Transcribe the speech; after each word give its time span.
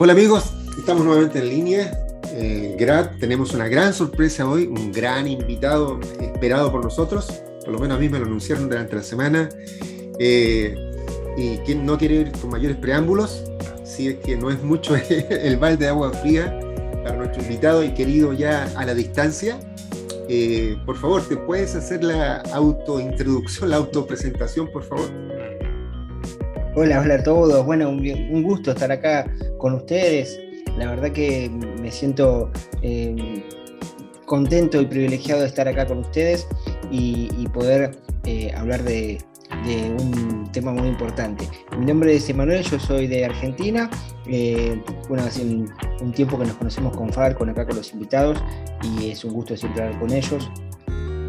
Hola 0.00 0.12
amigos, 0.12 0.52
estamos 0.78 1.04
nuevamente 1.04 1.40
en 1.40 1.48
línea. 1.48 2.06
Eh, 2.32 2.76
GRAD, 2.78 3.18
tenemos 3.18 3.52
una 3.52 3.66
gran 3.66 3.92
sorpresa 3.92 4.48
hoy, 4.48 4.68
un 4.68 4.92
gran 4.92 5.26
invitado 5.26 5.98
esperado 6.20 6.70
por 6.70 6.84
nosotros, 6.84 7.42
por 7.64 7.72
lo 7.72 7.80
menos 7.80 7.96
a 7.96 8.00
mí 8.00 8.08
me 8.08 8.20
lo 8.20 8.26
anunciaron 8.26 8.68
durante 8.68 8.94
la 8.94 9.02
semana. 9.02 9.48
Eh, 10.20 10.72
y 11.36 11.56
quien 11.66 11.84
no 11.84 11.98
quiere 11.98 12.14
ir 12.14 12.30
con 12.30 12.50
mayores 12.50 12.76
preámbulos, 12.76 13.42
si 13.82 14.06
es 14.06 14.18
que 14.20 14.36
no 14.36 14.52
es 14.52 14.62
mucho 14.62 14.94
el 15.08 15.56
balde 15.56 15.86
de 15.86 15.88
agua 15.88 16.12
fría 16.12 16.56
para 17.02 17.16
nuestro 17.16 17.42
invitado 17.42 17.82
y 17.82 17.92
querido 17.92 18.32
ya 18.32 18.72
a 18.76 18.86
la 18.86 18.94
distancia, 18.94 19.58
eh, 20.28 20.76
por 20.86 20.96
favor, 20.96 21.26
¿te 21.26 21.36
puedes 21.36 21.74
hacer 21.74 22.04
la 22.04 22.42
autointroducción, 22.52 23.70
la 23.70 23.78
autopresentación, 23.78 24.70
por 24.70 24.84
favor? 24.84 25.10
Hola, 26.74 27.00
hola 27.00 27.14
a 27.14 27.22
todos. 27.22 27.64
Bueno, 27.64 27.88
un, 27.88 28.42
gusto 28.42 28.72
estar 28.72 28.92
acá 28.92 29.26
con 29.56 29.74
ustedes. 29.74 30.38
La 30.76 30.90
verdad 30.90 31.10
que 31.10 31.50
me 31.80 31.90
siento 31.90 32.50
eh, 32.82 33.42
contento 34.26 34.80
y 34.80 34.86
privilegiado 34.86 35.40
de 35.40 35.46
estar 35.46 35.66
acá 35.66 35.86
con 35.86 35.98
ustedes 35.98 36.46
y, 36.90 37.48
poder 37.48 37.98
eh, 38.24 38.52
hablar 38.54 38.82
de, 38.82 39.18
un 39.98 40.50
tema 40.52 40.72
muy 40.72 40.88
importante. 40.88 41.48
Mi 41.76 41.86
nombre 41.86 42.14
es 42.14 42.28
Emanuel, 42.28 42.62
yo 42.62 42.78
soy 42.78 43.06
de 43.06 43.24
Argentina. 43.24 43.90
Eh, 44.26 44.80
bueno, 45.08 45.24
hace 45.24 45.42
un, 45.42 46.12
tiempo 46.12 46.38
que 46.38 46.44
nos 46.44 46.56
conocemos 46.56 46.96
con 46.96 47.12
FAR, 47.12 47.34
con 47.34 47.48
acá 47.48 47.66
con 47.66 47.76
los 47.76 47.92
invitados, 47.92 48.38
y 48.82 49.10
es 49.10 49.24
un 49.24 49.32
gusto 49.32 49.56
siempre 49.56 49.82
hablar 49.82 49.98
con 49.98 50.12
ellos. 50.12 50.50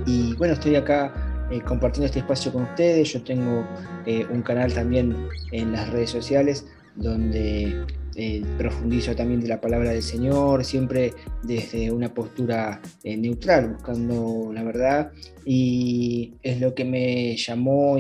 Y 0.05 0.35
bueno, 0.35 0.53
estoy 0.53 0.76
acá 0.76 1.28
eh, 1.52 1.62
compartiendo 1.62 2.05
este 2.05 2.20
espacio 2.20 2.52
con 2.52 2.63
ustedes. 2.63 3.13
Yo 3.13 3.23
tengo 3.23 3.68
eh, 4.05 4.26
un 4.29 4.41
canal 4.41 4.73
también 4.73 5.15
en 5.51 5.71
las 5.71 5.90
redes 5.90 6.10
sociales 6.10 6.65
donde 6.96 7.85
eh, 8.15 8.43
profundizo 8.57 9.15
también 9.15 9.40
de 9.40 9.48
la 9.48 9.62
palabra 9.62 9.91
del 9.91 10.04
Señor, 10.04 10.63
siempre 10.65 11.13
desde 11.43 11.91
una 11.91 12.13
postura 12.13 12.82
neutral, 13.04 13.73
buscando 13.73 14.51
la 14.54 14.63
verdad. 14.63 15.12
Y 15.46 16.35
es 16.43 16.60
lo 16.60 16.76
que 16.76 16.85
me 16.85 17.35
llamó 17.38 17.98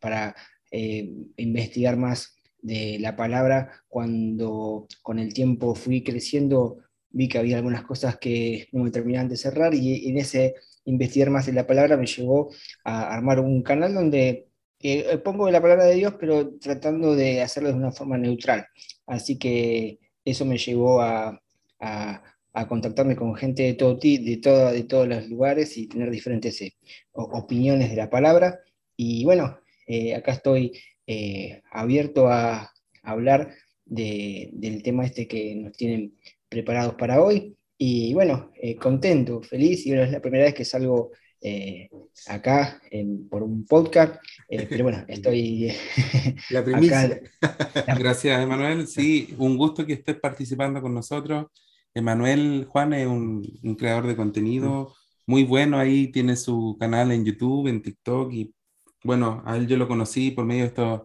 para 0.00 0.36
investigar 1.36 1.96
más 1.96 2.36
de 2.60 2.98
la 3.00 3.16
palabra 3.16 3.70
cuando 3.88 4.86
con 5.02 5.18
el 5.18 5.32
tiempo 5.32 5.74
fui 5.74 6.02
creciendo 6.02 6.78
vi 7.10 7.28
que 7.28 7.38
había 7.38 7.56
algunas 7.56 7.84
cosas 7.84 8.18
que 8.18 8.68
no 8.72 8.84
me 8.84 8.90
terminaban 8.90 9.28
de 9.28 9.36
cerrar 9.36 9.74
y 9.74 10.08
en 10.08 10.18
ese 10.18 10.54
investigar 10.88 11.30
más 11.30 11.48
en 11.48 11.54
la 11.54 11.66
palabra 11.66 11.96
me 11.96 12.06
llevó 12.06 12.50
a 12.84 13.14
armar 13.14 13.40
un 13.40 13.62
canal 13.62 13.94
donde 13.94 14.48
eh, 14.80 15.18
pongo 15.18 15.50
la 15.50 15.60
palabra 15.60 15.84
de 15.86 15.96
Dios, 15.96 16.14
pero 16.18 16.56
tratando 16.58 17.14
de 17.14 17.42
hacerlo 17.42 17.70
de 17.70 17.74
una 17.74 17.92
forma 17.92 18.16
neutral. 18.16 18.66
Así 19.06 19.38
que 19.38 19.98
eso 20.24 20.44
me 20.44 20.58
llevó 20.58 21.00
a, 21.00 21.40
contactarme 22.68 23.14
con 23.14 23.36
gente 23.36 23.62
de, 23.62 23.74
todo, 23.74 23.94
de, 23.94 24.40
todo, 24.42 24.72
de 24.72 24.82
todos 24.82 25.06
los 25.06 25.28
lugares 25.28 25.76
y 25.78 25.86
tener 25.86 26.10
diferentes 26.10 26.60
eh, 26.60 26.74
opiniones 27.12 27.90
de 27.90 27.96
la 27.96 28.10
palabra. 28.10 28.60
Y 28.96 29.24
bueno, 29.24 29.60
eh, 29.86 30.14
acá 30.14 30.32
estoy 30.32 30.72
abierto 31.70 32.28
a, 32.28 32.72
hablar 33.02 33.54
del 33.86 34.82
tema 34.82 35.06
este 35.06 35.26
que 35.26 35.54
nos 35.54 35.72
tienen 35.72 36.14
preparados 36.48 36.94
para 36.94 37.22
hoy. 37.22 37.57
Y 37.80 38.12
bueno, 38.12 38.50
eh, 38.60 38.74
contento, 38.74 39.40
feliz, 39.40 39.86
y 39.86 39.90
bueno, 39.90 40.02
es 40.02 40.10
la 40.10 40.20
primera 40.20 40.44
vez 40.44 40.54
que 40.54 40.64
salgo 40.64 41.12
eh, 41.40 41.88
acá 42.26 42.82
por 43.30 43.44
un 43.44 43.64
podcast, 43.66 44.16
eh, 44.48 44.66
pero 44.68 44.82
bueno, 44.82 45.04
estoy 45.08 45.72
la 46.50 46.64
primicia. 46.64 47.20
Gracias, 47.98 48.42
Emanuel. 48.42 48.88
Sí, 48.88 49.32
un 49.38 49.56
gusto 49.56 49.86
que 49.86 49.92
estés 49.92 50.16
participando 50.16 50.82
con 50.82 50.92
nosotros. 50.92 51.46
Emanuel 51.94 52.66
Juan 52.68 52.92
es 52.94 53.06
un, 53.06 53.44
creador 53.78 54.08
de 54.08 54.16
contenido 54.16 54.92
muy 55.26 55.44
bueno, 55.44 55.78
ahí 55.78 56.10
tiene 56.10 56.36
su 56.36 56.76
canal 56.80 57.12
en 57.12 57.24
YouTube, 57.24 57.68
en 57.68 57.82
TikTok, 57.82 58.32
y 58.32 58.54
bueno, 59.04 59.42
a 59.46 59.56
él 59.56 59.68
yo 59.68 59.76
lo 59.76 59.86
conocí 59.86 60.32
por 60.32 60.44
medio 60.46 60.62
de 60.62 60.68
estas 60.68 61.02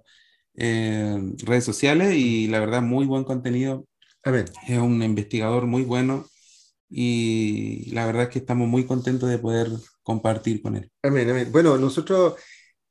redes 1.45 1.65
sociales 1.65 2.15
y 2.15 2.47
la 2.47 2.59
verdad, 2.59 2.81
muy 2.81 3.05
buen 3.05 3.25
contenido. 3.25 3.85
A 4.23 4.31
ver. 4.31 4.45
Es 4.67 4.79
un 4.79 5.03
investigador 5.03 5.67
muy 5.67 5.83
bueno 5.83 6.25
y 6.95 7.89
la 7.91 8.05
verdad 8.05 8.23
es 8.23 8.29
que 8.29 8.39
estamos 8.39 8.67
muy 8.67 8.85
contentos 8.85 9.27
de 9.27 9.39
poder 9.39 9.67
compartir 10.03 10.61
con 10.61 10.75
él. 10.75 10.91
Amén, 11.01 11.27
amén. 11.27 11.49
Bueno, 11.51 11.75
nosotros 11.75 12.35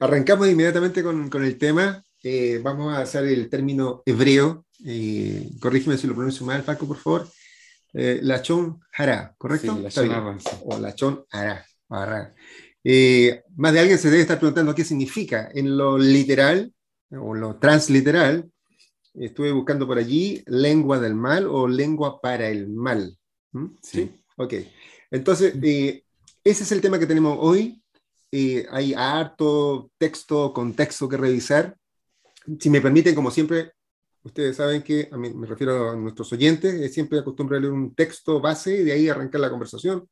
arrancamos 0.01 0.49
inmediatamente 0.49 1.05
con, 1.05 1.31
con 1.31 1.45
el 1.45 1.57
tema. 1.57 2.03
Eh, 2.21 2.61
vamos 2.61 2.93
a 2.93 3.03
hacer 3.03 3.27
el 3.27 3.49
término 3.49 4.03
hebreo. 4.05 4.67
Eh, 4.85 5.51
corrígeme 5.61 5.97
si 5.97 6.09
lo 6.09 6.15
pronuncio 6.15 6.45
mal, 6.45 6.65
Paco, 6.65 6.89
por 6.89 6.97
favor. 6.97 7.29
Eh, 7.95 8.19
lachón 8.23 8.81
hará, 8.93 9.37
¿correcto? 9.39 9.77
Sí, 9.77 9.83
lachón 9.83 10.11
hará. 10.11 10.39
O 10.65 10.79
lachón 10.81 11.25
hará. 11.31 12.35
Eh, 12.83 13.43
más 13.55 13.73
de 13.73 13.81
alguien 13.81 13.99
se 13.99 14.11
debe 14.11 14.23
estar 14.23 14.41
preguntando 14.41 14.75
qué 14.75 14.83
significa. 14.83 15.49
En 15.55 15.77
lo 15.77 15.97
literal 15.97 16.73
o 17.11 17.35
lo 17.35 17.57
transliteral, 17.61 18.51
estuve 19.15 19.53
buscando 19.53 19.87
por 19.87 19.99
allí 19.99 20.43
lengua 20.47 20.99
del 20.99 21.15
mal 21.15 21.47
o 21.47 21.69
lengua 21.69 22.21
para 22.21 22.49
el 22.49 22.69
mal. 22.69 23.17
¿Mm? 23.53 23.67
Sí. 23.83 24.11
Ok. 24.37 24.55
Entonces, 25.11 25.55
eh, 25.63 26.05
ese 26.45 26.63
es 26.65 26.73
el 26.73 26.81
tema 26.81 26.99
que 26.99 27.07
tenemos 27.07 27.37
hoy. 27.41 27.83
Eh, 28.31 28.67
hay 28.71 28.95
harto 28.95 29.91
texto, 29.99 30.53
contexto 30.53 31.09
que 31.09 31.17
revisar. 31.17 31.77
Si 32.59 32.71
me 32.71 32.81
permiten, 32.81 33.15
como 33.15 33.31
siempre, 33.31 33.73
ustedes 34.23 34.57
saben 34.57 34.83
que, 34.83 35.09
a 35.13 35.17
mí, 35.17 35.31
me 35.33 35.47
refiero 35.47 35.91
a 35.91 35.97
nuestros 35.97 36.33
oyentes, 36.33 36.93
siempre 36.93 37.19
acostumbro 37.19 37.57
a 37.57 37.61
leer 37.61 37.73
un 37.73 37.95
texto 37.95 38.41
base 38.41 38.81
y 38.81 38.85
de 38.85 38.93
ahí 38.93 39.09
arrancar 39.09 39.41
la 39.41 39.51
conversación. 39.51 40.09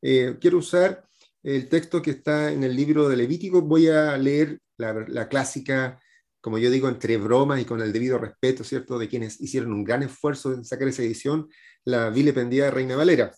Eh, 0.00 0.36
quiero 0.40 0.58
usar 0.58 1.04
el 1.42 1.68
texto 1.68 2.00
que 2.02 2.12
está 2.12 2.50
en 2.50 2.64
el 2.64 2.74
libro 2.74 3.08
de 3.08 3.16
Levítico. 3.16 3.62
Voy 3.62 3.88
a 3.88 4.16
leer 4.16 4.58
la, 4.76 5.04
la 5.08 5.28
clásica 5.28 6.00
como 6.40 6.58
yo 6.58 6.70
digo, 6.70 6.88
entre 6.88 7.16
bromas 7.16 7.60
y 7.60 7.64
con 7.64 7.80
el 7.80 7.92
debido 7.92 8.18
respeto, 8.18 8.64
¿cierto?, 8.64 8.98
de 8.98 9.08
quienes 9.08 9.40
hicieron 9.40 9.72
un 9.72 9.84
gran 9.84 10.02
esfuerzo 10.02 10.52
en 10.52 10.64
sacar 10.64 10.88
esa 10.88 11.02
edición, 11.02 11.48
la 11.84 12.10
vilependida 12.10 12.66
de 12.66 12.70
Reina 12.70 12.96
Valera. 12.96 13.32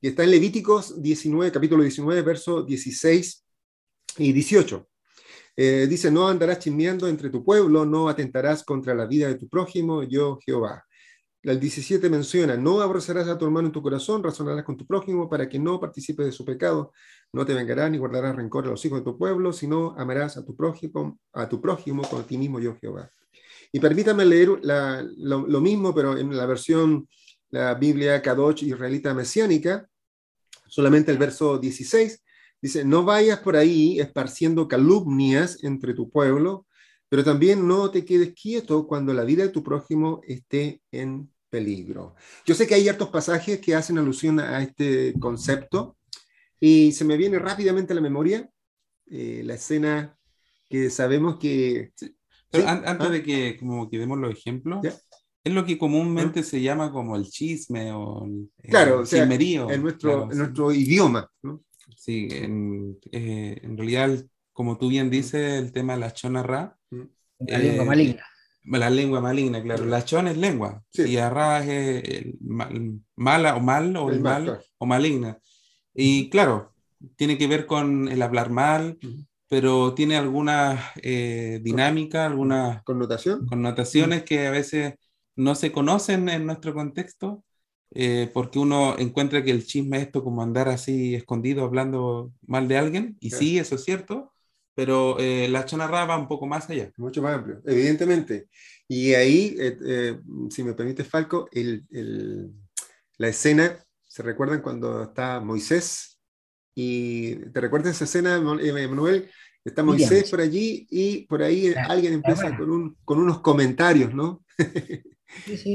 Y 0.00 0.08
está 0.08 0.24
en 0.24 0.32
Levíticos 0.32 1.00
19, 1.00 1.52
capítulo 1.52 1.82
19, 1.82 2.22
verso 2.22 2.62
16 2.62 3.44
y 4.18 4.32
18. 4.32 4.88
Eh, 5.56 5.86
dice, 5.88 6.10
no 6.10 6.28
andarás 6.28 6.58
chismeando 6.58 7.06
entre 7.08 7.30
tu 7.30 7.44
pueblo, 7.44 7.84
no 7.84 8.08
atentarás 8.08 8.64
contra 8.64 8.94
la 8.94 9.06
vida 9.06 9.28
de 9.28 9.36
tu 9.36 9.48
prójimo, 9.48 10.02
yo 10.02 10.38
Jehová. 10.44 10.84
El 11.42 11.58
17 11.58 12.08
menciona, 12.08 12.56
no 12.56 12.80
aborrecerás 12.80 13.26
a 13.26 13.36
tu 13.36 13.44
hermano 13.44 13.66
en 13.66 13.72
tu 13.72 13.82
corazón, 13.82 14.22
razonarás 14.22 14.64
con 14.64 14.76
tu 14.76 14.86
prójimo 14.86 15.28
para 15.28 15.48
que 15.48 15.58
no 15.58 15.80
participes 15.80 16.24
de 16.24 16.30
su 16.30 16.44
pecado, 16.44 16.92
no 17.32 17.44
te 17.44 17.52
vengarás 17.52 17.90
ni 17.90 17.98
guardarás 17.98 18.36
rencor 18.36 18.64
a 18.64 18.68
los 18.68 18.84
hijos 18.84 19.00
de 19.00 19.04
tu 19.04 19.18
pueblo, 19.18 19.52
sino 19.52 19.92
amarás 19.98 20.36
a 20.36 20.44
tu 20.44 20.54
prójimo, 20.54 21.18
a 21.32 21.48
tu 21.48 21.60
prójimo 21.60 22.02
ti 22.28 22.38
mismo, 22.38 22.60
yo 22.60 22.76
Jehová. 22.80 23.10
Y 23.72 23.80
permítame 23.80 24.24
leer 24.24 24.50
lo, 24.62 25.46
lo, 25.48 25.60
mismo, 25.60 25.92
pero 25.92 26.16
en 26.16 26.36
la 26.36 26.46
versión 26.46 27.08
la 27.50 27.74
Biblia 27.74 28.22
Kadosh 28.22 28.62
israelita 28.62 29.12
mesiánica, 29.12 29.88
solamente 30.68 31.10
el 31.10 31.18
verso 31.18 31.58
16, 31.58 32.22
dice, 32.60 32.84
no 32.84 33.02
vayas 33.04 33.40
por 33.40 33.56
ahí 33.56 33.98
esparciendo 33.98 34.68
calumnias 34.68 35.64
entre 35.64 35.92
tu 35.92 36.08
pueblo, 36.08 36.66
pero 37.08 37.24
también 37.24 37.66
no 37.66 37.90
te 37.90 38.04
quedes 38.04 38.32
quieto 38.32 38.86
cuando 38.86 39.12
la 39.12 39.24
vida 39.24 39.42
de 39.42 39.48
tu 39.48 39.64
prójimo 39.64 40.20
esté 40.24 40.80
en 40.92 41.31
peligro. 41.52 42.14
Yo 42.46 42.54
sé 42.54 42.66
que 42.66 42.74
hay 42.74 42.82
ciertos 42.82 43.10
pasajes 43.10 43.60
que 43.60 43.74
hacen 43.74 43.98
alusión 43.98 44.40
a 44.40 44.62
este 44.62 45.12
concepto 45.20 45.98
y 46.58 46.92
se 46.92 47.04
me 47.04 47.18
viene 47.18 47.38
rápidamente 47.38 47.92
a 47.92 47.96
la 47.96 48.00
memoria 48.00 48.48
eh, 49.06 49.42
la 49.44 49.54
escena 49.54 50.16
que 50.70 50.88
sabemos 50.88 51.36
que... 51.36 51.92
antes 52.52 53.06
¿Ah? 53.06 53.10
de 53.10 53.22
que, 53.22 53.58
como 53.58 53.90
que 53.90 53.98
demos 53.98 54.18
los 54.18 54.32
ejemplos, 54.32 54.80
es 55.44 55.52
lo 55.52 55.66
que 55.66 55.76
comúnmente 55.76 56.40
¿Ah? 56.40 56.44
se 56.44 56.62
llama 56.62 56.90
como 56.90 57.16
el 57.16 57.28
chisme 57.28 57.92
o 57.92 58.24
el, 58.24 58.48
claro, 58.70 59.04
chismerío. 59.04 59.70
en 59.70 59.82
nuestro, 59.82 60.32
en 60.32 60.38
nuestro 60.38 60.72
idioma. 60.72 61.30
¿no? 61.42 61.62
Sí, 61.94 62.28
en, 62.30 62.98
eh, 63.10 63.60
en, 63.62 63.76
realidad, 63.76 64.24
como 64.54 64.78
tú 64.78 64.88
bien 64.88 65.10
dices, 65.10 65.62
el 65.62 65.70
tema 65.70 65.92
de 65.92 66.00
la 66.00 66.14
chona 66.14 66.42
ra. 66.42 66.78
La 67.40 67.58
lengua 67.58 67.84
eh, 67.84 67.88
maligna. 67.88 68.24
La 68.64 68.90
lengua 68.90 69.20
maligna, 69.20 69.62
claro. 69.62 69.84
La 69.84 70.04
chona 70.04 70.30
es 70.30 70.36
lengua. 70.36 70.82
Y 70.92 71.16
arra 71.16 71.64
es 71.64 72.26
mala 73.16 73.56
o 73.56 73.60
mal 73.60 73.96
o 73.96 74.10
el, 74.10 74.20
mal, 74.20 74.60
o 74.78 74.86
maligna. 74.86 75.38
Y 75.94 76.30
claro, 76.30 76.72
tiene 77.16 77.38
que 77.38 77.46
ver 77.46 77.66
con 77.66 78.08
el 78.08 78.22
hablar 78.22 78.50
mal, 78.50 78.98
pero 79.48 79.94
tiene 79.94 80.16
alguna 80.16 80.92
eh, 81.02 81.60
dinámica, 81.62 82.26
algunas 82.26 82.82
¿Connotación? 82.84 83.46
connotaciones 83.46 84.22
que 84.22 84.46
a 84.46 84.50
veces 84.50 84.94
no 85.36 85.54
se 85.54 85.72
conocen 85.72 86.28
en 86.28 86.46
nuestro 86.46 86.72
contexto, 86.74 87.44
eh, 87.94 88.30
porque 88.32 88.58
uno 88.58 88.96
encuentra 88.98 89.44
que 89.44 89.50
el 89.50 89.66
chisme 89.66 89.98
es 89.98 90.04
esto 90.04 90.24
como 90.24 90.42
andar 90.42 90.68
así 90.68 91.14
escondido 91.14 91.64
hablando 91.64 92.32
mal 92.46 92.68
de 92.68 92.78
alguien, 92.78 93.16
y 93.20 93.30
sí, 93.30 93.58
eso 93.58 93.74
es 93.74 93.84
cierto, 93.84 94.32
pero 94.74 95.18
eh, 95.18 95.48
la 95.48 95.64
Chonarra 95.64 96.04
va 96.04 96.18
un 96.18 96.28
poco 96.28 96.46
más 96.46 96.68
allá. 96.70 96.90
Mucho 96.96 97.22
más 97.22 97.34
amplio, 97.34 97.60
evidentemente. 97.66 98.48
Y 98.88 99.14
ahí, 99.14 99.56
eh, 99.58 99.76
eh, 99.84 100.20
si 100.50 100.62
me 100.62 100.74
permite, 100.74 101.04
Falco, 101.04 101.48
el, 101.52 101.84
el, 101.90 102.50
la 103.18 103.28
escena, 103.28 103.76
¿se 104.08 104.22
recuerdan 104.22 104.62
cuando 104.62 105.02
está 105.02 105.40
Moisés? 105.40 106.20
Y 106.74 107.36
te 107.36 107.60
recuerdas 107.60 107.96
esa 107.96 108.04
escena, 108.04 108.40
Manuel, 108.40 109.30
está 109.64 109.82
Moisés 109.82 110.30
por 110.30 110.40
allí 110.40 110.86
y 110.90 111.26
por 111.26 111.42
ahí 111.42 111.74
alguien 111.88 112.14
empieza 112.14 112.56
con, 112.56 112.70
un, 112.70 112.96
con, 113.04 113.18
unos 113.18 113.40
comentarios, 113.40 114.14
¿no? 114.14 114.42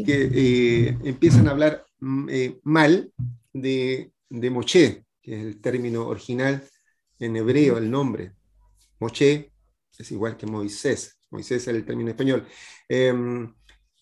que 0.05 0.97
empiezan 1.03 1.47
a 1.47 1.51
hablar 1.51 1.85
mm, 1.99 2.29
mal 2.63 3.11
de, 3.53 4.11
de 4.29 4.49
Moche, 4.49 5.03
que 5.21 5.39
es 5.39 5.45
el 5.45 5.61
término 5.61 6.07
original 6.07 6.63
en 7.19 7.35
hebreo, 7.35 7.77
el 7.77 7.89
nombre. 7.89 8.33
Moche 8.99 9.51
es 9.97 10.11
igual 10.11 10.38
que 10.38 10.45
Moisés. 10.45 11.19
Moisés 11.29 11.63
es 11.63 11.67
el 11.67 11.85
término 11.85 12.09
español. 12.09 12.47
Em, 12.88 13.53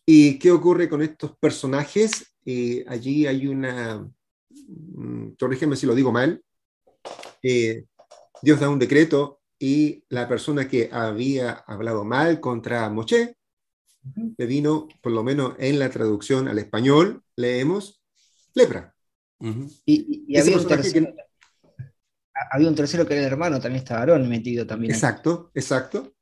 ¿Y 0.05 0.37
qué 0.37 0.51
ocurre 0.51 0.87
con 0.87 1.01
estos 1.01 1.35
personajes? 1.37 2.35
Eh, 2.45 2.85
allí 2.87 3.25
hay 3.25 3.47
una, 3.47 4.07
mm, 4.49 5.31
corrígeme 5.39 5.75
si 5.75 5.87
lo 5.87 5.95
digo 5.95 6.11
mal, 6.11 6.43
eh, 7.41 7.85
Dios 8.41 8.59
da 8.59 8.69
un 8.69 8.79
decreto 8.79 9.41
y 9.57 10.03
la 10.09 10.27
persona 10.27 10.67
que 10.67 10.89
había 10.91 11.51
hablado 11.51 12.03
mal 12.03 12.39
contra 12.39 12.89
Moche 12.89 13.37
le 14.37 14.45
vino, 14.45 14.87
por 15.01 15.11
lo 15.11 15.23
menos 15.23 15.55
en 15.57 15.79
la 15.79 15.89
traducción 15.89 16.47
al 16.47 16.59
español, 16.59 17.23
leemos 17.35 18.03
lepra. 18.53 18.95
y, 19.85 20.37
había, 20.37 20.57
un 20.57 20.67
tercero, 20.67 21.13
había, 22.51 22.69
un 22.69 22.75
tercero, 22.75 23.05
que 23.05 23.13
era 23.13 23.25
el 23.25 23.31
hermano, 23.31 23.59
también 23.59 23.83
estaba 23.83 24.01
Aarón 24.01 24.27
metido 24.29 24.65
también. 24.65 24.93
Exacto, 24.93 25.51
exacto. 25.53 26.15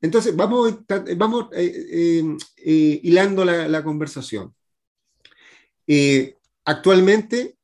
Entonces, 0.00 0.36
vamos, 0.36 0.78
vamos 1.16 1.46
eh, 1.52 1.86
eh, 1.90 2.36
eh, 2.58 3.00
hilando 3.02 3.44
la, 3.44 3.82
conversación. 3.82 4.54
actualmente, 6.64 7.56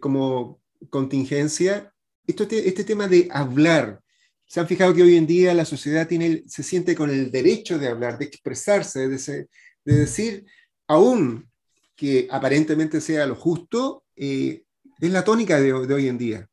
como 0.00 0.60
contingencia, 0.90 1.92
esto, 2.26 2.46
este 2.50 2.84
tema 2.84 3.08
de 3.08 3.28
hablar, 3.30 4.00
se 4.46 4.60
han 4.60 4.68
fijado 4.68 4.94
que 4.94 5.02
hoy 5.02 5.16
en 5.16 5.26
día 5.26 5.54
la 5.54 5.64
sociedad 5.64 6.06
tiene, 6.06 6.44
se 6.46 6.62
siente 6.62 6.94
con 6.94 7.10
el 7.10 7.30
derecho 7.30 7.78
de 7.78 7.88
hablar, 7.88 8.18
de 8.18 8.26
expresarse, 8.26 9.08
de, 9.08 9.48
de 9.84 9.94
decir, 9.96 10.44
aún 10.86 11.50
que 11.96 12.28
aparentemente 12.30 13.00
sea 13.00 13.26
lo 13.26 13.34
justo, 13.34 14.04
es 14.16 14.60
la 15.00 15.24
tónica 15.24 15.60
de, 15.60 15.72
de, 15.86 15.94
hoy 15.94 16.08
en 16.08 16.18
día. 16.18 16.48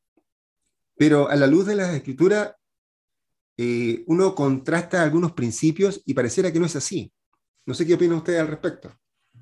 Pero 1.02 1.28
a 1.30 1.36
la 1.36 1.48
luz 1.48 1.66
de 1.66 1.74
las 1.74 1.96
escrituras, 1.96 2.54
eh, 3.58 4.04
uno 4.06 4.36
contrasta 4.36 5.02
algunos 5.02 5.32
principios 5.32 6.00
y 6.06 6.14
pareciera 6.14 6.54
que 6.54 6.60
no 6.60 6.68
es 6.68 6.76
así. 6.76 7.12
No 7.66 7.74
sé 7.74 7.88
qué 7.88 7.96
opina 7.96 8.14
usted 8.18 8.38
al 8.38 8.48
respecto. 8.48 8.96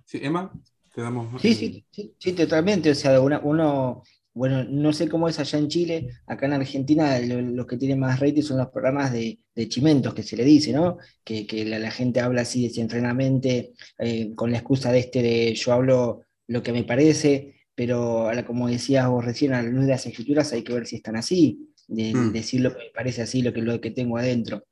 Sí, 0.06 0.21
Emma, 0.21 0.53
te 0.95 1.01
damos. 1.01 1.41
Sí, 1.41 1.53
sí, 1.91 2.15
sí, 2.17 2.31
totalmente. 2.31 2.91
O 2.91 2.95
sea, 2.95 3.19
uno, 3.19 4.03
bueno, 4.33 4.63
no 4.63 4.94
sé 4.94 5.09
cómo 5.09 5.27
es 5.27 5.38
allá 5.38 5.59
en 5.59 5.67
Chile, 5.67 6.07
acá 6.27 6.45
en 6.45 6.53
Argentina 6.53 7.19
los 7.19 7.67
que 7.67 7.75
tienen 7.75 8.00
más 8.00 8.21
rating 8.21 8.41
son 8.41 8.59
los 8.59 8.69
programas 8.69 9.12
de, 9.12 9.38
chimentos, 9.67 10.13
que 10.13 10.23
se 10.23 10.38
le 10.38 10.45
dice, 10.45 10.71
¿no? 10.71 10.97
Que, 11.25 11.45
la, 11.65 11.91
gente 11.91 12.21
habla 12.21 12.44
así 12.44 12.63
desenfrenamente, 12.69 13.73
eh, 13.97 14.33
con 14.33 14.50
la 14.50 14.59
excusa 14.59 14.94
de 14.94 15.00
este 15.00 15.21
de 15.21 15.53
yo 15.55 15.73
hablo 15.73 16.21
lo 16.47 16.63
que 16.63 16.71
me 16.71 16.85
parece, 16.85 17.58
pero 17.79 18.29
como 18.45 18.67
decías 18.67 19.07
vos 19.07 19.23
recién, 19.23 19.53
a 19.53 19.63
la 19.63 19.69
luz 19.69 19.85
de 19.85 19.91
las 19.91 20.05
escrituras 20.05 20.51
hay 20.51 20.65
que 20.65 20.73
ver 20.73 20.85
si 20.85 20.97
están 20.97 21.15
así 21.15 21.71
de, 21.87 22.13
mm. 22.13 22.33
decir 22.33 22.59
lo 22.59 22.73
que 22.73 22.79
me 22.79 22.89
parece 22.93 23.21
así, 23.21 23.41
lo 23.41 23.53
que, 23.53 23.61
lo 23.61 23.79
que 23.79 23.91
tengo 23.91 24.17
adentro. 24.17 24.65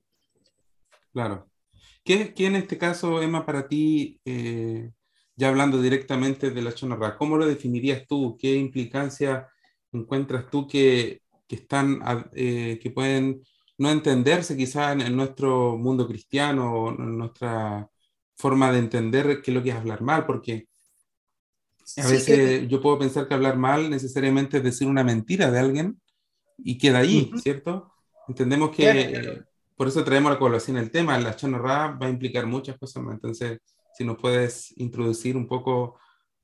Claro. 1.14 1.50
¿Qué, 2.04 2.34
qué 2.34 2.48
en 2.48 2.58
este 2.58 2.78
caso, 2.78 3.22
Emma, 3.22 3.46
para 3.46 3.66
ti, 3.66 4.20
eh, 4.26 4.92
ya 5.38 5.48
hablando 5.48 5.82
directamente 5.82 6.52
de 6.52 6.62
la 6.62 6.74
chonarra, 6.74 7.16
cómo 7.16 7.38
lo 7.38 7.48
definirías 7.48 8.06
tú? 8.06 8.36
¿Qué 8.38 8.58
implicancia 8.58 9.48
encuentras 9.94 10.52
tú 10.52 10.68
que, 10.68 11.22
que 11.48 11.56
están, 11.56 12.02
eh, 12.34 12.78
que 12.84 12.92
pueden 12.92 13.42
no 13.78 13.90
entenderse 13.90 14.58
quizá 14.58 14.92
en, 14.92 15.16
nuestro 15.16 15.78
mundo 15.78 16.06
cristiano 16.10 16.74
o 16.74 16.90
en 16.90 17.18
nuestra 17.18 17.90
forma 18.36 18.70
de 18.74 18.80
entender 18.80 19.42
qué 19.42 19.52
es 19.52 19.56
lo 19.56 19.64
que 19.64 19.70
es 19.70 19.78
hablar 19.78 20.02
mal? 20.02 20.26
Porque 20.26 20.67
a 21.98 22.08
veces 22.08 22.68
yo 22.68 22.82
puedo 22.82 23.00
pensar 23.00 23.28
que 23.28 23.34
hablar 23.34 23.58
mal 23.58 23.90
necesariamente 23.90 24.58
es 24.58 24.64
decir 24.64 24.88
una 24.88 25.04
mentira 25.04 25.50
de 25.52 25.60
alguien 25.60 26.02
y 26.58 26.78
queda 26.78 27.00
ahí, 27.00 27.32
¿cierto? 27.42 27.92
Entendemos 28.28 28.76
que 28.76 29.44
por 29.76 29.88
eso 29.88 30.04
traemos 30.04 30.32
la 30.32 30.40
colación 30.40 30.78
el 30.78 30.92
tema, 30.92 31.18
la 31.20 31.32
Ra 31.34 31.98
va 32.02 32.08
a 32.08 32.10
implicar 32.10 32.46
muchas 32.46 32.78
cosas 32.78 33.04
más, 33.04 33.16
entonces 33.16 33.60
si 33.94 34.04
nos 34.04 34.18
puedes 34.18 34.74
introducir 34.78 35.36
un 35.38 35.48
poco 35.48 36.00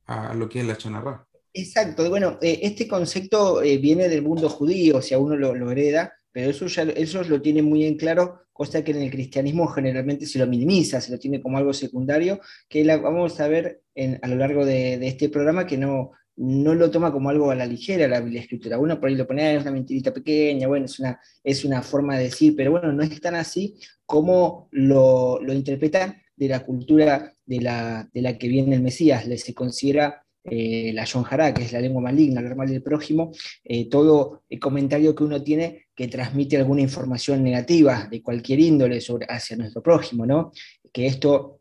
a 0.06 0.34
lo 0.34 0.50
que 0.50 0.62
es 0.62 0.66
la 0.66 1.02
Ra. 1.02 1.26
Exacto, 1.54 2.10
bueno, 2.10 2.40
eh, 2.42 2.60
este 2.64 2.88
concepto 2.88 3.62
eh, 3.62 3.78
viene 3.78 4.10
del 4.10 4.24
mundo 4.24 4.50
judío, 4.50 5.02
si 5.02 5.14
a 5.14 5.20
uno 5.20 5.36
lo, 5.36 5.54
lo 5.54 5.70
hereda, 5.70 6.14
pero 6.34 6.50
eso 6.50 6.68
ya 6.68 6.84
ellos 6.84 7.30
lo 7.30 7.42
tienen 7.42 7.66
muy 7.66 7.86
en 7.86 7.96
claro, 7.96 8.42
cosa 8.52 8.84
que 8.84 8.92
en 8.92 9.02
el 9.02 9.12
cristianismo 9.12 9.68
generalmente 9.68 10.26
se 10.26 10.40
lo 10.40 10.48
minimiza, 10.48 11.00
se 11.00 11.12
lo 11.12 11.20
tiene 11.20 11.42
como 11.42 11.58
algo 11.58 11.74
secundario, 11.74 12.42
que 12.68 12.84
vamos 12.98 13.40
a 13.40 13.48
ver 13.48 13.84
a 14.22 14.28
lo 14.28 14.36
largo 14.36 14.66
de, 14.66 14.98
de, 14.98 15.08
este 15.08 15.30
programa 15.30 15.66
que 15.66 15.78
no, 15.78 16.12
no 16.36 16.74
lo 16.74 16.90
toma 16.90 17.12
como 17.12 17.30
algo 17.30 17.52
a 17.52 17.56
la 17.56 17.66
ligera 17.66 18.08
la, 18.08 18.20
Biblia 18.20 18.42
Escritura. 18.42 18.80
Uno 18.80 19.00
por 19.00 19.10
ahí 19.10 19.16
lo 19.16 19.28
pone, 19.28 19.44
ah, 19.44 19.54
es 19.54 19.62
una 19.62 19.72
mentirita 19.72 20.14
pequeña, 20.14 20.68
bueno, 20.68 20.86
es 20.86 21.00
una, 21.00 21.20
es 21.44 21.64
una 21.64 21.82
forma 21.82 22.18
de 22.18 22.26
decir, 22.26 22.56
pero 22.56 22.72
bueno, 22.72 22.92
no 22.92 23.04
es 23.04 23.22
tan 23.22 23.36
así 23.36 23.78
como 24.06 24.68
lo, 24.72 25.40
lo 25.42 25.54
interpretan 25.54 26.22
de 26.36 26.48
la 26.48 26.66
cultura 26.66 27.34
de 27.46 27.62
la, 27.62 28.10
de 28.14 28.22
la 28.22 28.38
que 28.38 28.48
viene 28.48 28.76
el 28.76 28.82
Mesías. 28.82 29.26
Se 29.38 29.54
considera 29.54 30.23
eh, 30.44 30.92
la 30.94 31.06
Yonjará, 31.06 31.54
que 31.54 31.63
es 31.63 31.72
la 31.74 31.81
lengua 31.81 32.01
maligna, 32.01 32.42
el 32.42 32.56
mal 32.56 32.68
del 32.68 32.81
prójimo, 32.81 33.31
eh, 33.63 33.90
todo 33.90 34.44
el 34.50 34.60
comentario 34.60 35.16
que 35.16 35.24
uno 35.24 35.42
tiene 35.42 35.88
que 35.95 36.07
transmite 36.07 36.57
alguna 36.57 36.81
información 36.81 37.44
negativa 37.44 38.07
de 38.10 38.22
cualquier 38.22 38.60
índole 38.60 39.00
hacia 39.30 39.57
nuestro 39.57 39.81
prójimo, 39.81 40.25
¿no? 40.25 40.51
Que 40.92 41.06
esto 41.06 41.60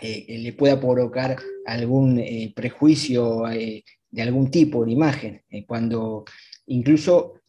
eh, 0.00 0.38
le 0.38 0.52
pueda 0.52 0.80
provocar 0.80 1.36
algún 1.66 2.22
prejuicio 2.54 3.44
de 4.14 4.22
algún 4.22 4.48
tipo 4.48 4.84
de 4.84 4.92
imagen, 4.92 5.42
eh, 5.50 5.66
cuando 5.66 6.24
incluso 6.66 7.40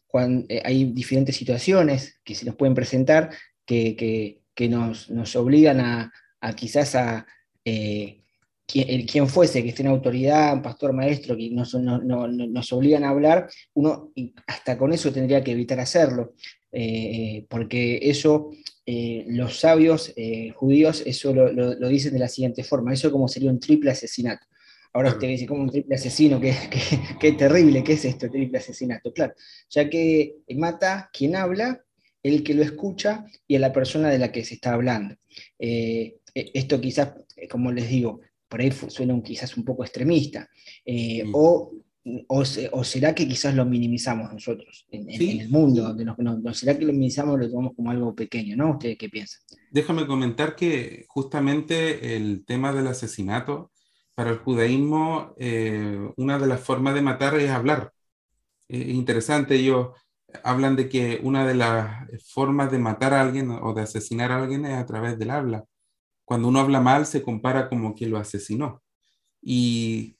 eh, 0.48 0.62
hay 0.64 0.86
diferentes 0.86 1.36
situaciones 1.36 2.18
que 2.24 2.34
se 2.34 2.44
nos 2.44 2.56
pueden 2.56 2.74
presentar 2.74 3.30
que, 3.64 4.40
nos, 4.68 5.36
obligan 5.36 5.80
a, 5.80 6.12
quizás 6.56 6.96
a 6.96 7.24
eh, 7.64 8.24
quien, 8.66 9.28
fuese, 9.28 9.62
que 9.62 9.70
esté 9.70 9.82
en 9.82 9.88
autoridad, 9.88 10.54
un 10.54 10.62
pastor 10.62 10.92
maestro, 10.92 11.36
que 11.36 11.50
nos, 11.50 11.74
nos 11.74 12.72
obligan 12.72 13.04
a 13.04 13.10
hablar, 13.10 13.48
uno 13.74 14.12
hasta 14.46 14.76
con 14.76 14.92
eso 14.92 15.12
tendría 15.12 15.44
que 15.44 15.52
evitar 15.52 15.78
hacerlo, 15.78 16.34
porque 17.48 18.00
eso 18.02 18.50
los 18.86 19.60
sabios 19.60 20.12
judíos 20.54 21.02
eso 21.06 21.32
lo, 21.32 21.52
lo, 21.52 21.88
dicen 21.88 22.12
de 22.12 22.18
la 22.18 22.28
siguiente 22.28 22.64
forma, 22.64 22.92
eso 22.92 23.10
como 23.12 23.28
sería 23.28 23.50
un 23.50 23.60
triple 23.60 23.90
asesinato. 23.90 24.46
Ahora 24.92 25.10
usted 25.10 25.28
dice, 25.28 25.46
como 25.46 25.62
un 25.62 25.70
triple 25.70 25.94
asesino, 25.94 26.40
qué, 26.40 26.54
qué, 27.20 27.32
terrible, 27.32 27.84
¿qué 27.84 27.92
es 27.92 28.04
esto, 28.06 28.30
triple 28.30 28.56
asesinato? 28.56 29.12
Claro, 29.12 29.34
ya 29.68 29.90
que 29.90 30.36
mata 30.56 31.10
quien 31.12 31.36
habla, 31.36 31.84
el 32.22 32.42
que 32.42 32.54
lo 32.54 32.62
escucha 32.62 33.26
y 33.46 33.56
a 33.56 33.60
la 33.60 33.74
persona 33.74 34.08
de 34.08 34.18
la 34.18 34.32
que 34.32 34.42
se 34.42 34.54
está 34.54 34.72
hablando. 34.72 35.14
Eh, 35.58 36.16
esto 36.34 36.80
quizás, 36.80 37.12
eh, 37.36 37.46
como 37.46 37.72
les 37.72 37.90
digo, 37.90 38.20
por 38.56 38.62
ahí 38.62 38.72
suena 38.72 39.20
quizás 39.22 39.54
un 39.58 39.64
poco 39.66 39.84
extremista, 39.84 40.48
eh, 40.86 41.24
o, 41.34 41.74
o, 42.28 42.84
será 42.84 43.14
que 43.14 43.28
quizás 43.28 43.54
lo 43.54 43.66
minimizamos 43.66 44.32
nosotros 44.32 44.86
en, 44.90 45.10
el 45.10 45.50
mundo, 45.50 45.82
donde 45.82 46.06
no, 46.06 46.54
será 46.54 46.78
que 46.78 46.86
lo 46.86 46.92
minimizamos 46.94 47.38
lo 47.38 47.50
tomamos 47.50 47.74
como 47.76 47.90
algo 47.90 48.14
pequeño, 48.14 48.56
¿no? 48.56 48.70
¿Ustedes 48.70 48.96
qué 48.96 49.10
piensan? 49.10 49.42
Déjame 49.70 50.06
comentar 50.06 50.56
que 50.56 51.04
justamente 51.06 52.16
el 52.16 52.46
tema 52.46 52.72
del 52.72 52.86
asesinato 52.86 53.72
para 54.14 54.30
el 54.30 54.38
judaísmo 54.38 55.34
eh, 55.36 55.98
una 56.16 56.38
de 56.38 56.46
las 56.46 56.60
formas 56.60 56.94
de 56.94 57.02
matar 57.02 57.38
es 57.38 57.50
hablar. 57.50 57.92
Es 58.68 58.88
interesante, 58.88 59.56
ellos 59.56 59.88
hablan 60.44 60.76
de 60.76 60.88
que 60.88 61.20
una 61.22 61.46
de 61.46 61.54
las 61.56 62.08
formas 62.32 62.70
de 62.72 62.78
matar 62.78 63.12
a 63.12 63.20
alguien 63.20 63.50
o 63.50 63.74
de 63.74 63.82
asesinar 63.82 64.32
a 64.32 64.42
alguien 64.42 64.64
es 64.64 64.78
a 64.78 64.86
través 64.86 65.18
del 65.18 65.30
habla. 65.30 65.66
Cuando 66.26 66.48
uno 66.48 66.58
habla 66.58 66.80
mal 66.80 67.06
se 67.06 67.22
compara 67.22 67.68
como 67.68 67.94
que 67.94 68.06
lo 68.06 68.18
asesinó. 68.18 68.82
Y 69.40 70.18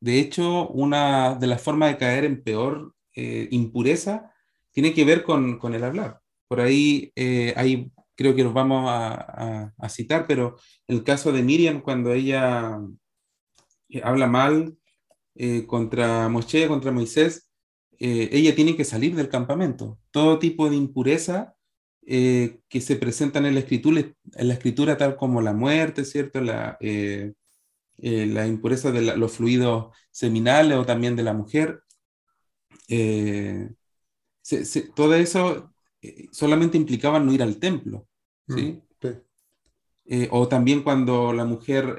de 0.00 0.20
hecho, 0.20 0.68
una 0.68 1.34
de 1.34 1.46
las 1.46 1.62
formas 1.62 1.90
de 1.90 1.96
caer 1.96 2.24
en 2.24 2.42
peor 2.42 2.94
eh, 3.14 3.48
impureza 3.50 4.30
tiene 4.72 4.92
que 4.92 5.06
ver 5.06 5.24
con, 5.24 5.58
con 5.58 5.74
el 5.74 5.84
hablar. 5.84 6.20
Por 6.48 6.60
ahí 6.60 7.12
eh, 7.16 7.54
hay 7.56 7.90
creo 8.14 8.34
que 8.34 8.44
los 8.44 8.52
vamos 8.54 8.86
a, 8.88 9.72
citar, 9.88 10.26
pero 10.26 10.56
el 10.86 11.02
caso 11.04 11.32
de 11.32 11.42
Miriam, 11.42 11.82
cuando 11.82 12.12
ella 12.12 12.78
eh, 13.88 14.00
habla 14.04 14.26
mal 14.26 14.76
contra 15.66 16.28
Moshe, 16.30 16.66
contra 16.66 16.92
Moisés, 16.92 17.50
ella 17.98 18.54
tiene 18.54 18.74
que 18.74 18.84
salir 18.84 19.14
del 19.14 19.28
campamento. 19.28 19.98
Todo 20.10 20.38
tipo 20.38 20.70
de 20.70 20.76
impureza 20.76 21.55
eh, 22.08 22.60
que 22.68 22.80
se 22.80 22.94
presentan 22.94 23.46
en 23.46 23.54
la, 23.54 23.60
escritura, 23.60 24.00
en 24.00 24.48
la 24.48 24.54
escritura, 24.54 24.96
tal 24.96 25.16
como 25.16 25.42
la 25.42 25.52
muerte, 25.52 26.04
¿cierto? 26.04 26.40
La, 26.40 26.76
eh, 26.78 27.32
eh, 27.98 28.26
la 28.26 28.46
impureza 28.46 28.92
de 28.92 29.16
los 29.16 29.32
fluidos 29.32 29.92
seminales 30.12 30.78
o 30.78 30.86
también 30.86 31.16
de 31.16 31.24
la 31.24 31.32
mujer. 31.32 31.82
todo 34.94 35.14
eso 35.16 35.72
solamente 36.30 36.76
implicaba 36.76 37.18
no 37.18 37.32
ir 37.32 37.42
al 37.42 37.58
templo, 37.58 38.06
¿sí? 38.46 38.80
Mm, 39.02 40.26
o 40.30 40.46
también 40.46 40.84
cuando 40.84 41.32
la 41.32 41.44
mujer 41.44 41.98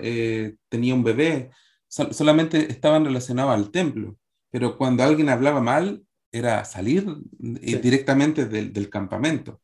tenía 0.69 0.95
un 0.95 1.03
bebé, 1.03 1.51
solamente 1.89 2.71
estaban 2.71 3.03
relacionados 3.03 3.53
al 3.53 3.71
templo, 3.71 4.17
pero 4.49 4.77
cuando 4.77 5.03
alguien 5.03 5.27
hablaba 5.27 5.59
mal, 5.59 6.01
era 6.31 6.63
salir 6.63 7.05
directamente 7.37 8.45
del, 8.45 8.71
del 8.71 8.89
campamento. 8.89 9.59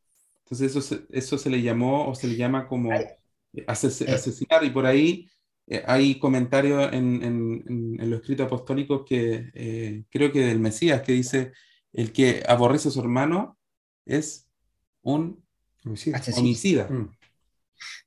Entonces 0.54 0.70
eso 0.76 0.80
se, 0.80 1.06
eso 1.10 1.36
se 1.36 1.50
le 1.50 1.62
llamó 1.62 2.08
o 2.08 2.14
se 2.14 2.28
le 2.28 2.36
llama 2.36 2.68
como 2.68 2.92
eh, 2.92 3.16
asesinar 3.66 4.62
y 4.62 4.70
por 4.70 4.86
ahí 4.86 5.28
eh, 5.66 5.82
hay 5.86 6.18
comentarios 6.20 6.92
en, 6.92 7.22
en, 7.24 7.96
en, 7.98 8.10
los 8.10 8.20
escritos 8.20 8.46
apostólicos 8.46 9.02
que 9.04 9.50
eh, 9.52 10.04
creo 10.10 10.30
que 10.30 10.46
del 10.46 10.60
Mesías 10.60 11.02
que 11.02 11.12
dice 11.12 11.52
el 11.92 12.12
que 12.12 12.44
aborrece 12.46 12.88
a 12.88 12.92
su 12.92 13.00
hermano 13.00 13.58
es 14.06 14.46
un 15.02 15.42
homicida. 16.36 16.88
Mm. 16.88 17.10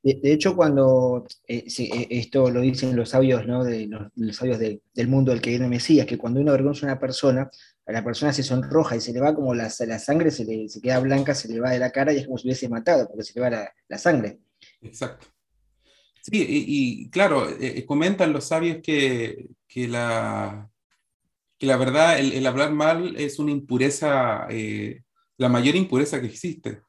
De, 0.02 0.32
hecho, 0.32 0.56
cuando 0.56 1.26
esto 1.46 2.50
lo 2.50 2.62
dicen 2.62 2.96
los 2.96 3.10
sabios, 3.10 3.46
¿no? 3.46 3.64
de, 3.64 3.90
los, 4.16 4.36
sabios 4.36 4.58
del 4.58 5.08
mundo 5.08 5.32
del 5.32 5.42
que 5.42 5.50
viene 5.50 5.68
Mesías, 5.68 6.08
que 6.08 6.18
cuando 6.18 6.40
uno 6.40 6.52
avergüenza 6.52 6.86
a 6.86 6.92
una 6.92 7.00
persona, 7.00 7.50
a 7.88 7.92
la 7.94 8.04
persona 8.04 8.34
se 8.34 8.44
sonroja 8.44 8.98
y 8.98 9.02
se 9.02 9.14
le 9.14 9.22
va 9.22 9.34
como 9.34 9.56
la, 9.56 9.72
la 9.88 10.00
sangre, 10.00 10.30
se, 10.30 10.44
le, 10.44 10.68
se 10.68 10.82
queda 10.82 11.00
blanca, 11.00 11.34
se 11.34 11.48
le 11.48 11.62
va 11.62 11.72
de 11.72 11.80
la 11.80 11.92
cara 11.92 12.12
y 12.12 12.18
es 12.18 12.26
como 12.26 12.38
si 12.38 12.48
hubiese 12.48 12.68
matado, 12.68 13.08
porque 13.08 13.24
se 13.24 13.34
le 13.36 13.42
va 13.42 13.50
la, 13.50 13.74
la 13.88 13.98
sangre. 13.98 14.40
Exacto. 14.82 15.28
Sí, 16.22 16.46
y, 16.50 17.10
claro, 17.10 17.50
eh, 17.50 17.78
eh, 17.78 17.86
comentan 17.86 18.34
los 18.34 18.44
sabios 18.44 18.80
que, 18.84 19.48
que, 19.66 19.88
la, 19.88 20.70
que 21.58 21.66
la 21.66 21.78
verdad, 21.78 22.20
el, 22.20 22.46
hablar 22.46 22.74
mal 22.74 23.16
es 23.16 23.40
una 23.40 23.52
impureza, 23.52 24.46
eh, 24.50 25.04
la 25.38 25.48
mayor 25.48 25.78
impureza 25.78 26.20
que 26.20 26.28
existe. 26.28 26.82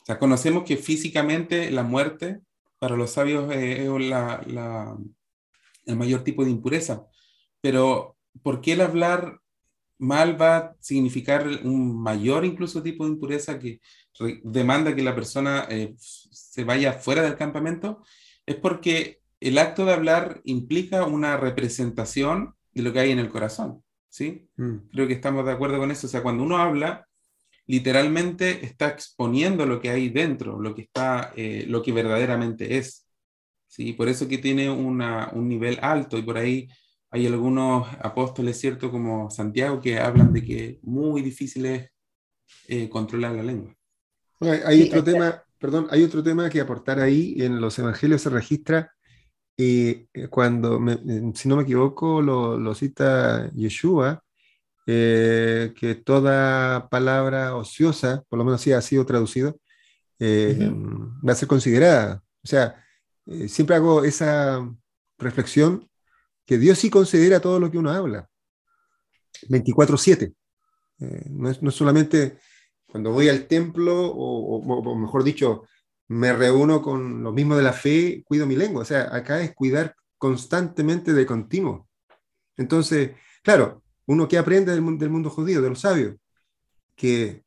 O 0.00 0.04
sea, 0.06 0.18
conocemos 0.18 0.64
que 0.64 0.78
físicamente 0.78 1.70
la 1.70 1.82
muerte 1.82 2.40
para 2.78 2.96
los 2.96 3.10
sabios 3.10 3.52
es 3.54 3.86
la, 3.86 4.42
la, 4.46 4.96
el 5.84 5.96
mayor 5.96 6.24
tipo 6.24 6.42
de 6.42 6.50
impureza. 6.50 7.06
Pero, 7.60 8.16
¿por 8.42 8.62
qué 8.62 8.72
el 8.72 8.80
hablar 8.80 9.40
mal 9.98 10.40
va 10.40 10.56
a 10.56 10.76
significar 10.80 11.46
un 11.64 12.00
mayor 12.00 12.44
incluso 12.44 12.82
tipo 12.82 13.04
de 13.04 13.12
impureza 13.12 13.58
que 13.58 13.80
demanda 14.42 14.94
que 14.94 15.02
la 15.02 15.14
persona 15.14 15.66
eh, 15.70 15.94
se 15.98 16.64
vaya 16.64 16.92
fuera 16.92 17.22
del 17.22 17.36
campamento, 17.36 18.02
es 18.46 18.56
porque 18.56 19.20
el 19.40 19.58
acto 19.58 19.84
de 19.84 19.92
hablar 19.92 20.40
implica 20.44 21.04
una 21.04 21.36
representación 21.36 22.54
de 22.72 22.82
lo 22.82 22.92
que 22.92 23.00
hay 23.00 23.10
en 23.10 23.18
el 23.18 23.28
corazón. 23.28 23.82
¿sí? 24.08 24.48
Mm. 24.56 24.88
Creo 24.92 25.06
que 25.06 25.14
estamos 25.14 25.44
de 25.44 25.52
acuerdo 25.52 25.78
con 25.78 25.90
eso. 25.90 26.06
O 26.06 26.10
sea, 26.10 26.22
cuando 26.22 26.42
uno 26.42 26.58
habla, 26.58 27.06
literalmente 27.66 28.64
está 28.64 28.88
exponiendo 28.88 29.66
lo 29.66 29.80
que 29.80 29.90
hay 29.90 30.08
dentro, 30.08 30.60
lo 30.60 30.74
que, 30.74 30.82
está, 30.82 31.32
eh, 31.36 31.64
lo 31.68 31.82
que 31.82 31.92
verdaderamente 31.92 32.78
es. 32.78 33.06
¿sí? 33.66 33.92
Por 33.92 34.08
eso 34.08 34.28
que 34.28 34.38
tiene 34.38 34.70
una, 34.70 35.30
un 35.32 35.48
nivel 35.48 35.78
alto 35.82 36.16
y 36.16 36.22
por 36.22 36.38
ahí 36.38 36.68
hay 37.10 37.26
algunos 37.26 37.88
apóstoles, 38.00 38.58
¿cierto? 38.58 38.90
Como 38.90 39.30
Santiago, 39.30 39.80
que 39.80 39.98
hablan 39.98 40.32
de 40.32 40.44
que 40.44 40.80
muy 40.82 41.22
difícil 41.22 41.66
es 41.66 41.90
eh, 42.68 42.88
controlar 42.88 43.32
la 43.32 43.42
lengua. 43.42 43.74
hay 44.40 44.82
otro 44.82 45.04
tema, 45.04 45.42
perdón, 45.58 45.86
hay 45.90 46.02
otro 46.02 46.22
tema 46.22 46.50
que 46.50 46.60
aportar 46.60 47.00
ahí. 47.00 47.36
En 47.38 47.60
los 47.60 47.78
evangelios 47.78 48.22
se 48.22 48.30
registra 48.30 48.92
eh, 49.56 50.08
cuando, 50.30 50.80
si 51.34 51.48
no 51.48 51.56
me 51.56 51.62
equivoco, 51.62 52.20
lo, 52.20 52.74
cita 52.74 53.50
Yeshua, 53.54 54.22
eh, 54.86 55.72
que 55.78 55.94
toda 55.94 56.88
palabra 56.88 57.56
ociosa, 57.56 58.24
por 58.28 58.38
lo 58.38 58.44
menos 58.44 58.60
así 58.60 58.72
ha 58.72 58.82
sido 58.82 59.06
traducido, 59.06 59.58
va 60.20 61.32
a 61.32 61.36
ser 61.36 61.48
considerada. 61.48 62.22
O 62.42 62.46
sea, 62.46 62.84
siempre 63.48 63.76
hago 63.76 64.04
esa 64.04 64.68
reflexión 65.18 65.88
que 66.46 66.58
Dios 66.58 66.78
sí 66.78 66.88
considera 66.88 67.40
todo 67.40 67.58
lo 67.58 67.70
que 67.70 67.78
uno 67.78 67.90
habla. 67.90 68.30
24/7. 69.48 70.32
Eh, 71.00 71.26
no, 71.30 71.50
es, 71.50 71.62
no, 71.62 71.70
solamente 71.70 72.38
cuando 72.86 73.12
voy 73.12 73.28
al 73.28 73.46
templo, 73.46 74.10
o, 74.14 74.96
mejor 74.96 75.24
dicho, 75.24 75.64
me 76.08 76.32
reúno 76.32 76.80
con 76.80 77.22
los 77.22 77.34
mismos 77.34 77.58
de 77.58 77.64
la 77.64 77.72
fe, 77.72 78.22
cuido 78.24 78.46
mi 78.46 78.56
lengua. 78.56 78.82
O 78.82 78.84
sea, 78.84 79.14
acá 79.14 79.40
es 79.40 79.54
cuidar 79.54 79.94
constantemente 80.16 81.12
de 81.12 81.26
continuo. 81.26 81.88
Entonces, 82.56 83.10
claro, 83.42 83.82
uno 84.06 84.28
que 84.28 84.38
aprende 84.38 84.72
del, 84.72 84.80
mundo 84.82 85.30
judío, 85.30 85.60
de 85.60 85.68
los 85.68 85.80
sabios, 85.80 86.16
que 86.94 87.44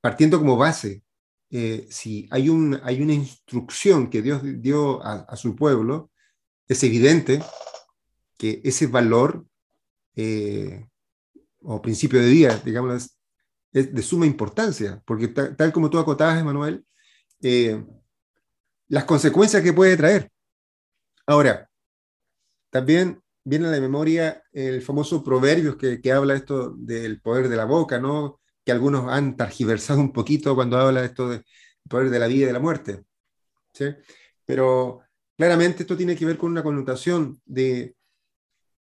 partiendo 0.00 0.38
como 0.38 0.56
base, 0.56 1.02
eh, 1.50 1.86
si 1.90 2.26
hay, 2.30 2.48
un, 2.48 2.80
hay 2.82 3.02
una 3.02 3.12
instrucción 3.12 4.10
que 4.10 4.22
Dios 4.22 4.40
dio 4.42 5.02
a 5.04 5.36
su 5.36 5.54
pueblo, 5.54 6.10
es 6.68 6.82
evidente 6.84 7.42
que 8.36 8.60
ese 8.62 8.86
valor 8.86 9.46
eh, 10.14 10.86
o 11.62 11.82
principio 11.82 12.20
de 12.20 12.28
vida, 12.28 12.60
digamos, 12.64 13.18
es, 13.72 13.94
de 13.94 14.02
suma 14.02 14.26
importancia, 14.26 15.02
porque 15.04 15.28
tal, 15.28 15.72
como 15.72 15.90
tú 15.90 15.98
acotabas, 15.98 16.40
Emanuel, 16.40 16.84
eh, 17.42 17.84
las 18.88 19.04
consecuencias 19.04 19.62
que 19.62 19.72
puede 19.72 19.96
traer. 19.96 20.30
Ahora, 21.26 21.68
también 22.70 23.22
viene 23.44 23.66
a 23.68 23.70
la 23.70 23.80
memoria 23.80 24.42
el 24.52 24.82
famoso 24.82 25.22
proverbio 25.22 25.76
que, 25.76 26.00
que 26.00 26.12
habla 26.12 26.34
esto 26.34 26.74
del 26.76 27.20
poder 27.20 27.48
de 27.48 27.56
la 27.56 27.64
boca, 27.64 27.98
¿no? 27.98 28.40
que 28.64 28.72
algunos 28.72 29.10
han 29.10 29.36
targiversado 29.36 30.00
un 30.00 30.12
poquito 30.12 30.54
cuando 30.54 30.78
habla 30.78 31.04
esto 31.04 31.28
del 31.30 31.44
poder 31.88 32.10
de 32.10 32.18
la 32.18 32.26
vida 32.26 32.44
y 32.44 32.46
de 32.46 32.52
la 32.52 32.60
muerte. 32.60 33.04
¿sí? 33.72 33.86
Pero 34.44 35.02
Claramente 35.38 35.84
esto 35.84 35.96
tiene 35.96 36.16
que 36.16 36.26
ver 36.26 36.36
con 36.36 36.50
una 36.50 36.64
connotación 36.64 37.40
de, 37.46 37.94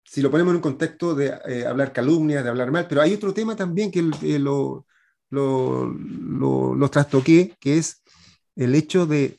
si 0.03 0.21
lo 0.21 0.29
ponemos 0.29 0.51
en 0.51 0.57
un 0.57 0.61
contexto 0.61 1.15
de 1.15 1.33
eh, 1.47 1.65
hablar 1.65 1.93
calumnias, 1.93 2.43
de 2.43 2.49
hablar 2.49 2.69
mal, 2.69 2.85
pero 2.85 3.01
hay 3.01 3.13
otro 3.13 3.33
tema 3.33 3.55
también 3.55 3.89
que 3.89 4.01
lo, 4.01 4.85
lo, 5.29 5.85
lo, 5.87 6.89
trastoqué, 6.89 7.55
que 7.61 7.77
es 7.77 8.03
el 8.57 8.75
hecho 8.75 9.05
de, 9.05 9.37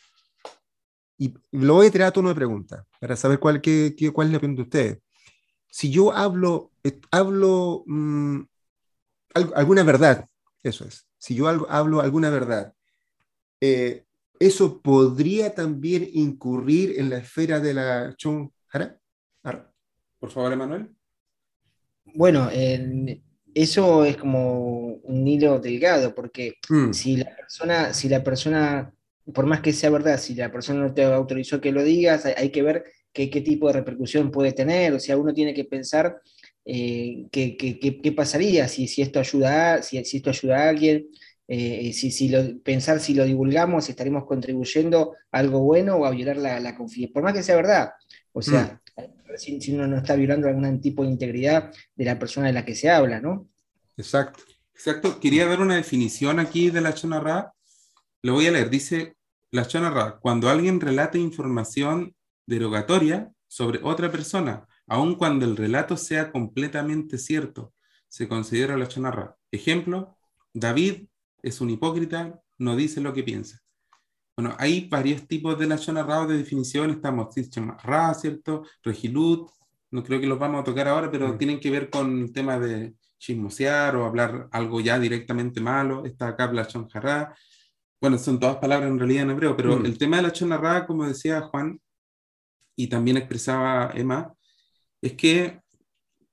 y 1.19 1.35
lo 1.53 1.75
voy 1.75 1.89
a 1.89 1.91
tirar 1.91 2.09
a 2.09 2.13
tono 2.13 2.31
de 2.31 2.35
pregunta, 2.35 2.87
para 2.99 3.17
saber 3.17 3.39
cuál, 3.39 3.61
qué, 3.61 3.95
cuál 4.11 4.29
es 4.29 4.33
la 4.33 4.39
opinión 4.39 4.57
de 4.57 4.63
ustedes. 4.63 4.99
Si 5.71 5.91
yo 5.91 6.11
hablo, 6.11 6.71
eh, 6.83 6.99
hablo 7.11 7.85
mm, 7.87 8.41
alguna 9.55 9.83
verdad, 9.83 10.27
eso 10.63 10.87
es, 10.87 11.07
si 11.19 11.35
yo 11.35 11.49
hablo, 11.49 11.67
hablo 11.69 12.01
alguna 12.01 12.31
verdad, 12.31 12.73
eh, 13.61 14.04
¿eso 14.38 14.81
podría 14.81 15.55
también 15.55 16.09
incurrir 16.12 16.99
en 16.99 17.11
la 17.11 17.19
esfera 17.19 17.61
de 17.61 17.75
la 17.75 18.14
Chon 18.17 18.53
Por 20.19 20.31
favor, 20.31 20.53
Emanuel. 20.53 20.91
Bueno, 22.14 22.50
eso 23.55 24.05
es 24.05 24.17
como 24.17 24.95
un 25.05 25.26
hilo 25.26 25.59
delgado, 25.59 26.14
porque 26.14 26.55
mm. 26.69 26.93
si, 26.93 27.17
la 27.17 27.35
persona, 27.37 27.95
si 27.95 28.09
la 28.09 28.23
persona, 28.23 28.93
por 29.33 29.47
más 29.47 29.61
que 29.61 29.73
sea 29.73 29.91
verdad, 29.91 30.19
si 30.19 30.35
la 30.35 30.50
persona 30.50 30.81
no 30.81 30.93
te 30.95 31.05
autorizó 31.05 31.61
que 31.61 31.73
lo 31.73 31.83
digas, 31.83 32.26
hay, 32.26 32.50
que 32.50 32.62
ver 32.62 32.85
qué, 33.12 33.29
tipo 33.29 33.69
de 33.69 33.75
repercusión 33.75 34.31
puede 34.31 34.53
tener, 34.53 34.93
o 34.93 35.00
sea, 35.00 35.17
uno 35.17 35.33
tiene 35.33 35.55
que 35.55 35.64
pensar 35.64 36.21
eh, 36.64 37.26
qué, 37.31 38.14
pasaría 38.17 38.69
si, 38.69 38.88
si, 38.88 39.03
esto 39.03 39.21
ayuda 39.21 39.83
si, 39.83 40.03
si 40.05 40.17
esto 40.17 40.31
ayuda 40.31 40.64
a 40.64 40.69
alguien, 40.71 41.07
eh, 41.47 41.93
si, 41.93 42.11
si 42.11 42.29
lo, 42.29 42.59
pensar 42.63 43.01
si 43.01 43.15
lo 43.15 43.25
divulgamos, 43.25 43.89
estaremos 43.89 44.25
contribuyendo 44.25 45.15
a 45.31 45.39
algo 45.39 45.61
bueno 45.61 45.97
o 45.97 46.05
a 46.07 46.11
violar 46.11 46.37
la, 46.37 46.61
la 46.61 46.77
confianza, 46.77 47.13
por 47.13 47.23
más 47.23 47.35
que 47.35 47.43
sea 47.43 47.57
verdad. 47.57 47.91
O 48.33 48.43
sea, 48.43 48.81
mm. 48.97 49.37
si, 49.37 49.75
uno 49.75 49.87
no 49.87 49.99
está 49.99 50.17
violando 50.17 50.49
algún 50.49 50.81
tipo 50.81 51.03
de 51.03 51.11
integridad 51.11 51.73
de 51.95 52.05
la 52.05 52.19
persona 52.19 52.47
de 52.47 52.55
la 52.55 52.65
que 52.65 52.75
se 52.75 52.91
habla, 52.91 53.21
¿no? 53.21 53.49
Exacto. 53.97 54.41
Exacto. 54.75 55.21
Quería 55.21 55.47
dar 55.47 55.61
una 55.61 55.77
definición 55.77 56.41
aquí 56.41 56.71
de 56.71 56.81
la 56.81 56.95
chonarra. 56.95 57.53
Lo 58.23 58.35
voy 58.35 58.47
a 58.47 58.51
leer. 58.51 58.71
Dice 58.71 59.17
la 59.51 59.67
chonarra, 59.67 60.19
cuando 60.19 60.49
alguien 60.49 60.81
relata 60.81 61.17
información 61.17 62.15
derogatoria 62.45 63.31
sobre 63.47 63.79
otra 63.83 64.11
persona, 64.11 64.67
aun 64.87 65.15
cuando 65.15 65.45
el 65.45 65.57
relato 65.57 65.97
sea 65.97 66.33
completamente 66.33 67.19
cierto, 67.19 67.73
se 68.09 68.27
considera 68.27 68.77
la 68.77 68.89
chonarra. 68.89 69.37
Ejemplo, 69.53 70.19
David 70.53 71.07
es 71.45 71.61
un 71.61 71.71
hipócrita, 71.71 72.41
no 72.59 72.75
dice 72.75 73.01
lo 73.01 73.13
que 73.13 73.23
piensa. 73.23 73.61
Bueno, 74.37 74.57
hay 74.59 74.89
varios 74.89 75.29
tipos 75.29 75.57
de 75.59 75.67
la 75.67 75.77
Ra 76.03 76.27
de 76.27 76.39
definición, 76.39 76.91
estamos 76.91 77.35
Ra, 77.83 78.13
¿cierto? 78.15 78.65
Regilut, 78.83 79.49
no 79.93 80.03
creo 80.03 80.21
que 80.21 80.27
los 80.27 80.39
vamos 80.39 80.61
a 80.61 80.65
tocar 80.65 80.89
ahora, 80.89 81.11
pero 81.11 81.29
mm. 81.29 81.39
tienen 81.39 81.61
que 81.61 81.71
ver 81.71 81.89
con 81.89 82.23
el 82.23 82.33
tema 82.33 82.59
de 82.59 82.95
chismosear 83.19 83.95
o 83.97 84.05
hablar 84.05 84.49
algo 84.51 84.81
ya 84.81 84.99
directamente 84.99 85.61
malo, 85.61 86.05
está 86.05 86.29
acá 86.29 86.53
la 86.53 86.67
Ra. 86.95 87.35
bueno, 88.01 88.19
son 88.19 88.41
todas 88.41 88.57
palabras 88.57 88.91
en 88.91 88.99
realidad 88.99 89.23
en 89.23 89.31
hebreo, 89.31 89.57
pero 89.57 89.79
mm. 89.79 89.87
el 89.87 89.99
tema 89.99 90.17
de 90.17 90.25
la 90.25 90.33
chonarra, 90.33 90.87
como 90.87 91.07
decía 91.07 91.43
Juan, 91.43 91.81
y 92.77 92.89
también 92.89 93.19
expresaba 93.19 93.93
Emma, 93.95 94.35
es 95.01 95.13
que 95.13 95.61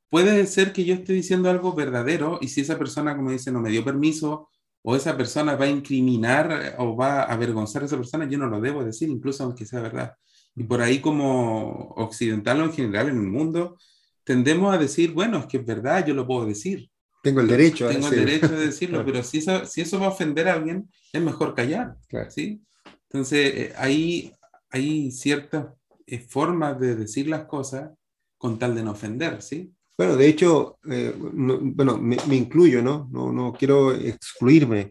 puede 0.09 0.47
ser 0.47 0.73
que 0.73 0.83
yo 0.83 0.95
esté 0.95 1.13
diciendo 1.13 1.49
algo 1.49 1.73
verdadero 1.73 2.39
y 2.41 2.47
si 2.47 2.61
esa 2.61 2.77
persona, 2.77 3.15
como 3.15 3.31
dice, 3.31 3.51
no 3.51 3.61
me 3.61 3.69
dio 3.69 3.85
permiso 3.85 4.49
o 4.83 4.95
esa 4.95 5.15
persona 5.15 5.55
va 5.55 5.65
a 5.65 5.69
incriminar 5.69 6.75
o 6.79 6.95
va 6.95 7.21
a 7.21 7.33
avergonzar 7.33 7.83
a 7.83 7.85
esa 7.85 7.97
persona, 7.97 8.27
yo 8.27 8.37
no 8.37 8.47
lo 8.47 8.59
debo 8.59 8.83
decir, 8.83 9.09
incluso 9.09 9.43
aunque 9.43 9.65
sea 9.65 9.81
verdad. 9.81 10.13
Y 10.55 10.63
por 10.63 10.81
ahí 10.81 10.99
como 10.99 11.93
occidental 11.95 12.61
o 12.61 12.65
en 12.65 12.73
general 12.73 13.09
en 13.09 13.17
el 13.17 13.27
mundo, 13.27 13.77
tendemos 14.23 14.73
a 14.73 14.77
decir, 14.77 15.13
bueno, 15.13 15.39
es 15.39 15.45
que 15.45 15.57
es 15.57 15.65
verdad, 15.65 16.05
yo 16.05 16.13
lo 16.13 16.27
puedo 16.27 16.45
decir. 16.45 16.89
Tengo 17.23 17.41
el 17.41 17.47
derecho 17.47 17.87
Tengo 17.87 18.07
el 18.07 18.25
derecho 18.25 18.49
de 18.49 18.65
decirlo, 18.65 19.05
pero 19.05 19.23
si 19.23 19.37
eso, 19.37 19.65
si 19.65 19.81
eso 19.81 19.99
va 19.99 20.07
a 20.07 20.09
ofender 20.09 20.49
a 20.49 20.53
alguien, 20.53 20.89
es 21.13 21.21
mejor 21.21 21.53
callar. 21.53 21.95
¿sí? 22.29 22.61
Entonces, 23.09 23.53
eh, 23.53 23.73
ahí 23.77 24.33
hay 24.69 25.11
ciertas 25.11 25.67
eh, 26.07 26.19
formas 26.19 26.79
de 26.79 26.95
decir 26.95 27.27
las 27.27 27.45
cosas 27.45 27.91
con 28.37 28.57
tal 28.57 28.73
de 28.73 28.83
no 28.83 28.91
ofender, 28.91 29.41
¿sí? 29.41 29.71
Bueno, 29.97 30.15
de 30.15 30.27
hecho, 30.27 30.79
eh, 30.89 31.13
bueno, 31.15 31.97
me, 31.97 32.17
incluyo, 32.35 32.81
¿no? 32.81 33.07
¿no? 33.11 33.31
¿no? 33.31 33.53
quiero 33.53 33.93
excluirme. 33.93 34.89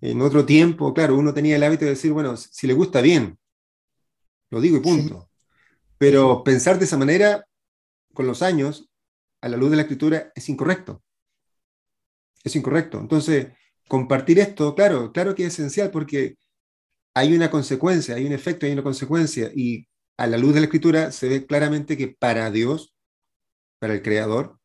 En 0.00 0.20
otro 0.20 0.46
tiempo, 0.46 0.94
claro, 0.94 1.16
uno 1.16 1.34
tenía 1.34 1.56
el 1.56 1.62
hábito 1.62 1.84
de 1.84 1.92
decir, 1.92 2.12
bueno, 2.12 2.36
si 2.36 2.66
le 2.66 2.74
gusta 2.74 3.00
bien, 3.00 3.38
lo 4.50 4.60
digo 4.60 4.76
y 4.76 4.80
punto. 4.80 5.28
Pero 5.98 6.44
pensar 6.44 6.78
de 6.78 6.84
esa 6.84 6.96
manera, 6.96 7.46
con 8.12 8.26
los 8.26 8.42
años, 8.42 8.88
a 9.40 9.48
la 9.48 9.56
luz 9.56 9.70
de 9.70 9.76
la 9.76 9.82
escritura, 9.82 10.32
es 10.34 10.48
incorrecto. 10.48 11.02
Es 12.44 12.54
incorrecto. 12.54 13.00
Entonces, 13.00 13.48
compartir 13.88 14.38
esto, 14.38 14.74
claro, 14.74 15.12
claro 15.12 15.34
que 15.34 15.46
es 15.46 15.54
esencial 15.54 15.90
porque 15.90 16.36
hay 17.14 17.34
una 17.34 17.50
consecuencia, 17.50 18.14
hay 18.14 18.26
un 18.26 18.32
efecto, 18.32 18.66
hay 18.66 18.72
una 18.72 18.82
consecuencia. 18.82 19.50
Y 19.54 19.86
a 20.16 20.26
la 20.26 20.38
luz 20.38 20.54
de 20.54 20.60
la 20.60 20.66
escritura 20.66 21.12
se 21.12 21.28
ve 21.28 21.46
claramente 21.46 21.96
que 21.96 22.08
para 22.08 22.50
Dios, 22.50 22.91
para 23.82 23.94
el 23.94 24.02
Creador, 24.02 24.60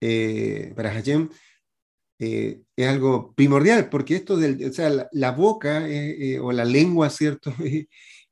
eh, 0.00 0.72
para 0.74 0.90
Hashem, 0.90 1.28
eh, 2.18 2.62
es 2.74 2.88
algo 2.88 3.32
primordial, 3.32 3.88
porque 3.88 4.16
esto 4.16 4.36
del, 4.36 4.70
o 4.70 4.72
sea, 4.72 4.90
la, 5.12 5.30
boca 5.30 5.88
eh, 5.88 6.40
o 6.40 6.50
la 6.50 6.64
lengua, 6.64 7.10
¿cierto? 7.10 7.54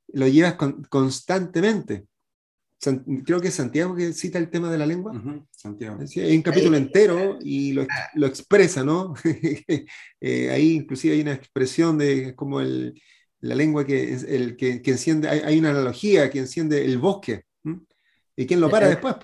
lo 0.08 0.26
llevas 0.26 0.56
constantemente. 0.88 2.06
creo 3.24 3.40
que 3.40 3.46
es 3.46 3.54
Santiago 3.54 3.94
que 3.94 4.12
cita 4.12 4.40
el 4.40 4.50
tema 4.50 4.72
de 4.72 4.78
la 4.78 4.86
lengua. 4.86 5.12
Santiago. 5.52 6.00
Hay 6.16 6.36
un 6.36 6.42
capítulo 6.42 6.76
entero 6.76 7.38
y 7.40 7.72
lo, 7.72 7.86
lo 8.14 8.26
expresa, 8.26 8.82
¿no? 8.82 9.14
ahí 10.20 10.72
inclusive 10.72 11.14
hay 11.14 11.20
una 11.20 11.34
expresión 11.34 11.96
de 11.96 12.34
como 12.34 12.60
el, 12.60 13.00
la 13.38 13.54
lengua 13.54 13.86
que, 13.86 14.14
es 14.14 14.24
el, 14.24 14.56
que, 14.56 14.82
que 14.82 14.90
enciende, 14.90 15.28
hay, 15.28 15.60
una 15.60 15.70
analogía 15.70 16.28
que 16.28 16.40
enciende 16.40 16.84
el 16.84 16.98
bosque. 16.98 17.44
¿Y 18.34 18.46
quién 18.46 18.60
lo 18.60 18.68
para 18.68 18.88
después? 18.88 19.14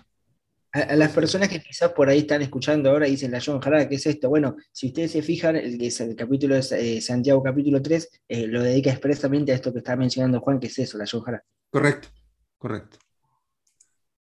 A, 0.72 0.96
las 0.96 1.12
personas 1.12 1.48
que 1.48 1.60
quizás 1.60 1.92
por 1.92 2.08
ahí 2.08 2.18
están 2.18 2.42
escuchando 2.42 2.90
ahora 2.90 3.08
y 3.08 3.12
dicen, 3.12 3.30
la 3.30 3.40
John 3.44 3.60
¿qué 3.60 3.94
es 3.94 4.06
esto? 4.06 4.28
Bueno, 4.28 4.56
si 4.70 4.88
ustedes 4.88 5.12
se 5.12 5.22
fijan, 5.22 5.56
el, 5.56 5.80
el 5.82 6.16
capítulo 6.16 6.54
de 6.54 6.96
eh, 6.96 7.00
Santiago 7.00 7.42
capítulo 7.42 7.80
3 7.80 8.22
eh, 8.28 8.46
lo 8.46 8.62
dedica 8.62 8.90
expresamente 8.90 9.52
a 9.52 9.54
esto 9.54 9.72
que 9.72 9.78
está 9.78 9.96
mencionando 9.96 10.40
Juan, 10.40 10.60
que 10.60 10.66
es 10.66 10.78
eso, 10.78 10.98
la 10.98 11.06
John. 11.10 11.24
Correcto, 11.70 12.08
correcto. 12.58 12.98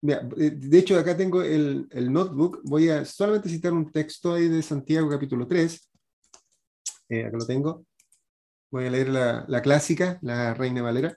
Mira, 0.02 0.28
eh, 0.38 0.50
de 0.50 0.80
hecho, 0.80 0.98
acá 0.98 1.16
tengo 1.16 1.44
el, 1.44 1.88
el, 1.92 2.12
notebook. 2.12 2.62
Voy 2.64 2.90
a 2.90 3.06
solamente 3.06 3.50
citar 3.50 3.72
un 3.72 3.92
texto 3.92 4.34
ahí 4.34 4.48
de 4.48 4.64
Santiago 4.64 5.08
capítulo 5.10 5.48
3. 5.48 5.90
acá 7.28 7.38
lo 7.38 7.46
tengo. 7.46 7.86
Voy 8.72 8.88
a 8.88 8.90
leer 8.90 9.10
la, 9.10 9.62
clásica, 9.62 10.18
la 10.22 10.54
Reina 10.54 10.82
Valera. 10.82 11.16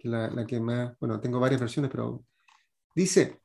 La, 0.00 0.46
que 0.46 0.60
más, 0.60 0.96
bueno, 1.00 1.18
tengo 1.20 1.40
varias 1.40 1.60
versiones, 1.60 1.90
pero 1.90 2.24
dice, 2.96 3.38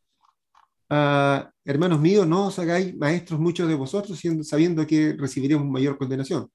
ah, 0.89 1.51
hermanos 1.65 1.99
míos, 1.99 2.25
no 2.25 2.47
os 2.47 2.57
hagáis 2.57 2.95
maestros 2.95 3.39
muchos 3.39 3.67
de 3.67 3.75
vosotros, 3.75 4.19
sabiendo 4.43 4.87
que 4.87 5.13
recibiremos 5.13 5.67
mayor 5.67 5.97
condenación, 5.97 6.49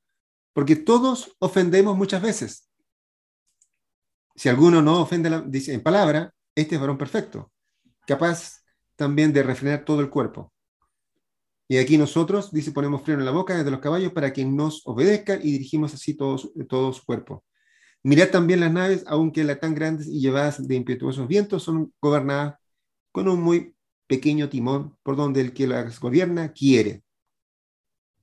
porque 0.52 0.76
todos 0.76 1.36
ofendemos 1.38 1.96
muchas 1.96 2.22
veces. 2.22 2.68
Si 4.34 4.48
alguno 4.48 4.82
no 4.82 5.00
ofende, 5.02 5.44
dice 5.46 5.74
en 5.74 5.82
palabra, 5.82 6.32
este 6.54 6.74
es 6.74 6.80
varón 6.80 6.98
perfecto, 6.98 7.52
capaz 8.06 8.62
también 8.96 9.32
de 9.32 9.42
refrenar 9.42 9.84
todo 9.84 10.00
el 10.00 10.10
cuerpo. 10.10 10.52
Y 11.68 11.78
aquí 11.78 11.98
nosotros, 11.98 12.52
dice, 12.52 12.72
ponemos 12.72 13.02
freno 13.02 13.20
en 13.20 13.26
la 13.26 13.32
boca 13.32 13.62
de 13.62 13.70
los 13.70 13.80
caballos 13.80 14.12
para 14.12 14.32
que 14.32 14.44
nos 14.44 14.82
obedezca 14.86 15.34
y 15.34 15.52
dirigimos 15.52 15.92
así 15.92 16.14
todo, 16.14 16.38
todo 16.68 16.92
su 16.92 17.04
cuerpo. 17.04 17.44
Mirad 18.04 18.28
también 18.30 18.60
las 18.60 18.72
naves, 18.72 19.04
aunque 19.08 19.42
las 19.42 19.58
tan 19.58 19.74
grandes 19.74 20.06
y 20.06 20.20
llevadas 20.20 20.66
de 20.66 20.74
impetuosos 20.76 21.26
vientos, 21.26 21.64
son 21.64 21.92
gobernadas 22.00 22.54
con 23.16 23.28
un 23.28 23.40
muy 23.40 23.74
pequeño 24.06 24.50
timón 24.50 24.94
por 25.02 25.16
donde 25.16 25.40
el 25.40 25.54
que 25.54 25.66
las 25.66 25.98
gobierna 26.00 26.52
quiere. 26.52 27.02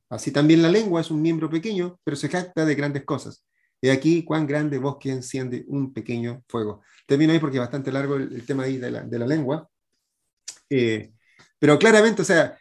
Así 0.07 0.29
también 0.29 0.61
la 0.61 0.69
lengua 0.69 1.01
es 1.01 1.09
un 1.09 1.19
miembro 1.19 1.49
pequeño, 1.49 1.99
pero 2.03 2.15
se 2.15 2.29
jacta 2.29 2.63
de 2.63 2.75
grandes 2.75 3.03
cosas. 3.03 3.43
Y 3.81 3.89
aquí 3.89 4.23
cuán 4.23 4.45
grande 4.45 4.77
bosque 4.77 5.09
enciende 5.09 5.65
un 5.67 5.91
pequeño 5.93 6.43
fuego. 6.47 6.83
Termino 7.07 7.33
ahí 7.33 7.39
porque 7.39 7.57
es 7.57 7.61
bastante 7.61 7.91
largo 7.91 8.17
el, 8.17 8.45
tema 8.45 8.65
ahí 8.65 8.77
de 8.77 8.91
la, 8.91 9.01
de 9.01 9.17
la 9.17 9.25
lengua. 9.25 9.67
Eh, 10.69 11.11
pero 11.57 11.79
claramente, 11.79 12.21
o 12.21 12.25
sea, 12.25 12.55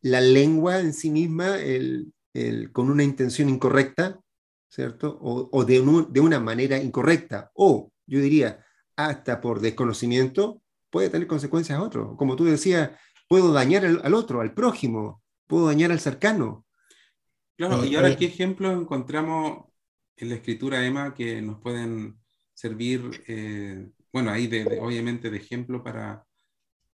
la 0.00 0.20
lengua 0.20 0.80
en 0.80 0.92
sí 0.92 1.12
misma 1.12 1.58
el, 1.58 2.12
con 2.72 2.90
una 2.90 3.04
intención 3.04 3.48
incorrecta, 3.48 4.18
¿cierto? 4.68 5.16
O, 5.22 5.64
de, 5.64 5.74
de, 6.10 6.20
una 6.20 6.40
manera 6.40 6.76
incorrecta, 6.76 7.52
o 7.54 7.92
yo 8.04 8.18
diría, 8.18 8.66
hasta 8.96 9.40
por 9.40 9.60
desconocimiento, 9.60 10.60
puede 10.90 11.10
tener 11.10 11.26
consecuencias 11.26 11.78
a 11.78 11.82
otro. 11.82 12.16
Como 12.16 12.36
tú 12.36 12.44
decías, 12.44 12.90
puedo 13.28 13.52
dañar 13.52 13.84
al, 13.84 14.14
otro, 14.14 14.40
al 14.40 14.54
prójimo, 14.54 15.22
puedo 15.46 15.66
dañar 15.66 15.92
al 15.92 16.00
cercano. 16.00 16.64
Claro, 17.56 17.84
y 17.84 17.96
ahora, 17.96 18.10
eh, 18.10 18.16
¿qué 18.16 18.26
ejemplos 18.26 18.80
encontramos 18.80 19.66
en 20.16 20.28
la 20.28 20.36
escritura, 20.36 20.84
Emma, 20.84 21.14
que 21.14 21.42
nos 21.42 21.60
pueden 21.60 22.18
servir, 22.54 23.22
eh, 23.26 23.88
bueno, 24.12 24.30
ahí 24.30 24.46
de, 24.46 24.78
obviamente 24.80 25.30
de 25.30 25.36
ejemplo 25.36 25.82
para, 25.82 26.24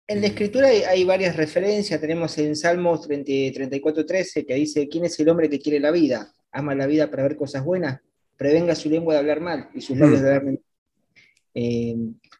en 0.06 0.20
la 0.20 0.26
escritura 0.26 0.68
hay, 0.68 1.04
varias 1.04 1.34
referencias. 1.34 1.98
Tenemos 1.98 2.36
en 2.36 2.54
Salmos 2.56 3.06
34, 3.06 4.04
13 4.04 4.44
que 4.44 4.54
dice: 4.54 4.88
¿Quién 4.88 5.06
es 5.06 5.18
el 5.18 5.28
hombre 5.30 5.48
que 5.48 5.58
quiere 5.58 5.80
la 5.80 5.90
vida? 5.90 6.30
Ama 6.52 6.74
la 6.74 6.86
vida 6.86 7.10
para 7.10 7.22
ver 7.22 7.36
cosas 7.36 7.64
buenas. 7.64 8.00
Prevenga 8.36 8.74
su 8.74 8.90
lengua 8.90 9.14
de 9.14 9.20
hablar 9.20 9.40
mal 9.40 9.70
y 9.74 9.80
sus 9.80 9.96
labios 9.96 10.20
de 10.20 10.34
hablar. 10.34 10.58
Eh, 11.54 11.96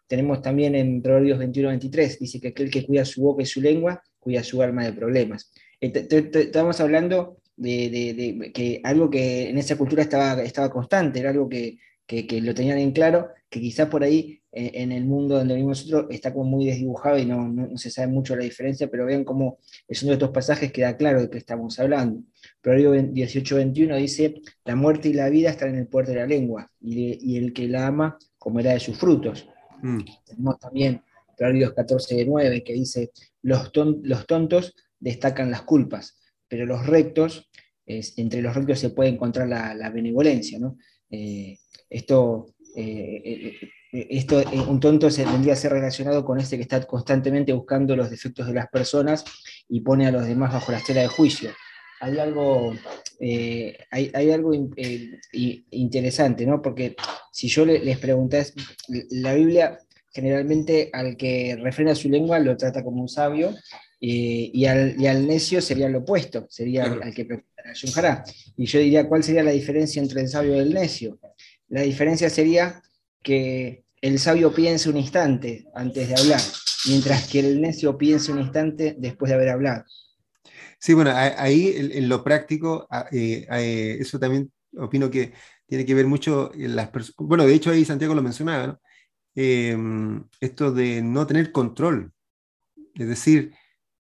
tenemos 0.07 0.43
también 0.43 0.75
en 0.75 1.03
Proverbios 1.03 1.39
21, 1.39 1.69
23, 1.69 2.19
dice 2.19 2.41
que 2.41 2.49
aquel 2.49 2.71
que 2.71 2.85
cuida 2.85 3.05
su 3.05 3.23
boca 3.23 3.43
y 3.43 3.47
su 3.47 3.61
lengua, 3.61 4.03
cuida 4.19 4.43
su 4.43 4.63
alma 4.63 4.85
de 4.85 4.93
problemas. 4.93 5.53
Eh, 5.81 6.09
estamos 6.11 6.81
hablando 6.81 7.39
de, 7.57 8.51
que 8.55 8.81
algo 8.85 9.11
que 9.11 9.49
en 9.49 9.59
esa 9.59 9.77
cultura 9.77 10.03
estaba, 10.03 10.71
constante, 10.71 11.21
era 11.21 11.31
algo 11.31 11.49
que, 11.49 11.79
lo 12.41 12.55
tenían 12.55 12.79
en 12.79 12.93
claro, 12.93 13.29
que 13.49 13.61
quizás 13.61 13.89
por 13.89 14.03
ahí 14.03 14.41
eh, 14.53 14.73
en 14.75 14.93
el 14.93 15.05
mundo 15.05 15.37
donde 15.37 15.55
vivimos 15.55 15.87
nosotros 15.87 16.07
está 16.15 16.33
como 16.33 16.45
muy 16.45 16.67
desdibujado 16.67 17.19
y 17.19 17.25
no, 17.25 17.49
no, 17.49 17.77
se 17.77 17.91
sabe 17.91 18.09
mucho 18.09 18.37
la 18.37 18.45
diferencia, 18.45 18.89
pero 18.89 19.07
vean 19.07 19.25
cómo 19.25 19.59
es 19.89 20.03
uno 20.03 20.11
de 20.11 20.15
estos 20.15 20.31
pasajes 20.31 20.73
que 20.73 20.83
da 20.83 20.97
claro 20.97 21.21
de 21.21 21.31
qué 21.31 21.39
estamos 21.39 21.79
hablando. 21.79 22.21
Proverbio 22.61 22.95
18-21 22.95 23.97
dice, 23.97 24.35
la 24.65 24.77
muerte 24.77 25.09
y 25.09 25.13
la 25.13 25.29
vida 25.29 25.51
están 25.51 25.71
en 25.71 25.77
el 25.77 25.87
poder 25.87 26.09
de 26.09 26.15
la 26.17 26.27
lengua, 26.27 26.71
y, 26.81 27.37
el 27.37 27.53
que 27.53 27.69
la 27.69 27.87
ama 27.87 28.19
comerá 28.39 28.73
de 28.73 28.81
sus 28.81 28.97
frutos. 28.97 29.49
Mm. 29.85 30.01
Tenemos 30.25 30.59
también 30.59 31.03
Proverbios 31.37 31.75
14-9 31.75 32.65
que 32.65 32.73
dice, 32.73 33.11
los, 33.43 33.71
los 34.03 34.27
tontos 34.27 34.75
destacan 34.99 35.51
las 35.51 35.63
culpas, 35.63 36.19
pero 36.49 36.65
los 36.65 36.87
rectos, 36.87 37.51
entre 37.85 38.41
los 38.41 38.55
rectos 38.55 38.79
se 38.79 38.91
puede 38.91 39.11
encontrar 39.11 39.47
la, 39.47 39.91
benevolencia, 39.91 40.59
¿no? 40.59 40.79
Eh, 41.11 41.59
esto, 41.91 42.47
eh, 42.75 43.59
eh, 43.93 44.07
esto 44.11 44.43
un 44.69 44.81
tonto 44.81 45.11
se 45.11 45.25
tendría 45.25 45.53
a 45.53 45.57
ser 45.57 45.73
relacionado 45.73 46.25
con 46.25 46.41
este 46.41 46.57
que 46.57 46.63
está 46.63 46.83
constantemente 46.87 47.53
buscando 47.53 47.95
los 47.95 48.09
defectos 48.09 48.47
de 48.47 48.55
las 48.55 48.69
personas 48.69 49.23
y 49.69 49.83
pone 49.83 50.07
a 50.07 50.13
los 50.13 50.27
demás 50.27 50.53
bajo 50.55 50.73
la 50.73 50.79
estela 50.79 51.03
de 51.03 51.09
juicio. 51.09 51.51
Hay 52.05 52.19
algo, 52.19 52.75
hay, 53.91 54.31
algo 54.31 54.53
interesante, 55.71 56.45
¿no? 56.45 56.61
Porque 56.61 56.97
si 57.33 57.49
yo 57.49 57.65
les 57.65 57.99
preguntas, 57.99 58.53
la 58.89 59.33
Biblia 59.33 59.79
generalmente 60.13 60.91
al 60.93 61.17
que 61.17 61.57
refrena 61.57 61.95
su 61.95 62.09
lengua 62.09 62.39
lo 62.39 62.57
trata 62.57 62.85
como 62.85 63.03
un 63.03 63.09
sabio 63.09 63.55
y, 63.99 64.67
al, 64.67 65.27
necio 65.27 65.63
sería 65.63 65.89
lo 65.89 66.01
opuesto, 66.01 66.47
sería 66.51 66.85
al 66.85 67.15
que 67.15 67.25
prepara 67.25 68.25
Y 68.57 68.67
yo 68.67 68.79
diría, 68.79 69.09
¿cuál 69.09 69.25
sería 69.25 69.43
la 69.43 69.51
diferencia 69.51 70.03
entre 70.03 70.21
el 70.21 70.29
sabio 70.29 70.57
y 70.57 70.59
el 70.59 70.75
necio? 70.75 71.19
La 71.69 71.81
diferencia 71.81 72.29
sería 72.29 72.83
que 73.23 73.85
el 74.03 74.19
sabio 74.19 74.55
piense 74.55 74.91
un 74.91 74.99
instante 74.99 75.65
antes 75.75 76.07
de 76.07 76.15
hablar, 76.15 76.41
mientras 76.87 77.27
que 77.29 77.41
el 77.41 77.63
necio 77.63 77.97
piense 77.97 78.31
un 78.31 78.41
instante 78.41 78.95
después 78.99 79.31
de 79.31 79.37
haber 79.37 79.49
hablado. 79.49 79.85
Sí, 80.85 80.93
bueno, 80.93 81.13
ahí 81.15 81.73
en 81.79 82.11
lo 82.11 82.23
práctico, 82.23 82.87
eh, 83.11 83.47
eh, 83.51 83.97
eso 84.01 84.19
también 84.19 84.53
opino 84.77 85.11
que 85.11 85.33
tiene 85.67 85.87
que 85.87 85.95
ver 85.95 86.07
mucho 86.07 86.53
en 86.55 86.77
las 86.77 86.91
personas. 86.91 87.17
Bueno, 87.27 87.47
de 87.47 87.55
hecho 87.55 87.71
ahí 87.71 87.87
Santiago 87.87 88.15
lo 88.15 88.21
mencionaba, 88.23 88.67
¿no? 88.67 88.81
Em, 89.35 90.23
esto 90.41 90.73
de 90.73 91.01
no 91.01 91.27
tener 91.27 91.53
control, 91.53 92.13
es 92.95 93.09
decir, 93.09 93.55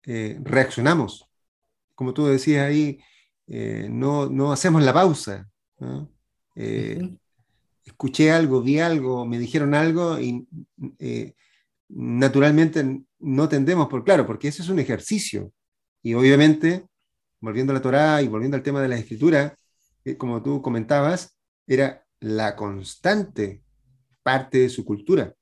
eh, 0.05 0.39
reaccionamos. 0.43 1.27
Como 1.95 2.13
tú 2.13 2.27
decías 2.27 2.67
ahí, 2.67 3.01
eh, 3.47 3.89
no, 3.91 4.29
no, 4.29 4.53
hacemos 4.53 4.83
la 4.83 4.93
pausa. 4.93 5.49
Escuché 7.85 8.31
algo, 8.31 8.61
vi 8.61 8.81
algo, 8.81 9.25
me 9.25 9.39
dijeron 9.39 9.75
algo 9.75 10.21
y 10.21 10.47
naturalmente 11.89 13.05
no 13.21 13.49
tendemos 13.49 13.89
por 13.89 14.05
claro, 14.05 14.27
porque 14.27 14.49
ese 14.49 14.61
es 14.61 14.69
un 14.69 14.81
ejercicio. 14.81 15.51
Y 16.05 16.13
obviamente, 16.13 16.87
volviendo 17.41 17.73
a 17.73 17.75
la 17.75 17.81
Torá 17.81 18.21
y 18.21 18.29
volviendo 18.29 18.59
al 18.59 18.63
tema 18.63 18.83
de 18.83 18.89
la 18.89 18.99
escritura, 18.99 19.57
como 20.19 20.43
tú 20.43 20.61
comentabas, 20.61 21.35
era 21.67 22.05
la 22.21 22.55
constante 22.57 23.65
parte 24.23 24.59
de 24.59 24.69
su 24.69 24.85
cultura. 24.85 25.35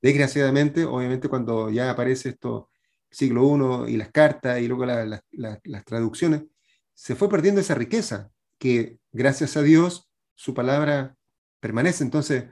Desgraciadamente, 0.00 0.84
obviamente, 0.84 1.28
cuando 1.28 1.70
ya 1.70 1.90
aparece 1.90 2.28
esto, 2.28 2.70
siglo 3.10 3.88
I 3.88 3.94
y 3.94 3.96
las 3.96 4.12
cartas 4.12 4.60
y 4.60 4.68
luego 4.68 4.86
las 4.86 5.84
traducciones, 5.84 6.44
se 6.92 7.16
fue 7.16 7.28
perdiendo 7.28 7.60
esa 7.60 7.74
riqueza 7.74 8.30
que, 8.58 9.00
gracias 9.10 9.56
a 9.56 9.62
Dios, 9.62 10.08
su 10.36 10.54
palabra 10.54 11.16
permanece. 11.58 12.04
Entonces, 12.04 12.44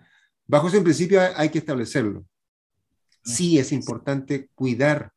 bajo 0.45 0.67
ese 0.67 0.81
principio 0.81 1.21
hay 1.37 1.51
que 1.51 1.59
establecerlo. 1.59 2.27
Sí 3.23 3.61
es 3.61 3.71
importante 3.71 4.49
cuidar 4.57 5.13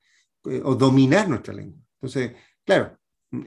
eh, 0.45 0.61
o 0.63 0.75
dominar 0.75 1.27
nuestra 1.27 1.55
lengua. 1.55 1.84
Entonces, 2.05 2.33
claro, 2.63 2.97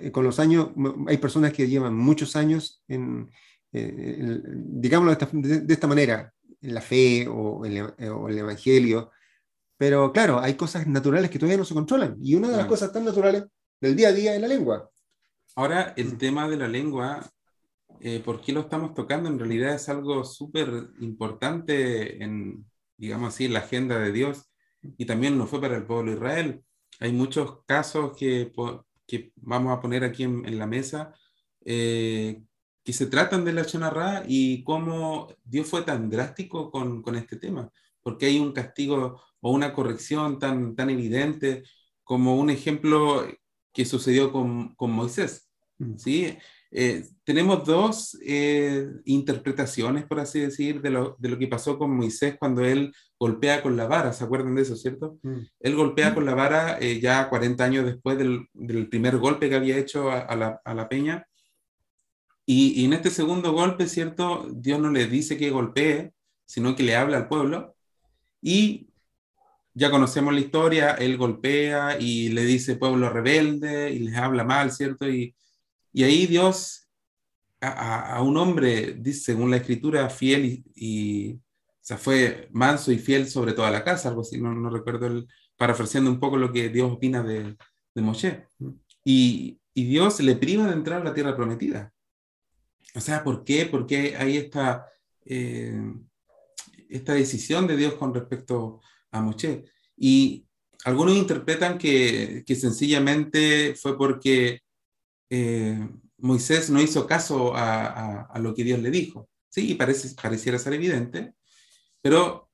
eh, 0.01 0.11
con 0.11 0.25
los 0.25 0.39
años, 0.39 0.71
hay 1.07 1.19
personas 1.19 1.53
que 1.53 1.69
llevan 1.69 1.97
muchos 1.97 2.37
años 2.37 2.83
en, 2.89 3.31
eh, 3.73 4.41
digámoslo 4.45 5.15
de 5.15 5.73
esta, 5.73 5.87
manera, 5.87 6.33
en 6.61 6.75
la 6.75 6.81
fe 6.81 7.27
o, 7.29 7.65
en 7.65 7.77
el 7.99 8.39
Evangelio. 8.39 9.11
Pero 9.77 10.13
claro, 10.13 10.41
hay 10.41 10.55
cosas 10.55 10.87
naturales 10.87 11.31
que 11.31 11.39
todavía 11.39 11.59
no 11.59 11.65
se 11.65 11.75
controlan. 11.75 12.17
Y 12.21 12.35
una 12.35 12.49
de 12.49 12.57
las 12.57 12.67
cosas 12.67 12.93
tan 12.93 13.05
naturales 13.05 13.45
del 13.81 13.95
día 13.95 14.09
a 14.09 14.13
día 14.13 14.35
es 14.35 14.41
la 14.41 14.49
lengua. 14.49 14.91
Ahora, 15.55 15.95
el 15.97 16.15
mm. 16.15 16.19
tema 16.19 16.49
de 16.49 16.57
la 16.57 16.69
lengua, 16.69 17.25
eh, 18.01 18.21
¿por 18.25 18.41
qué 18.41 18.53
lo 18.53 18.61
estamos 18.61 18.95
tocando? 18.95 19.29
En 19.29 19.39
realidad 19.39 19.75
es 19.75 19.89
algo 19.89 20.25
súper 20.25 20.89
importante 21.01 22.23
en, 22.23 22.67
digamos 22.97 23.35
así, 23.35 23.47
la 23.49 23.61
agenda 23.61 23.99
de 23.99 24.13
Dios. 24.13 24.51
Y 24.97 25.07
también 25.07 25.39
no 25.39 25.47
fue 25.47 25.61
para 25.61 25.77
el 25.77 25.85
pueblo 25.85 26.11
de 26.11 26.17
Israel. 26.17 26.65
Hay 26.99 27.13
muchos 27.13 27.65
casos 27.67 28.17
que, 28.17 28.53
que 29.07 29.33
vamos 29.37 29.77
a 29.77 29.81
poner 29.81 30.05
aquí 30.05 30.25
en, 30.25 30.59
la 30.59 30.67
mesa 30.67 31.15
eh, 31.65 32.43
que 32.85 32.93
se 32.93 33.07
tratan 33.07 33.45
de 33.45 33.53
la 33.53 33.63
Shonarra 33.63 34.25
y 34.27 34.65
cómo 34.65 35.29
Dios 35.45 35.69
fue 35.69 35.83
tan 35.83 36.11
drástico 36.11 36.71
con, 36.71 37.03
con, 37.03 37.17
este 37.17 37.37
tema, 37.37 37.71
porque 38.03 38.27
hay 38.27 38.39
un 38.39 38.53
castigo 38.53 39.21
o 39.41 39.53
una 39.53 39.73
corrección 39.73 40.39
tan, 40.39 40.75
tan 40.75 40.91
evidente 40.91 41.65
como 42.05 42.37
un 42.37 42.51
ejemplo 42.51 43.27
que 43.73 43.85
sucedió 43.85 44.33
con, 44.33 44.75
con 44.75 44.91
Moisés. 44.91 45.51
Mm. 45.79 45.97
¿sí? 45.97 46.39
Eh, 46.71 47.05
tenemos 47.25 47.65
dos 47.65 48.19
eh, 48.27 48.89
interpretaciones, 49.07 50.05
por 50.05 50.21
así 50.21 50.41
decir, 50.41 50.83
de 50.83 50.91
lo, 50.91 51.17
de 51.19 51.31
lo, 51.31 51.39
que 51.39 51.47
pasó 51.47 51.79
con 51.79 51.97
Moisés 51.97 52.37
cuando 52.39 52.63
él 52.63 52.93
golpea 53.19 53.63
con 53.63 53.77
la 53.77 53.87
vara, 53.87 54.13
¿se 54.13 54.25
acuerdan 54.25 54.55
de 54.55 54.63
eso, 54.63 54.77
cierto? 54.77 55.19
Mm. 55.23 55.39
Él 55.61 55.77
golpea 55.77 56.15
con 56.15 56.27
la 56.27 56.35
vara 56.35 56.79
eh, 56.79 57.01
ya 57.01 57.29
40 57.31 57.65
años 57.65 57.87
después 57.87 58.19
del, 58.19 58.47
del, 58.53 58.89
primer 58.89 59.17
golpe 59.17 59.49
que 59.49 59.57
había 59.57 59.79
hecho 59.79 60.11
a, 60.11 60.21
a, 60.21 60.37
la, 60.37 60.61
a 60.63 60.75
la, 60.75 60.89
peña, 60.89 61.27
y, 62.51 62.85
en 62.87 62.95
este 62.95 63.11
segundo 63.11 63.53
golpe, 63.53 63.87
¿cierto? 63.87 64.47
Dios 64.51 64.81
no 64.81 64.91
le 64.91 65.07
dice 65.07 65.37
que 65.37 65.51
golpee, 65.51 66.13
sino 66.47 66.75
que 66.75 66.83
le 66.83 66.97
habla 66.97 67.19
al 67.19 67.29
pueblo. 67.29 67.77
Y 68.41 68.89
ya 69.75 69.91
conocemos 69.91 70.33
la 70.33 70.41
historia, 70.41 70.93
él 70.93 71.19
golpea 71.19 71.99
y 72.01 72.31
le 72.31 72.47
dice 72.47 72.77
pueblo 72.77 73.11
rebelde 73.11 73.93
y 73.93 73.99
les 73.99 74.17
habla 74.17 74.45
mal, 74.45 74.73
¿cierto? 74.73 75.07
Y, 75.09 75.35
y 75.93 76.05
ahí 76.05 76.27
Dios 76.27 76.89
a, 77.61 78.17
a, 78.17 78.23
un 78.23 78.37
hombre, 78.37 78.95
dice, 78.95 79.33
según 79.33 79.51
la 79.51 79.57
escritura, 79.57 80.09
fiel 80.11 80.45
y, 80.45 80.65
y, 80.75 81.33
o 81.35 81.41
sea, 81.81 81.99
fue 81.99 82.49
manso 82.53 82.93
y 82.93 82.99
fiel 82.99 83.29
sobre 83.29 83.53
toda 83.53 83.71
la 83.71 83.85
casa, 83.85 84.09
algo 84.09 84.21
así, 84.21 84.41
no, 84.41 84.55
no 84.55 84.71
recuerdo, 84.71 85.07
el, 85.07 85.27
parafraseando 85.59 86.11
un 86.11 86.21
poco 86.21 86.39
lo 86.39 86.53
que 86.53 86.71
Dios 86.71 86.91
opina 86.91 87.23
de, 87.23 87.57
de 87.95 88.03
Moshe. 88.03 88.47
Y, 89.05 89.61
y 89.75 89.85
Dios 89.85 90.21
le 90.21 90.37
priva 90.37 90.67
de 90.67 90.73
entrar 90.73 91.03
a 91.03 91.05
la 91.05 91.15
tierra 91.15 91.37
prometida. 91.37 91.93
O 92.95 93.01
sea, 93.01 93.23
¿por 93.25 93.45
qué? 93.45 93.67
Porque 93.67 94.17
hay 94.17 94.37
esta, 94.37 94.87
eh, 95.25 95.83
esta 96.89 97.15
decisión 97.15 97.67
de 97.67 97.77
Dios 97.77 97.95
con 97.95 98.15
respecto 98.15 98.81
a 99.11 99.21
Moshe. 99.21 99.65
Y 99.97 100.47
algunos 100.85 101.17
interpretan 101.17 101.77
que, 101.77 102.45
que 102.47 102.55
sencillamente 102.55 103.75
fue 103.75 103.99
porque 103.99 104.63
eh, 105.31 105.89
Moisés 106.19 106.71
no 106.71 106.81
hizo 106.81 107.07
caso 107.07 107.55
a, 107.55 107.87
a, 107.87 108.23
a, 108.23 108.39
lo 108.39 108.55
que 108.55 108.65
Dios 108.65 108.81
le 108.81 108.91
dijo. 108.91 109.29
Sí, 109.49 109.73
y 109.73 109.75
parece, 109.75 110.15
pareciera 110.21 110.59
ser 110.59 110.75
evidente, 110.75 111.35
pero 112.03 112.51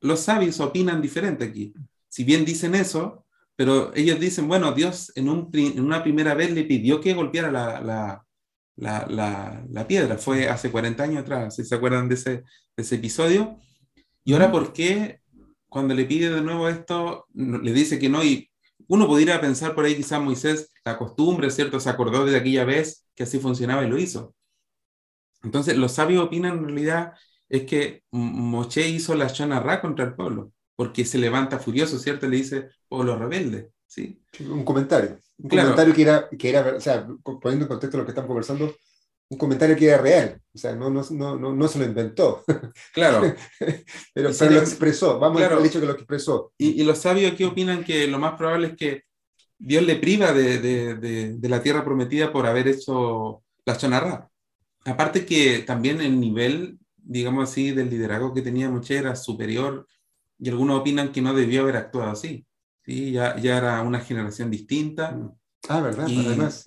los 0.00 0.20
sabios 0.20 0.60
opinan 0.60 1.00
diferente 1.00 1.44
aquí. 1.44 1.72
Si 2.08 2.24
bien 2.24 2.44
dicen 2.44 2.74
eso, 2.74 3.24
pero 3.56 3.94
ellos 3.94 4.18
dicen, 4.18 4.48
bueno, 4.48 4.72
Dios 4.72 5.12
en, 5.14 5.28
un, 5.28 5.50
en 5.52 5.80
una 5.80 6.02
primera 6.02 6.34
vez 6.34 6.50
le 6.52 6.64
pidió 6.64 7.00
que 7.00 7.14
golpeara 7.14 7.50
la, 7.50 7.80
la, 7.80 8.26
la, 8.76 9.06
la, 9.08 9.64
la, 9.70 9.86
piedra. 9.86 10.18
Fue 10.18 10.48
hace 10.48 10.70
40 10.70 11.02
años 11.02 11.22
atrás, 11.22 11.56
si 11.56 11.64
se 11.64 11.74
acuerdan 11.74 12.08
de 12.08 12.16
ese, 12.16 12.30
de 12.30 12.44
ese 12.76 12.96
episodio. 12.96 13.58
Y 14.24 14.32
ahora, 14.32 14.50
¿por 14.50 14.72
qué 14.72 15.20
cuando 15.68 15.94
le 15.94 16.04
pide 16.04 16.30
de 16.30 16.40
nuevo 16.40 16.68
esto, 16.68 17.26
le 17.34 17.72
dice 17.72 17.98
que 17.98 18.08
no? 18.08 18.24
Y 18.24 18.50
uno 18.88 19.06
podría 19.06 19.40
pensar 19.40 19.74
por 19.74 19.84
ahí, 19.84 19.96
quizás 19.96 20.20
Moisés, 20.20 20.72
la 20.84 20.98
costumbre, 20.98 21.50
¿cierto? 21.50 21.80
Se 21.80 21.90
acordó 21.90 22.24
de 22.24 22.36
aquella 22.36 22.64
vez 22.64 23.06
que 23.14 23.22
así 23.22 23.38
funcionaba 23.38 23.84
y 23.84 23.88
lo 23.88 23.98
hizo. 23.98 24.34
Entonces, 25.42 25.76
los 25.76 25.92
sabios 25.92 26.24
opinan 26.24 26.58
en 26.58 26.64
realidad 26.64 27.12
es 27.48 27.64
que 27.64 28.02
Moche 28.10 28.88
hizo 28.88 29.14
la 29.14 29.28
Shonarra 29.28 29.80
contra 29.80 30.04
el 30.04 30.14
pueblo, 30.14 30.52
porque 30.76 31.04
se 31.04 31.18
levanta 31.18 31.58
furioso, 31.58 31.98
¿cierto? 31.98 32.26
Le 32.26 32.38
dice, 32.38 32.68
pueblo 32.88 33.16
rebelde, 33.16 33.70
¿sí? 33.86 34.22
Un 34.40 34.64
comentario. 34.64 35.18
Un 35.38 35.50
comentario 35.50 35.94
que 35.94 36.02
era, 36.02 36.28
que 36.28 36.48
era, 36.48 36.76
o 36.76 36.80
sea, 36.80 37.06
poniendo 37.22 37.64
en 37.64 37.68
contexto 37.68 37.98
lo 37.98 38.04
que 38.04 38.10
estamos 38.10 38.28
conversando, 38.28 38.74
un 39.28 39.38
comentario 39.38 39.76
que 39.76 39.86
era 39.86 39.98
real, 39.98 40.40
o 40.54 40.58
sea, 40.58 40.74
no, 40.74 40.90
no, 40.90 41.02
no, 41.10 41.54
no 41.54 41.68
se 41.68 41.78
lo 41.78 41.84
inventó. 41.84 42.44
Claro. 42.92 43.34
pero, 44.14 44.30
pero 44.38 44.50
lo 44.50 44.60
expresó, 44.60 45.18
vamos 45.18 45.38
claro. 45.38 45.58
al 45.58 45.66
hecho 45.66 45.80
que 45.80 45.86
lo 45.86 45.92
expresó. 45.92 46.52
Y, 46.58 46.80
y, 46.80 46.84
los 46.84 46.98
sabios 46.98 47.32
aquí 47.32 47.44
opinan 47.44 47.84
que 47.84 48.06
lo 48.06 48.18
más 48.18 48.34
probable 48.34 48.68
es 48.68 48.76
que 48.76 49.02
Dios 49.58 49.82
le 49.82 49.96
priva 49.96 50.32
de, 50.32 50.58
de, 50.58 50.94
de, 50.96 51.34
de 51.34 51.48
la 51.48 51.62
tierra 51.62 51.84
prometida 51.84 52.32
por 52.32 52.46
haber 52.46 52.68
hecho 52.68 53.42
la 53.64 53.74
Shonarra. 53.74 54.30
Aparte 54.84 55.24
que 55.24 55.60
también 55.60 56.00
el 56.00 56.20
nivel, 56.20 56.78
digamos 56.96 57.50
así, 57.50 57.70
del 57.70 57.90
liderazgo 57.90 58.34
que 58.34 58.42
tenía 58.42 58.70
Moche 58.70 58.98
era 58.98 59.16
superior 59.16 59.86
y 60.38 60.50
algunos 60.50 60.80
opinan 60.80 61.12
que 61.12 61.22
no 61.22 61.34
debió 61.34 61.62
haber 61.62 61.76
actuado 61.76 62.10
así. 62.10 62.46
¿sí? 62.84 63.12
Ya, 63.12 63.36
ya 63.36 63.56
era 63.56 63.82
una 63.82 64.00
generación 64.00 64.50
distinta. 64.50 65.12
Mm. 65.12 65.32
Ah, 65.68 65.80
verdad, 65.80 66.06
y, 66.08 66.26
además. 66.26 66.64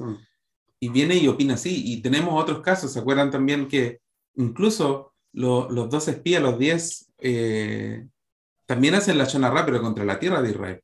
Y 0.80 0.90
viene 0.90 1.16
y 1.16 1.28
opina 1.28 1.56
así. 1.56 1.94
Y 1.94 2.02
tenemos 2.02 2.42
otros 2.42 2.62
casos, 2.62 2.92
¿se 2.92 3.00
acuerdan 3.00 3.32
también 3.32 3.68
que 3.68 4.00
incluso 4.36 5.14
lo, 5.34 5.70
los 5.72 5.90
dos 5.90 6.08
espías, 6.08 6.42
los 6.42 6.60
diez, 6.60 7.12
eh, 7.20 8.08
también 8.66 8.96
hacen 8.96 9.18
la 9.18 9.26
Shonarra, 9.26 9.66
pero 9.66 9.82
contra 9.82 10.06
la 10.06 10.20
tierra 10.20 10.42
de 10.42 10.52
Israel? 10.52 10.82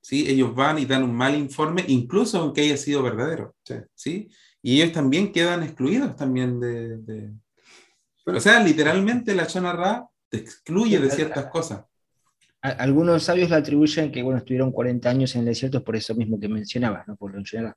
¿Sí? 0.00 0.28
Ellos 0.28 0.54
van 0.54 0.78
y 0.78 0.86
dan 0.86 1.04
un 1.04 1.14
mal 1.14 1.34
informe, 1.36 1.84
incluso 1.88 2.38
aunque 2.38 2.62
haya 2.62 2.76
sido 2.76 3.02
verdadero. 3.02 3.54
Sí. 3.64 3.74
¿sí? 3.94 4.28
Y 4.60 4.80
ellos 4.80 4.92
también 4.92 5.32
quedan 5.32 5.62
excluidos 5.62 6.14
también 6.16 6.60
de... 6.60 7.32
o 8.26 8.40
sea, 8.40 8.62
literalmente 8.62 9.34
la 9.34 9.44
Shonarra 9.44 10.06
te 10.28 10.38
excluye 10.38 10.98
de 10.98 11.10
ciertas 11.10 11.46
cosas 11.46 11.84
algunos 12.62 13.24
sabios 13.24 13.50
le 13.50 13.56
atribuyen 13.56 14.12
que 14.12 14.22
bueno, 14.22 14.38
estuvieron 14.38 14.70
40 14.70 15.10
años 15.10 15.34
en 15.34 15.40
el 15.40 15.46
desierto 15.46 15.82
por 15.82 15.96
eso 15.96 16.14
mismo 16.14 16.38
que 16.38 16.48
mencionabas, 16.48 17.06
¿no? 17.08 17.16
por 17.16 17.34
lo 17.34 17.44
general. 17.44 17.74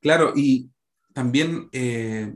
Claro, 0.00 0.32
y 0.36 0.70
también 1.12 1.68
eh, 1.72 2.32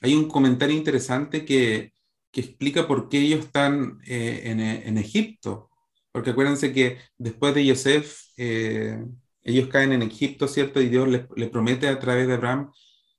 hay 0.00 0.14
un 0.14 0.28
comentario 0.28 0.76
interesante 0.76 1.44
que, 1.44 1.92
que, 2.30 2.40
explica 2.40 2.86
por 2.86 3.08
qué 3.08 3.18
ellos 3.20 3.40
están 3.46 4.00
eh, 4.06 4.42
en, 4.44 4.98
Egipto. 4.98 5.70
Porque 6.12 6.30
acuérdense 6.30 6.72
que 6.72 6.98
después 7.18 7.54
de 7.54 7.66
Yosef, 7.66 8.20
eh, 8.36 9.04
ellos 9.42 9.68
caen 9.68 9.92
en 9.92 10.02
Egipto, 10.02 10.48
¿cierto? 10.48 10.80
Y 10.80 10.88
Dios 10.88 11.08
les, 11.08 11.22
les, 11.36 11.50
promete 11.50 11.88
a 11.88 11.98
través 11.98 12.26
de 12.28 12.34
Abraham 12.34 12.70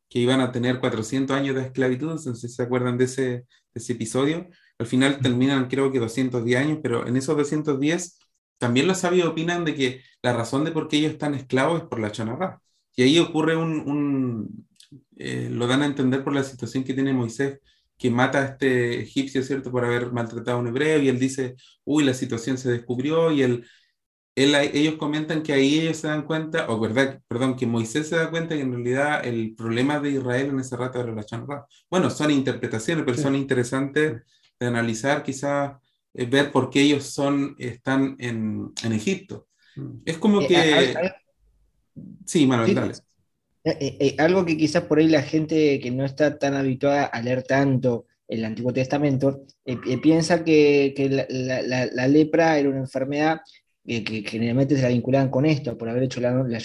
que 0.09 0.19
iban 0.19 0.41
a 0.41 0.51
tener 0.51 0.79
400 0.79 1.35
años 1.35 1.55
de 1.55 1.63
esclavitud. 1.63 2.11
Entonces, 2.11 2.55
¿se 2.55 2.63
acuerdan 2.63 2.97
de 2.97 3.05
ese, 3.05 3.23
de 3.23 3.45
ese 3.75 3.93
episodio? 3.93 4.47
Al 4.79 4.87
final 4.87 5.19
terminan 5.19 5.67
creo 5.67 5.91
que 5.91 5.99
210 5.99 6.59
años, 6.59 6.79
pero 6.83 7.07
en 7.07 7.17
esos 7.17 7.35
210 7.37 8.19
también 8.57 8.87
los 8.87 8.99
sabios 8.99 9.27
opinan 9.27 9.65
de 9.65 9.75
que 9.75 10.01
la 10.21 10.33
razón 10.33 10.63
de 10.63 10.71
por 10.71 10.87
qué 10.87 10.97
ellos 10.97 11.13
están 11.13 11.33
esclavos 11.35 11.81
es 11.81 11.87
por 11.87 11.99
la 11.99 12.11
chanarra. 12.11 12.62
Y 12.95 13.03
ahí 13.03 13.19
ocurre 13.19 13.55
un, 13.55 13.79
un 13.89 14.67
eh, 15.17 15.49
lo 15.51 15.67
dan 15.67 15.81
a 15.81 15.85
entender 15.85 16.23
por 16.23 16.33
la 16.33 16.43
situación 16.43 16.83
que 16.83 16.93
tiene 16.93 17.13
Moisés, 17.13 17.59
que 17.97 18.09
mata 18.09 18.39
a 18.39 18.45
este 18.45 19.01
egipcio, 19.01 19.43
¿cierto?, 19.43 19.71
por 19.71 19.85
haber 19.85 20.11
maltratado 20.11 20.57
a 20.57 20.61
un 20.61 20.67
hebreo, 20.67 21.01
y 21.01 21.09
él 21.09 21.19
dice, 21.19 21.55
uy, 21.85 22.03
la 22.03 22.13
situación 22.13 22.57
se 22.57 22.71
descubrió, 22.71 23.31
y 23.31 23.43
él, 23.43 23.65
ellos 24.35 24.95
comentan 24.95 25.43
que 25.43 25.53
ahí 25.53 25.79
ellos 25.79 25.97
se 25.97 26.07
dan 26.07 26.25
cuenta, 26.25 26.65
o 26.69 26.79
verdad, 26.79 27.21
perdón, 27.27 27.55
que 27.55 27.67
Moisés 27.67 28.09
se 28.09 28.15
da 28.15 28.31
cuenta 28.31 28.55
que 28.55 28.61
en 28.61 28.73
realidad 28.73 29.25
el 29.25 29.53
problema 29.55 29.99
de 29.99 30.11
Israel 30.11 30.47
en 30.47 30.59
ese 30.59 30.75
rato 30.75 30.99
era 30.99 31.13
la 31.13 31.23
chanra. 31.23 31.65
Bueno, 31.89 32.09
son 32.09 32.31
interpretaciones, 32.31 33.05
pero 33.05 33.17
son 33.17 33.35
interesantes 33.35 34.23
de 34.59 34.65
analizar, 34.65 35.23
quizás 35.23 35.77
eh, 36.15 36.25
ver 36.25 36.51
por 36.51 36.71
qué 36.71 36.81
ellos 36.81 37.05
son, 37.05 37.55
están 37.59 38.15
en, 38.19 38.71
en 38.83 38.93
Egipto. 38.93 39.47
Mm. 39.75 39.97
Es 40.05 40.17
como 40.17 40.41
eh, 40.41 40.47
que... 40.47 41.11
sí, 42.25 42.45
Manuel, 42.45 42.75
dale. 42.75 42.93
Eh, 43.65 44.15
algo 44.19 44.45
que 44.45 44.57
quizás 44.57 44.83
por 44.83 44.99
ahí 44.99 45.07
la 45.07 45.21
gente 45.21 45.79
que 45.79 45.89
no 45.89 46.03
está 46.03 46.37
tan 46.37 46.53
habituada 46.53 47.05
a 47.05 47.21
leer 47.21 47.43
tanto 47.43 48.07
el 48.27 48.43
Antiguo 48.43 48.73
Testamento 48.73 49.45
piensa 50.01 50.43
que, 50.43 50.93
que 50.95 51.07
la, 51.09 51.87
la, 51.91 52.07
lepra 52.07 52.57
era 52.57 52.69
una 52.69 52.79
enfermedad 52.79 53.39
que 53.85 54.23
generalmente 54.27 54.75
se 54.75 54.81
la 54.81 54.89
vinculaban 54.89 55.29
con 55.29 55.45
esto, 55.45 55.77
por 55.77 55.89
haber 55.89 56.03
hecho 56.03 56.19
la, 56.19 56.43
la 56.43 56.59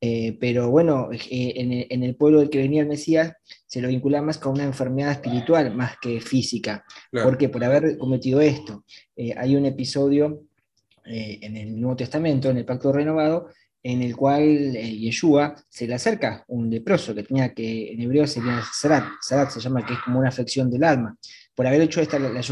eh, 0.00 0.36
pero 0.38 0.70
bueno, 0.70 1.08
eh, 1.12 1.86
en, 1.90 2.02
el, 2.02 2.14
pueblo 2.14 2.38
del 2.38 2.50
que 2.50 2.58
venía 2.58 2.82
el 2.82 2.88
Mesías 2.88 3.32
se 3.66 3.80
lo 3.80 3.88
vinculaba 3.88 4.26
más 4.26 4.38
con 4.38 4.52
una 4.52 4.64
enfermedad 4.64 5.12
espiritual 5.12 5.74
más 5.74 5.96
que 6.00 6.20
física. 6.20 6.84
porque 7.10 7.48
Por 7.48 7.64
haber 7.64 7.98
cometido 7.98 8.40
esto. 8.40 8.84
Eh, 9.16 9.34
hay 9.36 9.56
un 9.56 9.66
episodio 9.66 10.44
en 11.10 11.56
el 11.56 11.80
Nuevo 11.80 11.96
Testamento, 11.96 12.50
en 12.50 12.58
el 12.58 12.66
Pacto 12.66 12.92
Renovado, 12.92 13.48
en 13.82 14.02
el 14.02 14.16
cual 14.16 14.72
Yeshua 14.72 15.54
se 15.68 15.86
le 15.86 15.94
acerca 15.94 16.44
un 16.48 16.68
leproso 16.68 17.14
que 17.14 17.22
tenía 17.22 17.54
que 17.54 17.92
en 17.92 18.00
hebreo 18.00 18.26
sería 18.26 18.62
Sarat, 18.72 19.04
Sarat 19.20 19.50
se 19.50 19.60
llama 19.60 19.86
que 19.86 19.94
es 19.94 20.00
como 20.00 20.18
una 20.18 20.28
afección 20.28 20.70
del 20.70 20.84
alma, 20.84 21.16
por 21.54 21.66
haber 21.66 21.82
hecho 21.82 22.00
esta 22.00 22.18
la, 22.18 22.28
la 22.28 22.42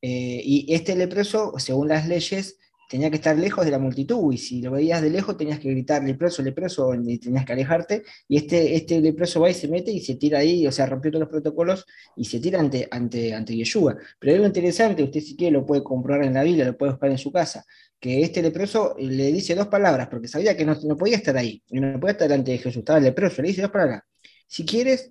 y 0.00 0.66
este 0.72 0.94
leproso, 0.94 1.54
según 1.58 1.88
las 1.88 2.06
leyes, 2.06 2.58
tenía 2.88 3.10
que 3.10 3.16
estar 3.16 3.36
lejos 3.36 3.64
de 3.64 3.70
la 3.70 3.78
multitud, 3.78 4.32
y 4.32 4.38
si 4.38 4.62
lo 4.62 4.72
veías 4.72 5.02
de 5.02 5.10
lejos 5.10 5.36
tenías 5.36 5.58
que 5.58 5.70
gritar 5.70 6.04
leproso, 6.04 6.42
leproso, 6.42 6.94
y 6.94 7.18
tenías 7.18 7.44
que 7.44 7.52
alejarte, 7.52 8.02
y 8.28 8.36
este, 8.36 8.76
este 8.76 9.00
leproso 9.00 9.40
va 9.40 9.50
y 9.50 9.54
se 9.54 9.68
mete 9.68 9.90
y 9.90 10.00
se 10.00 10.14
tira 10.16 10.38
ahí, 10.38 10.66
o 10.66 10.72
sea, 10.72 10.86
rompió 10.86 11.10
todos 11.10 11.20
los 11.20 11.30
protocolos 11.30 11.86
y 12.16 12.24
se 12.24 12.38
tira 12.40 12.60
ante, 12.60 12.86
ante, 12.90 13.34
ante 13.34 13.56
Yeshua. 13.56 13.96
Pero 14.18 14.34
algo 14.34 14.46
interesante, 14.46 15.02
usted 15.02 15.20
si 15.20 15.36
quiere 15.36 15.52
lo 15.52 15.66
puede 15.66 15.82
comprobar 15.82 16.24
en 16.24 16.34
la 16.34 16.42
Biblia, 16.42 16.64
lo 16.64 16.76
puede 16.76 16.92
buscar 16.92 17.10
en 17.10 17.18
su 17.18 17.32
casa, 17.32 17.64
que 18.06 18.22
este 18.22 18.40
leproso 18.40 18.94
le 19.00 19.32
dice 19.32 19.56
dos 19.56 19.66
palabras, 19.66 20.06
porque 20.08 20.28
sabía 20.28 20.56
que 20.56 20.64
no, 20.64 20.76
no 20.84 20.96
podía 20.96 21.16
estar 21.16 21.36
ahí, 21.36 21.60
no 21.70 21.98
podía 21.98 22.12
estar 22.12 22.28
delante 22.28 22.52
de 22.52 22.58
Jesús, 22.58 22.76
estaba 22.76 23.00
leproso, 23.00 23.42
le 23.42 23.48
dice 23.48 23.62
dos 23.62 23.72
palabras. 23.72 24.02
Si 24.46 24.64
quieres, 24.64 25.10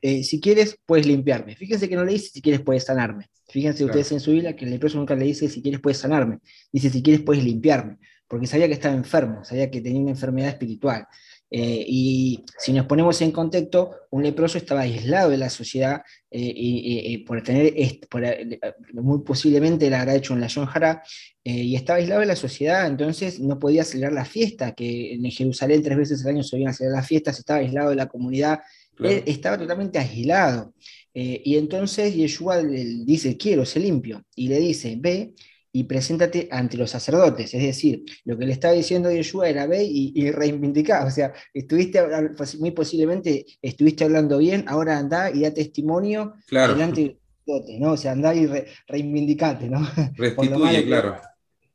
eh, 0.00 0.24
si 0.24 0.40
quieres, 0.40 0.78
puedes 0.86 1.06
limpiarme. 1.06 1.56
Fíjense 1.56 1.90
que 1.90 1.96
no 1.96 2.04
le 2.04 2.12
dice 2.12 2.30
si 2.32 2.40
quieres, 2.40 2.62
puedes 2.62 2.84
sanarme. 2.84 3.28
Fíjense 3.48 3.84
ustedes 3.84 4.12
en 4.12 4.20
su 4.20 4.30
Biblia 4.30 4.56
que 4.56 4.64
el 4.64 4.70
leproso 4.70 4.96
nunca 4.96 5.14
le 5.14 5.26
dice 5.26 5.48
si 5.50 5.60
quieres, 5.60 5.80
puedes 5.80 5.98
sanarme. 5.98 6.38
Dice 6.72 6.88
si 6.88 7.02
quieres, 7.02 7.22
puedes 7.22 7.44
limpiarme. 7.44 7.98
Porque 8.26 8.46
sabía 8.46 8.66
que 8.66 8.74
estaba 8.74 8.94
enfermo, 8.94 9.44
sabía 9.44 9.70
que 9.70 9.82
tenía 9.82 10.00
una 10.00 10.12
enfermedad 10.12 10.48
espiritual. 10.48 11.06
Eh, 11.50 11.84
y 11.86 12.44
si 12.58 12.72
nos 12.72 12.86
ponemos 12.86 13.20
en 13.22 13.32
contexto, 13.32 13.90
un 14.10 14.22
leproso 14.22 14.56
estaba 14.56 14.82
aislado 14.82 15.30
de 15.30 15.36
la 15.36 15.50
sociedad 15.50 16.02
eh, 16.30 16.52
y, 16.54 17.18
por 17.18 17.42
tener, 17.42 17.74
muy 18.92 19.22
posiblemente 19.22 19.90
la 19.90 20.00
habrá 20.00 20.14
hecho 20.14 20.34
en 20.34 20.40
la 20.40 20.46
Yonjara, 20.46 21.02
y 21.42 21.74
estaba 21.74 21.98
aislado 21.98 22.20
de 22.20 22.26
la 22.26 22.36
sociedad, 22.36 22.86
entonces 22.86 23.40
no 23.40 23.58
podía 23.58 23.82
celebrar 23.82 24.12
la 24.12 24.24
fiesta, 24.24 24.72
que 24.74 25.14
en 25.14 25.28
Jerusalén 25.30 25.82
tres 25.82 25.98
veces 25.98 26.24
al 26.24 26.34
año 26.34 26.42
se 26.42 26.58
iban 26.58 26.70
a 26.70 26.74
celebrar 26.74 27.00
las 27.00 27.08
fiestas, 27.08 27.38
estaba 27.38 27.60
aislado 27.60 27.90
de 27.90 27.96
la 27.96 28.06
comunidad, 28.06 28.60
él 28.98 29.22
estaba 29.26 29.58
totalmente 29.58 29.98
aislado. 29.98 30.74
Eh, 31.14 31.42
y 31.44 31.56
entonces 31.56 32.14
Yeshua 32.14 32.62
le 32.62 32.84
dice, 33.04 33.36
quiero 33.36 33.64
ser 33.64 33.82
limpio. 33.82 34.24
Y 34.34 34.48
le 34.48 34.58
dice, 34.58 34.96
ve 34.98 35.34
y 35.72 35.84
preséntate 35.84 36.48
ante 36.50 36.76
los 36.76 36.90
sacerdotes. 36.90 37.54
Es 37.54 37.62
decir, 37.62 38.04
lo 38.24 38.36
que 38.36 38.46
le 38.46 38.52
estaba 38.52 38.74
diciendo 38.74 39.10
Yeshua 39.10 39.48
era 39.48 39.66
ve 39.66 39.84
y, 39.84 40.12
y 40.14 40.30
reivindicá. 40.30 41.04
O 41.04 41.10
sea, 41.10 41.32
estuviste, 41.54 42.00
muy 42.58 42.72
posiblemente 42.72 43.46
estuviste 43.62 44.04
hablando 44.04 44.38
bien, 44.38 44.64
ahora 44.66 44.98
anda 44.98 45.30
y 45.30 45.42
da 45.42 45.52
testimonio 45.52 46.34
delante 46.50 47.00
de 47.00 47.06
los 47.06 47.16
sacerdotes, 47.38 47.80
¿no? 47.80 47.92
O 47.92 47.96
sea, 47.96 48.12
anda 48.12 48.34
y 48.34 48.48
reivindicate, 48.88 49.68
¿no? 49.68 49.80
Restituye, 50.14 50.84
claro. 50.86 51.20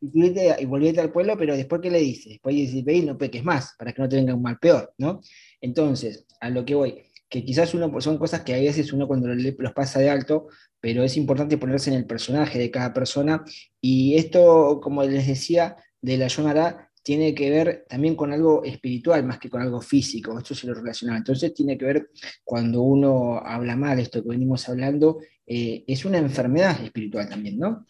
Y 0.01 0.65
volvete 0.65 1.01
al 1.01 1.11
pueblo, 1.11 1.35
pero 1.37 1.55
después, 1.55 1.81
¿qué 1.81 1.89
le 1.89 1.99
dice? 1.99 2.29
Después 2.29 2.55
dice, 2.55 2.83
ve 2.83 2.97
y 2.97 3.01
no 3.01 3.17
peques 3.17 3.43
más, 3.43 3.75
para 3.77 3.91
que 3.91 4.01
no 4.01 4.09
te 4.09 4.17
venga 4.17 4.35
un 4.35 4.41
mal 4.41 4.59
peor, 4.59 4.93
¿no? 4.97 5.21
Entonces, 5.61 6.25
a 6.41 6.49
lo 6.49 6.63
que 6.63 6.75
voy 6.75 7.05
que 7.35 7.43
quizás 7.43 7.73
uno, 7.73 7.99
son 7.99 8.17
cosas 8.17 8.43
que 8.43 8.53
a 8.53 8.57
veces 8.57 8.93
uno 8.93 9.07
cuando 9.07 9.27
los 9.27 9.73
pasa 9.73 9.99
de 9.99 10.09
alto, 10.09 10.47
pero 10.79 11.03
es 11.03 11.17
importante 11.17 11.57
ponerse 11.57 11.89
en 11.89 11.97
el 11.97 12.05
personaje 12.05 12.57
de 12.57 12.71
cada 12.71 12.93
persona. 12.93 13.43
Y 13.81 14.15
esto, 14.15 14.79
como 14.81 15.03
les 15.03 15.27
decía, 15.27 15.75
de 15.99 16.17
la 16.17 16.27
Yonara 16.27 16.89
tiene 17.03 17.35
que 17.35 17.49
ver 17.49 17.85
también 17.89 18.15
con 18.15 18.31
algo 18.31 18.63
espiritual 18.63 19.25
más 19.25 19.37
que 19.37 19.49
con 19.49 19.61
algo 19.61 19.81
físico, 19.81 20.39
esto 20.39 20.55
se 20.55 20.65
lo 20.65 20.75
relaciona. 20.75 21.17
Entonces 21.17 21.53
tiene 21.53 21.77
que 21.77 21.83
ver 21.83 22.09
cuando 22.45 22.83
uno 22.83 23.37
habla 23.37 23.75
mal, 23.75 23.99
esto 23.99 24.23
que 24.23 24.29
venimos 24.29 24.69
hablando, 24.69 25.19
eh, 25.45 25.83
es 25.87 26.05
una 26.05 26.19
enfermedad 26.19 26.81
espiritual 26.81 27.27
también, 27.27 27.59
¿no? 27.59 27.85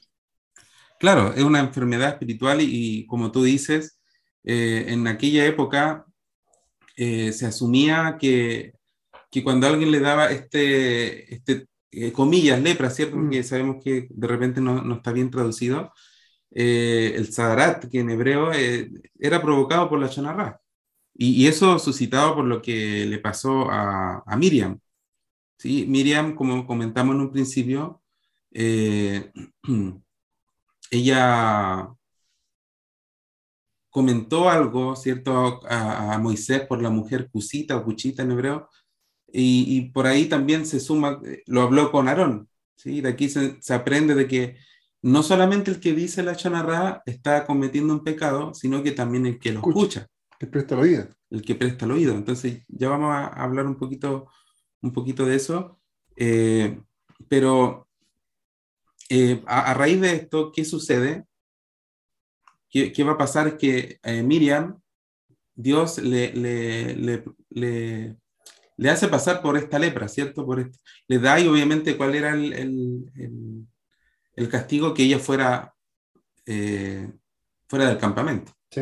Claro, 0.99 1.35
es 1.35 1.43
una 1.43 1.59
enfermedad 1.59 2.09
espiritual 2.09 2.61
y, 2.61 3.05
como 3.05 3.31
tú 3.31 3.43
dices, 3.43 3.99
eh, 4.43 4.85
en 4.87 5.05
aquella 5.05 5.45
época 5.45 6.03
eh, 6.97 7.31
se 7.31 7.45
asumía 7.45 8.17
que 8.19 8.73
que 9.31 9.43
cuando 9.43 9.67
alguien 9.67 9.91
le 9.91 9.99
daba 9.99 10.31
este, 10.31 11.33
este 11.33 11.67
eh, 11.91 12.11
comillas, 12.11 12.61
lepra, 12.61 12.89
¿cierto? 12.89 13.15
Porque 13.15 13.39
mm. 13.41 13.43
sabemos 13.43 13.83
que 13.83 14.07
de 14.09 14.27
repente 14.27 14.61
no, 14.61 14.81
no 14.81 14.95
está 14.95 15.11
bien 15.13 15.31
traducido, 15.31 15.93
eh, 16.51 17.13
el 17.15 17.31
Sadarat, 17.33 17.89
que 17.89 17.99
en 17.99 18.09
hebreo 18.09 18.51
eh, 18.53 18.89
era 19.19 19.41
provocado 19.41 19.89
por 19.89 19.99
la 19.99 20.09
Chonarra. 20.09 20.61
Y, 21.13 21.43
y, 21.43 21.47
eso 21.47 21.79
suscitado 21.79 22.35
por 22.35 22.45
lo 22.45 22.61
que 22.61 23.05
le 23.05 23.19
pasó 23.19 23.69
a, 23.71 24.23
a 24.25 24.37
Miriam. 24.37 24.79
¿sí? 25.57 25.85
Miriam, 25.87 26.35
como 26.35 26.65
comentamos 26.67 27.15
en 27.15 27.21
un 27.21 27.31
principio, 27.31 28.01
ella 30.91 31.95
comentó 33.89 34.49
algo, 34.49 34.95
¿cierto?, 34.97 35.61
a, 35.69 36.13
a, 36.15 36.17
Moisés 36.19 36.67
por 36.67 36.81
la 36.81 36.89
mujer 36.89 37.29
Cusita 37.31 37.77
o 37.77 37.83
Cuchita 37.85 38.23
en 38.23 38.31
hebreo, 38.31 38.69
y, 39.37 39.89
por 39.91 40.07
ahí 40.07 40.25
también 40.27 40.65
se 40.65 40.79
suma, 40.79 41.19
eh, 41.25 41.43
lo 41.47 41.61
habló 41.61 41.91
con 41.91 42.07
Aarón, 42.07 42.49
¿sí? 42.75 43.01
De 43.01 43.09
aquí 43.09 43.29
se, 43.29 43.57
aprende 43.73 44.15
de 44.15 44.27
que 44.27 44.57
no 45.01 45.23
solamente 45.23 45.71
el 45.71 45.79
que 45.79 45.93
dice 45.93 46.23
la 46.23 46.35
chanarra 46.35 47.03
está 47.05 47.45
cometiendo 47.45 47.93
un 47.93 48.03
pecado, 48.03 48.53
sino 48.53 48.81
que 48.81 48.91
también 48.91 49.25
el 49.25 49.39
que 49.39 49.51
lo 49.51 49.59
escucha. 49.59 50.07
El 50.31 50.37
que 50.39 50.47
presta 50.47 50.75
el 50.75 50.81
oído. 50.81 51.07
El 51.29 51.41
que 51.41 51.55
presta 51.55 51.85
el 51.85 51.91
oído. 51.91 52.13
Entonces 52.13 52.63
ya 52.67 52.89
vamos 52.89 53.11
a 53.11 53.27
hablar 53.27 53.67
un 53.67 53.75
poquito, 53.75 54.27
un 54.81 54.91
poquito 54.91 55.25
de 55.25 55.35
eso. 55.35 55.79
Eh, 56.15 56.79
pero 57.29 57.87
eh, 59.09 59.43
a, 59.45 59.73
raíz 59.73 60.01
de 60.01 60.15
esto, 60.15 60.51
¿qué 60.51 60.65
sucede? 60.65 61.25
¿Qué, 62.69 62.91
qué 62.91 63.03
va 63.03 63.13
a 63.13 63.17
pasar? 63.17 63.47
Es 63.47 63.53
que 63.55 63.99
Miriam, 64.23 64.81
Dios 65.55 65.99
le, 65.99 66.33
le, 66.33 66.95
le 66.95 67.23
le 67.55 68.17
hace 68.89 69.07
pasar 69.07 69.41
por 69.41 69.57
esta 69.57 69.79
lepra, 69.79 70.07
¿cierto? 70.07 70.45
Por 70.45 70.59
este, 70.59 70.77
le 71.07 71.19
da 71.19 71.39
y 71.39 71.47
obviamente 71.47 71.97
cuál 71.97 72.15
era 72.15 72.33
el, 72.33 72.53
el, 74.35 74.49
castigo 74.49 74.93
que 74.93 75.03
ella 75.03 75.19
fuera, 75.19 75.73
eh, 76.45 77.11
fuera 77.67 77.87
del 77.87 77.97
campamento. 77.97 78.51
Sí. 78.69 78.81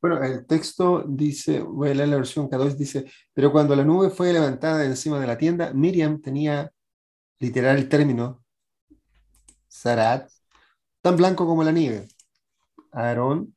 Bueno, 0.00 0.22
el 0.22 0.46
texto 0.46 1.04
dice, 1.08 1.60
voy 1.60 1.90
a 1.90 1.94
leer 1.94 2.08
la 2.08 2.16
versión 2.16 2.48
K2, 2.48 2.76
dice, 2.76 3.10
pero 3.34 3.50
cuando 3.50 3.74
la 3.74 3.84
nube 3.84 4.10
fue 4.10 4.32
levantada 4.32 4.84
encima 4.84 5.18
de 5.18 5.26
la 5.26 5.36
tienda, 5.36 5.72
Miriam 5.72 6.20
tenía 6.20 6.70
literal 7.40 7.78
el 7.78 7.88
término, 7.88 8.44
Sarat, 9.66 10.30
tan 11.02 11.16
blanco 11.16 11.46
como 11.46 11.64
la 11.64 11.72
nieve. 11.72 12.08
Aarón 12.92 13.56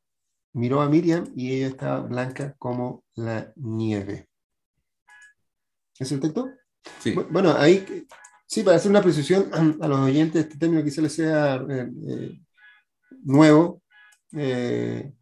miró 0.52 0.80
a 0.82 0.88
Miriam 0.88 1.32
y 1.36 1.52
ella 1.52 1.68
estaba 1.68 2.00
blanca 2.00 2.54
como 2.58 3.04
la 3.14 3.52
nieve. 3.56 4.28
¿Es 6.02 6.10
el 6.10 6.18
texto? 6.18 6.50
Sí. 7.00 7.14
Bueno, 7.30 7.54
ahí, 7.56 8.06
sí, 8.44 8.64
para 8.64 8.76
hacer 8.76 8.90
una 8.90 9.02
precisión 9.02 9.48
a 9.80 9.86
los 9.86 10.00
oyentes, 10.00 10.44
este 10.44 10.58
término 10.58 10.82
quizá 10.82 11.00
les 11.00 11.14
sea 11.14 11.64
eh, 11.68 11.88
eh, 12.08 12.40
nuevo. 13.22 13.80
Eh, 14.32 15.12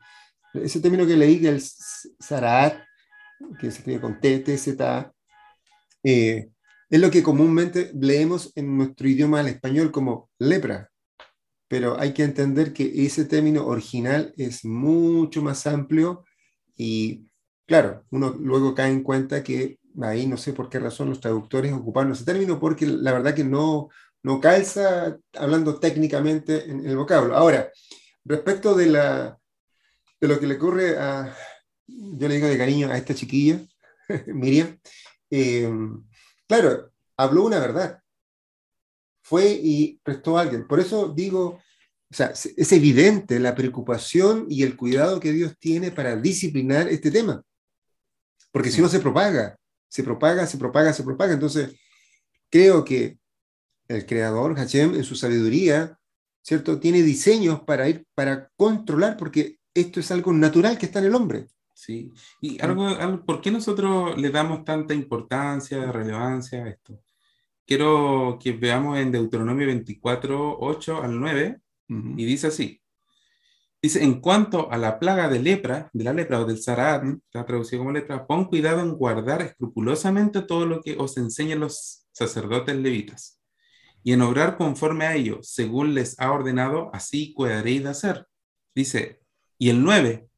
ese 0.55 0.81
término 0.81 1.07
que 1.07 1.19
leí, 1.19 1.39
que 1.39 1.51
el 1.51 1.61
Saraat, 1.61 2.83
que 3.61 3.71
se 3.71 3.79
escribe 3.79 4.01
con 4.01 4.21
T, 4.21 4.39
T, 4.39 4.57
Z, 4.57 5.13
es 6.03 6.49
lo 6.89 7.11
que 7.11 7.23
comúnmente 7.23 7.93
leemos 7.95 8.51
en 8.57 8.75
nuestro 8.79 9.07
idioma, 9.07 9.43
el 9.43 9.49
español, 9.49 9.93
como 9.93 10.31
lepra. 10.39 10.91
Pero 11.69 12.01
hay 12.01 12.15
que 12.15 12.25
entender 12.25 12.73
que 12.73 13.05
ese 13.05 13.27
término 13.27 13.67
original 13.67 14.33
es 14.39 14.65
mucho 14.65 15.43
más 15.43 15.67
amplio 15.67 16.25
y 16.75 17.27
claro, 17.67 18.05
uno 18.11 18.35
luego 18.41 18.75
cae 18.75 18.91
en 18.91 19.03
cuenta 19.03 19.45
que 19.45 19.80
ahí 20.03 20.27
no 20.27 20.37
sé 20.37 20.53
por 20.53 20.69
qué 20.69 20.79
razón 20.79 21.09
los 21.11 21.21
traductores 21.21 21.73
ocuparon 21.73 22.13
ese 22.13 22.25
término, 22.25 22.59
porque 22.59 22.87
la 22.87 23.13
verdad 23.13 23.35
que 23.35 23.45
no, 23.45 23.89
no 24.23 24.41
calza 24.41 25.17
hablando 25.35 25.79
técnicamente 25.79 26.71
en, 26.71 26.87
el 26.87 26.97
vocablo. 26.97 27.37
Ahora, 27.37 27.71
respecto 28.25 28.75
de, 28.75 28.87
la, 28.87 29.39
de 30.21 30.29
lo 30.29 30.39
que 30.39 30.47
le 30.47 30.55
ocurre 30.57 30.99
a, 30.99 31.35
yo 31.87 32.29
le 32.29 32.35
digo 32.35 32.47
de 32.47 32.59
cariño 32.59 32.91
a 32.91 32.97
esta 32.97 33.15
chiquilla, 33.15 33.61
Miriam, 34.27 34.79
eh, 35.31 35.71
claro, 36.47 36.93
habló 37.17 37.45
una 37.45 37.59
verdad. 37.59 38.01
Fue 39.23 39.49
y 39.51 40.01
prestó 40.03 40.37
a 40.37 40.43
alguien. 40.43 40.67
Por 40.67 40.81
eso 40.81 41.09
digo, 41.09 41.61
o 42.11 42.15
sea, 42.15 42.33
es 42.33 42.73
evidente 42.73 43.39
la 43.39 43.55
preocupación 43.55 44.47
y 44.49 44.65
el 44.65 44.77
cuidado 44.77 45.21
que 45.21 45.31
Dios 45.31 45.57
tiene 45.59 45.93
para 45.93 46.17
disciplinar 46.17 46.89
este 46.89 47.11
tema. 47.11 47.43
Porque 48.51 48.71
si 48.71 48.81
no 48.81 48.89
se 48.89 48.99
propaga, 48.99 49.57
se 49.91 50.03
propaga, 50.05 50.47
se 50.47 50.57
propaga, 50.57 50.93
se 50.93 51.03
propaga. 51.03 51.35
Entonces, 51.35 51.77
creo 52.49 52.85
que 52.85 53.19
el 53.89 54.07
creador, 54.07 54.55
Hashem, 54.55 54.95
en 54.95 55.05
su 55.05 55.17
sabiduría, 55.17 55.99
¿cierto? 56.43 56.79
Tiene 56.79 57.03
diseños 57.03 57.61
para 57.63 57.89
ir, 57.89 58.07
para 58.15 58.49
controlar, 58.57 59.17
porque 59.17 59.59
esto 59.75 60.01
es 60.01 60.11
algo 60.11 60.33
natural 60.33 60.79
que 60.79 60.87
está 60.87 61.01
en 61.01 61.07
el 61.07 61.15
hombre. 61.15 61.49
Sí, 61.75 62.13
y 62.41 62.61
algo, 62.63 63.25
¿por 63.25 63.41
qué 63.41 63.51
nosotros 63.51 64.17
le 64.21 64.31
damos 64.31 64.65
tanta 64.65 64.95
importancia, 64.95 65.91
relevancia 65.91 66.65
a 66.65 66.69
esto? 66.69 67.01
Quiero 67.67 68.39
que 68.41 68.53
veamos 68.53 68.99
en 68.99 69.11
Deuteronomio 69.11 69.67
24, 69.67 70.59
8 70.61 71.03
al 71.03 71.19
9, 71.19 71.61
y 71.89 72.25
dice 72.25 72.49
así. 72.49 72.80
Dice, 73.83 74.05
en 74.05 74.21
cuanto 74.21 74.71
a 74.71 74.77
la 74.77 74.99
plaga 74.99 75.29
de 75.29 75.39
lepra, 75.39 75.89
de 75.93 76.05
la 76.05 76.13
lepra 76.13 76.41
o 76.41 76.45
del 76.45 76.63
zarat, 76.63 77.03
está 77.05 77.47
traducido 77.47 77.81
como 77.81 77.93
lepra, 77.93 78.27
pon 78.27 78.45
cuidado 78.45 78.81
en 78.81 78.93
guardar 78.93 79.41
escrupulosamente 79.41 80.43
todo 80.43 80.67
lo 80.67 80.83
que 80.83 80.97
os 80.99 81.17
enseñan 81.17 81.61
los 81.61 82.07
sacerdotes 82.13 82.77
levitas 82.77 83.41
y 84.03 84.13
en 84.13 84.23
obrar 84.23 84.57
conforme 84.57 85.07
a 85.07 85.15
ello, 85.15 85.41
según 85.43 85.95
les 85.95 86.19
ha 86.19 86.33
ordenado, 86.33 86.91
así 86.93 87.35
cuidaréis 87.35 87.83
de 87.83 87.91
hacer. 87.91 88.27
Dice, 88.75 89.21
y 89.59 89.71
el 89.71 89.83
9, 89.83 90.29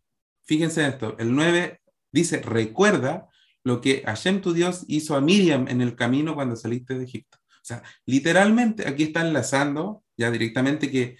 fíjense 0.45 0.87
esto, 0.87 1.17
el 1.19 1.35
9 1.35 1.81
dice, 2.11 2.43
recuerda 2.43 3.29
lo 3.65 3.81
que 3.81 4.03
Hashem 4.05 4.41
tu 4.41 4.53
Dios 4.53 4.85
hizo 4.89 5.15
a 5.15 5.21
Miriam 5.21 5.69
en 5.69 5.81
el 5.81 5.95
camino 5.95 6.35
cuando 6.35 6.57
saliste 6.57 6.99
de 6.99 7.05
Egipto. 7.05 7.39
O 7.49 7.65
sea, 7.65 7.83
literalmente 8.05 8.89
aquí 8.89 9.05
está 9.05 9.21
enlazando 9.21 10.03
ya 10.17 10.33
directamente 10.33 10.91
que 10.91 11.17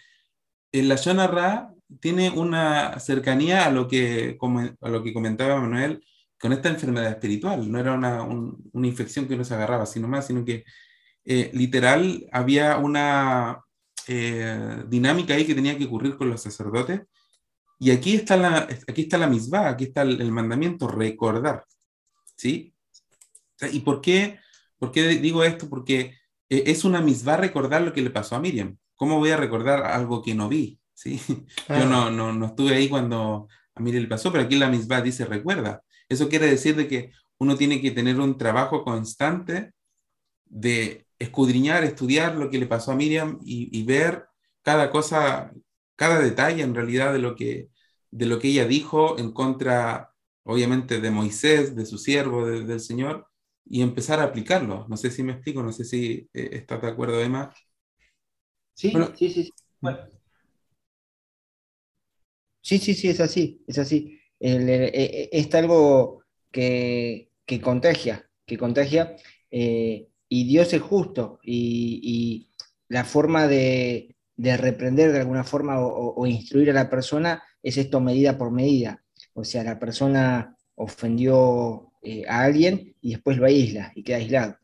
el 0.73 0.89
la 0.89 1.27
Ra 1.29 1.72
tiene 2.01 2.31
una 2.31 2.99
cercanía 2.99 3.67
a 3.67 3.71
lo, 3.71 3.89
que, 3.89 4.39
a 4.81 4.89
lo 4.89 5.03
que 5.03 5.13
comentaba 5.13 5.61
Manuel 5.61 6.05
con 6.41 6.53
esta 6.53 6.69
enfermedad 6.69 7.11
espiritual. 7.11 7.71
No 7.71 7.79
era 7.79 7.93
una, 7.93 8.23
una 8.23 8.87
infección 8.87 9.27
que 9.27 9.35
uno 9.35 9.45
se 9.45 9.55
agarraba, 9.55 9.87
sino 9.87 10.09
más, 10.09 10.27
sino 10.27 10.45
que 10.45 10.65
eh, 11.25 11.51
literal 11.55 12.27
había 12.33 12.79
una 12.79 13.63
eh, 14.09 14.85
dinámica 14.89 15.35
ahí 15.35 15.45
que 15.45 15.55
tenía 15.55 15.79
que 15.79 15.85
ocurrir 15.85 16.17
con 16.17 16.31
los 16.31 16.43
sacerdotes. 16.43 17.03
Y 17.79 17.91
aquí 17.91 18.15
está 18.15 18.37
la, 18.37 18.69
aquí 18.89 19.03
está 19.03 19.19
la 19.19 19.27
misma, 19.27 19.69
aquí 19.69 19.85
está 19.85 20.03
el, 20.03 20.33
mandamiento, 20.33 20.89
recordar. 20.89 21.65
¿Sí? 22.37 22.75
¿Y 23.73 23.81
por 23.81 24.01
qué, 24.01 24.39
por 24.79 24.93
qué 24.93 25.09
digo 25.19 25.45
esto? 25.45 25.69
Porque 25.69 26.19
eh, 26.49 26.65
es 26.67 26.85
una 26.85 27.01
misma 27.01 27.37
recordar 27.37 27.83
lo 27.83 27.93
que 27.93 28.03
le 28.03 28.11
pasó 28.11 28.37
a 28.37 28.41
Miriam. 28.41 28.77
¿Cómo 28.97 29.19
voy 29.19 29.31
a 29.31 29.37
recordar 29.37 29.85
algo 29.85 30.23
que 30.23 30.35
no 30.35 30.49
vi? 30.49 30.81
¿Sí? 31.03 31.21
Yo 31.69 31.85
no, 31.87 32.11
no, 32.11 32.33
no, 32.33 32.47
estuve 32.47 32.75
ahí 32.75 32.89
cuando 32.89 33.49
a 33.75 33.81
Miriam 33.81 34.05
le 34.05 34.09
pasó, 34.09 34.31
pero 34.31 34.45
aquí 34.45 34.57
la 34.57 34.69
misma 34.69 35.03
dice 35.03 35.25
recuerda. 35.25 35.83
Eso 36.09 36.29
quiere 36.29 36.47
decir 36.47 36.77
de 36.77 36.87
que 36.87 37.11
uno 37.39 37.57
tiene 37.57 37.81
que 37.81 37.91
tener 37.91 38.21
un 38.21 38.39
trabajo 38.39 38.85
constante 38.85 39.73
de 40.47 41.07
escudriñar, 41.19 41.83
estudiar 41.83 42.37
lo 42.37 42.51
que 42.51 42.59
le 42.59 42.67
pasó 42.67 42.93
a 42.93 42.97
Miriam 42.97 43.39
y, 43.45 43.83
ver 43.85 44.27
cada 44.63 44.91
cosa, 44.91 45.53
cada 45.97 46.21
detalle 46.21 46.63
en 46.63 46.75
realidad 46.75 47.13
de 47.13 47.19
lo, 47.19 47.35
que, 47.35 47.69
de 48.13 48.27
lo 48.27 48.39
que 48.39 48.49
ella 48.49 48.67
dijo 48.67 49.19
en 49.19 49.33
contra, 49.33 50.13
obviamente, 50.45 51.01
de 51.01 51.11
Moisés, 51.11 51.75
de 51.75 51.85
su 51.85 51.99
siervo, 51.99 52.47
del 52.47 52.81
Señor, 52.81 53.27
y 53.65 53.83
empezar 53.83 54.21
a 54.21 54.25
aplicarlo. 54.25 54.87
No 54.89 54.97
sé 54.97 55.11
si 55.11 55.25
me 55.25 55.33
explico, 55.33 55.65
no 55.65 55.73
sé 55.73 55.85
si 55.85 56.29
eh, 56.33 56.51
estás 56.53 56.81
de 56.81 56.89
acuerdo, 56.89 57.21
Emma. 57.21 57.53
Sí, 58.75 58.93
sí, 59.17 59.31
sí. 59.31 59.53
Sí. 59.81 59.89
Sí, 62.63 62.79
sí, 62.79 62.95
sí, 62.95 63.09
es 63.09 63.21
así, 63.21 63.63
es 63.67 63.79
así. 63.79 64.19
Eh, 64.41 64.91
eh, 64.95 65.29
es 65.31 65.55
algo 65.55 66.25
que, 66.51 67.29
contagia, 67.63 68.29
que 68.47 68.57
contagia 68.57 69.17
y 69.51 70.45
Dios 70.45 70.73
es 70.73 70.81
justo 70.81 71.39
y, 71.45 72.49
la 72.89 73.05
forma 73.05 73.47
de, 73.47 74.17
reprender 74.37 75.13
de 75.13 75.21
alguna 75.21 75.45
forma 75.45 75.79
o, 75.79 76.27
instruir 76.27 76.71
a 76.71 76.75
la 76.75 76.89
persona 76.89 77.43
es 77.63 77.77
esto 77.77 78.01
medida 78.01 78.39
por 78.39 78.51
medida. 78.51 79.05
O 79.35 79.45
sea, 79.45 79.63
la 79.63 79.79
persona 79.79 80.57
ofendió 80.75 81.93
eh, 82.03 82.25
a 82.27 82.45
alguien 82.45 82.97
y 83.01 83.11
después 83.11 83.37
lo 83.37 83.47
aísla 83.47 83.93
y 83.95 84.03
queda 84.03 84.17
aislado. 84.17 84.57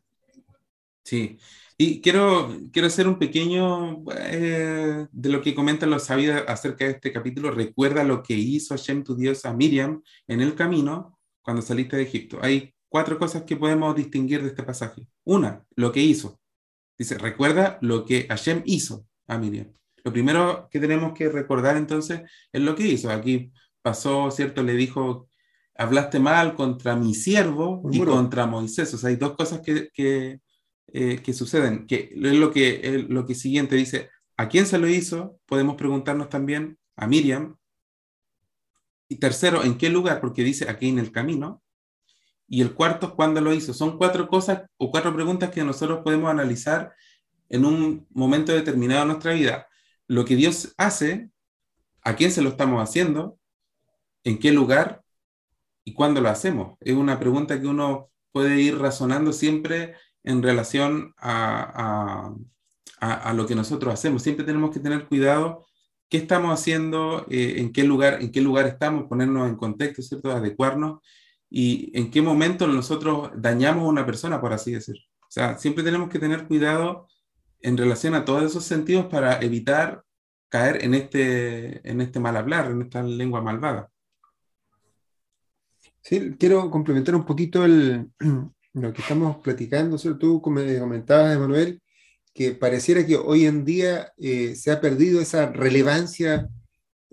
Sí, 1.03 1.37
y 1.81 2.01
quiero, 2.01 2.53
quiero 2.73 2.89
hacer 2.89 3.07
un 3.07 3.17
pequeño 3.17 4.03
eh, 4.17 5.07
de 5.09 5.29
lo 5.29 5.41
que 5.41 5.55
comentan 5.55 5.89
los 5.89 6.03
sabios 6.03 6.43
acerca 6.45 6.83
de 6.83 6.91
este 6.91 7.13
capítulo. 7.13 7.51
Recuerda 7.51 8.03
lo 8.03 8.21
que 8.21 8.33
hizo 8.33 8.75
Hashem, 8.75 9.01
tu 9.01 9.15
Dios, 9.15 9.45
a 9.45 9.53
Miriam 9.53 10.03
en 10.27 10.41
el 10.41 10.55
camino 10.55 11.17
cuando 11.41 11.61
saliste 11.61 11.95
de 11.95 12.03
Egipto. 12.03 12.37
Hay 12.41 12.73
cuatro 12.89 13.17
cosas 13.17 13.43
que 13.43 13.55
podemos 13.55 13.95
distinguir 13.95 14.41
de 14.41 14.49
este 14.49 14.63
pasaje. 14.63 15.07
Una, 15.23 15.63
lo 15.77 15.93
que 15.93 16.01
hizo. 16.01 16.41
Dice, 16.97 17.17
recuerda 17.17 17.77
lo 17.79 18.03
que 18.03 18.27
Hashem 18.27 18.61
hizo 18.65 19.07
a 19.29 19.37
Miriam. 19.37 19.71
Lo 20.03 20.11
primero 20.11 20.67
que 20.69 20.81
tenemos 20.81 21.13
que 21.13 21.29
recordar 21.29 21.77
entonces 21.77 22.23
es 22.51 22.61
lo 22.61 22.75
que 22.75 22.87
hizo. 22.87 23.09
Aquí 23.09 23.53
pasó, 23.81 24.29
¿cierto? 24.31 24.63
Le 24.63 24.73
dijo, 24.73 25.29
hablaste 25.75 26.19
mal 26.19 26.55
contra 26.55 26.97
mi 26.97 27.15
siervo 27.15 27.81
y 27.89 27.99
contra 28.01 28.47
Moisés. 28.47 28.93
O 28.93 28.97
sea, 28.97 29.11
hay 29.11 29.15
dos 29.15 29.37
cosas 29.37 29.61
que, 29.61 29.87
que, 29.93 30.41
eh, 30.93 31.21
que 31.23 31.33
suceden. 31.33 31.87
Que 31.87 32.11
es 32.13 32.35
lo 32.35 32.51
que, 32.51 33.05
lo 33.07 33.25
que 33.25 33.35
siguiente 33.35 33.75
dice, 33.75 34.09
¿a 34.37 34.49
quién 34.49 34.65
se 34.65 34.77
lo 34.77 34.87
hizo? 34.87 35.39
Podemos 35.45 35.75
preguntarnos 35.75 36.29
también 36.29 36.77
a 36.95 37.07
Miriam. 37.07 37.57
Y 39.07 39.17
tercero, 39.17 39.63
¿en 39.63 39.77
qué 39.77 39.89
lugar? 39.89 40.21
Porque 40.21 40.43
dice 40.43 40.69
aquí 40.69 40.89
en 40.89 40.99
el 40.99 41.11
camino 41.11 41.63
y 42.47 42.61
el 42.61 42.73
cuarto 42.73 43.15
cuándo 43.15 43.41
lo 43.41 43.53
hizo. 43.53 43.73
Son 43.73 43.97
cuatro 43.97 44.27
cosas 44.27 44.63
o 44.77 44.91
cuatro 44.91 45.13
preguntas 45.13 45.51
que 45.51 45.63
nosotros 45.63 46.01
podemos 46.03 46.29
analizar 46.29 46.93
en 47.49 47.65
un 47.65 48.07
momento 48.09 48.51
determinado 48.53 49.01
de 49.01 49.07
nuestra 49.07 49.33
vida. 49.33 49.67
Lo 50.07 50.25
que 50.25 50.35
Dios 50.35 50.73
hace, 50.77 51.29
a 52.01 52.15
quién 52.15 52.31
se 52.31 52.41
lo 52.41 52.49
estamos 52.49 52.81
haciendo, 52.81 53.39
en 54.23 54.39
qué 54.39 54.51
lugar 54.51 55.03
y 55.83 55.93
cuándo 55.93 56.21
lo 56.21 56.29
hacemos. 56.29 56.77
Es 56.81 56.95
una 56.95 57.19
pregunta 57.19 57.59
que 57.59 57.67
uno 57.67 58.09
puede 58.31 58.61
ir 58.61 58.77
razonando 58.77 59.33
siempre 59.33 59.95
en 60.23 60.43
relación 60.43 61.13
a, 61.17 62.33
a, 62.99 63.33
lo 63.33 63.47
que 63.47 63.55
nosotros 63.55 63.93
hacemos. 63.93 64.23
Siempre 64.23 64.45
tenemos 64.45 64.71
que 64.71 64.79
tener 64.79 65.07
cuidado 65.07 65.65
qué 66.09 66.17
estamos 66.17 66.51
haciendo, 66.51 67.25
eh, 67.29 67.55
en, 67.57 67.71
qué 67.71 67.83
lugar, 67.83 68.21
en 68.21 68.31
qué 68.31 68.41
lugar 68.41 68.67
estamos, 68.67 69.05
ponernos 69.07 69.47
en 69.47 69.55
contexto, 69.55 70.01
¿cierto? 70.01 70.31
adecuarnos 70.31 70.99
y 71.49 71.91
en 71.97 72.11
qué 72.11 72.21
momento 72.21 72.67
nosotros 72.67 73.31
dañamos 73.35 73.83
a 73.83 73.89
una 73.89 74.05
persona, 74.05 74.41
por 74.41 74.53
así 74.53 74.71
decir. 74.71 74.97
O 75.21 75.31
sea, 75.31 75.57
siempre 75.57 75.83
tenemos 75.83 76.09
que 76.09 76.19
tener 76.19 76.47
cuidado 76.47 77.07
en 77.61 77.77
relación 77.77 78.15
a 78.15 78.25
todos 78.25 78.43
esos 78.43 78.63
sentidos 78.63 79.05
para 79.05 79.39
evitar 79.41 80.03
caer 80.49 80.83
en 80.83 80.95
este, 80.95 81.87
en 81.89 82.01
este 82.01 82.19
mal 82.19 82.35
hablar, 82.37 82.71
en 82.71 82.81
esta 82.81 83.03
lengua 83.03 83.41
malvada. 83.41 83.91
Sí, 86.01 86.35
quiero 86.39 86.71
complementar 86.71 87.15
un 87.15 87.25
poquito 87.25 87.63
el, 87.65 88.09
lo 88.73 88.93
que 88.93 89.01
estamos 89.01 89.37
platicando. 89.37 89.97
Tú 90.17 90.41
comentabas, 90.41 91.35
Emanuel, 91.35 91.81
que 92.33 92.51
pareciera 92.51 93.05
que 93.05 93.17
hoy 93.17 93.45
en 93.45 93.65
día 93.65 94.13
eh, 94.17 94.55
se 94.55 94.71
ha 94.71 94.81
perdido 94.81 95.21
esa 95.21 95.47
relevancia 95.47 96.49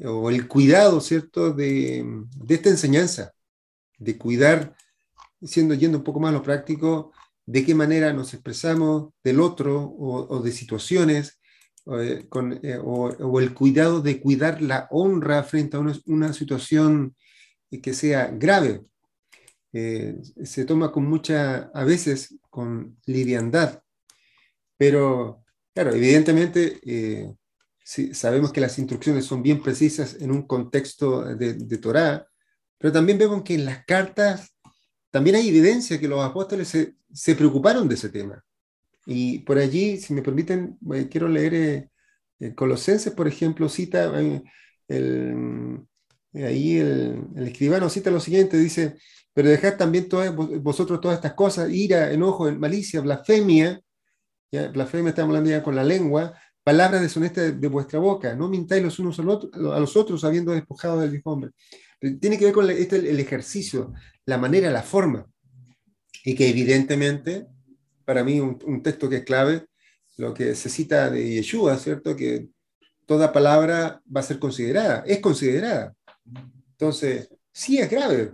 o 0.05 0.31
el 0.31 0.47
cuidado, 0.49 1.01
¿cierto?, 1.01 1.53
de, 1.53 2.05
de 2.37 2.55
esta 2.55 2.69
enseñanza 2.69 3.33
de 3.99 4.19
cuidar, 4.19 4.77
siendo 5.43 5.75
yendo 5.75 5.99
un 5.99 6.05
poco 6.05 6.21
más 6.21 6.31
a 6.31 6.35
lo 6.35 6.43
práctico, 6.43 7.13
de 7.47 7.65
qué 7.65 7.75
manera 7.75 8.13
nos 8.13 8.35
expresamos 8.35 9.11
del 9.23 9.41
otro 9.41 9.95
o, 9.99 10.41
de 10.41 10.53
situaciones, 10.53 11.41
eh, 11.87 12.27
eh, 12.63 12.81
o, 12.83 13.41
el 13.41 13.55
cuidado 13.55 14.01
de 14.01 14.21
cuidar 14.21 14.61
la 14.61 14.89
honra 14.91 15.43
frente 15.45 15.77
a 15.77 15.81
una, 15.81 16.33
situación 16.33 17.15
que 17.83 17.95
sea 17.95 18.29
grave. 18.29 18.83
Eh, 19.79 20.17
se 20.45 20.65
toma 20.65 20.91
con 20.91 21.05
mucha, 21.07 21.71
a 21.75 21.85
veces 21.85 22.37
con 22.49 22.99
liviandad, 23.05 23.83
pero 24.79 25.45
claro, 25.75 25.93
evidentemente 25.95 26.81
sabemos 28.13 28.53
que 28.53 28.61
las 28.61 28.79
instrucciones 28.79 29.27
son 29.27 29.43
bien 29.43 29.63
precisas 29.63 30.17
en 30.21 30.31
un 30.31 30.47
contexto 30.47 31.25
de, 31.37 31.55
de 31.55 31.79
Torah, 31.79 32.27
Pero 32.79 32.93
también 32.93 33.19
vemos 33.19 33.43
que 33.43 33.55
en 33.55 33.65
las 33.67 33.85
cartas 33.85 34.55
también 35.11 35.37
hay 35.37 35.49
evidencia 35.49 36.01
que 36.01 36.09
los 36.09 36.23
apóstoles 36.25 36.69
se, 36.69 36.95
se 37.13 37.35
preocuparon 37.35 37.89
de 37.89 37.95
ese 37.97 38.09
tema. 38.11 38.45
Y 39.07 39.41
por 39.41 39.59
allí, 39.59 39.99
si 39.99 40.13
me 40.13 40.23
permiten, 40.23 40.79
eh, 40.95 41.09
quiero 41.11 41.29
leer 41.29 41.91
eh, 42.41 42.55
Colosenses, 42.55 43.13
por 43.15 43.29
ejemplo, 43.29 43.69
cita 43.69 44.13
el, 44.89 45.87
ahí 46.35 46.79
el, 46.79 47.47
escribano 47.47 47.89
cita 47.89 48.11
lo 48.11 48.21
siguiente, 48.21 48.59
dice, 48.59 48.97
pero 49.37 49.51
dejad 49.51 49.77
también 49.77 50.09
todas, 50.09 50.35
vosotros 50.35 50.99
todas 50.99 51.17
estas 51.17 51.35
cosas, 51.35 51.71
ira, 51.71 52.11
enojo, 52.11 52.51
malicia, 52.53 53.03
blasfemia, 53.03 53.83
blasfemia 54.73 55.11
estamos 55.11 55.29
hablando 55.29 55.51
ya 55.51 55.63
con 55.63 55.77
la 55.77 55.85
lengua, 55.85 56.33
palabras 56.65 57.03
deshonestas 57.03 57.61
de 57.61 57.69
vuestra 57.69 57.99
boca, 57.99 58.35
no 58.35 58.49
mintáis 58.49 58.83
los 58.83 58.99
unos 58.99 59.19
a 59.19 59.23
los 59.79 59.95
otros 59.95 60.25
habiendo 60.25 60.53
despojado 60.53 61.01
del 61.01 61.11
viejo 61.11 61.33
hombre. 61.33 61.51
Tiene 62.19 62.39
que 62.39 62.47
ver 62.47 62.55
con 62.55 62.71
este, 62.71 62.97
el 62.97 63.21
ejercicio, 63.21 63.93
la 64.25 64.39
manera, 64.39 64.71
la 64.71 64.83
forma, 64.83 65.27
y 66.25 66.35
que 66.35 66.49
evidentemente, 66.49 67.47
para 68.07 68.25
mí 68.25 68.41
un, 68.41 68.59
un 68.65 68.83
texto 68.83 69.07
que 69.07 69.17
es 69.17 69.25
clave, 69.25 69.67
lo 70.17 70.33
que 70.33 70.55
se 70.55 70.71
cita 70.71 71.11
de 71.11 71.35
Yeshua, 71.35 71.77
¿cierto? 71.77 72.17
Que 72.17 72.49
toda 73.05 73.35
palabra 73.35 74.01
va 74.17 74.21
a 74.21 74.25
ser 74.25 74.39
considerada, 74.39 75.05
es 75.07 75.21
considerada. 75.21 75.95
Entonces, 76.71 77.29
sí 77.53 77.77
es 77.77 77.91
grave, 77.91 78.33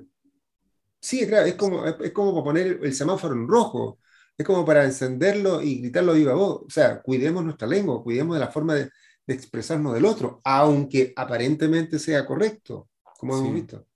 sí 1.03 1.21
es 1.21 1.29
grave, 1.29 1.51
es 1.51 1.55
como, 1.57 1.85
es 1.85 2.13
como 2.13 2.33
para 2.33 2.45
poner 2.45 2.79
el 2.83 2.95
semáforo 2.95 3.35
en 3.35 3.49
rojo, 3.49 3.99
es 4.39 4.47
como 4.47 4.65
para 4.65 4.85
encenderlo 4.85 5.61
y 5.61 5.81
gritarlo 5.81 6.15
viva 6.15 6.35
voz. 6.35 6.63
O 6.63 6.71
sea, 6.71 7.03
cuidemos 7.03 7.45
nuestra 7.45 7.69
lengua, 7.69 8.03
cuidemos 8.03 8.37
de 8.37 8.41
la 8.41 8.49
forma 8.49 8.75
de, 8.75 8.91
expresarnos 9.25 9.95
del 9.95 10.05
otro, 10.05 10.41
aunque 10.45 11.13
aparentemente 11.17 11.99
sea 11.99 12.27
correcto, 12.27 12.91
como 13.19 13.39
hemos 13.39 13.55
visto. 13.55 13.87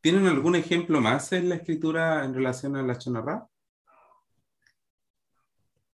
¿Tienen 0.00 0.26
algún 0.26 0.54
ejemplo 0.54 1.00
más 1.00 1.32
en 1.32 1.48
la 1.48 1.56
escritura 1.56 2.24
en 2.24 2.34
relación 2.34 2.76
a 2.76 2.82
la 2.82 2.96
chonarra? 2.96 3.46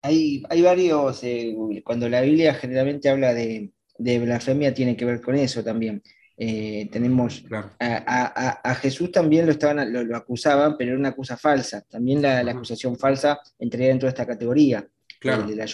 Hay, 0.01 0.45
hay 0.49 0.62
varios, 0.62 1.23
eh, 1.25 1.55
cuando 1.85 2.09
la 2.09 2.23
Biblia 2.23 2.55
generalmente 2.55 3.11
habla 3.11 3.35
de, 3.35 3.73
de 3.99 4.19
blasfemia, 4.21 4.73
tiene 4.73 4.97
que 4.97 5.05
ver 5.05 5.21
con 5.21 5.35
eso 5.35 5.62
también. 5.62 6.03
Eh, 6.39 6.89
tenemos 6.93 7.45
a, 7.80 8.74
Jesús 8.82 9.11
también 9.11 9.47
lo, 9.47 9.53
estaban, 9.53 9.91
lo, 9.91 10.16
acusaban, 10.16 10.76
pero 10.76 10.91
era 10.91 10.99
una 10.99 11.11
acusa 11.11 11.37
falsa. 11.37 11.80
También 11.82 12.20
la, 12.20 12.41
acusación 12.41 12.97
falsa 12.97 13.41
entraría 13.59 13.89
dentro 13.89 14.07
de 14.07 14.11
esta 14.11 14.26
categoría. 14.26 14.87
Claro. 15.18 15.47
De 15.47 15.57
la, 15.57 15.64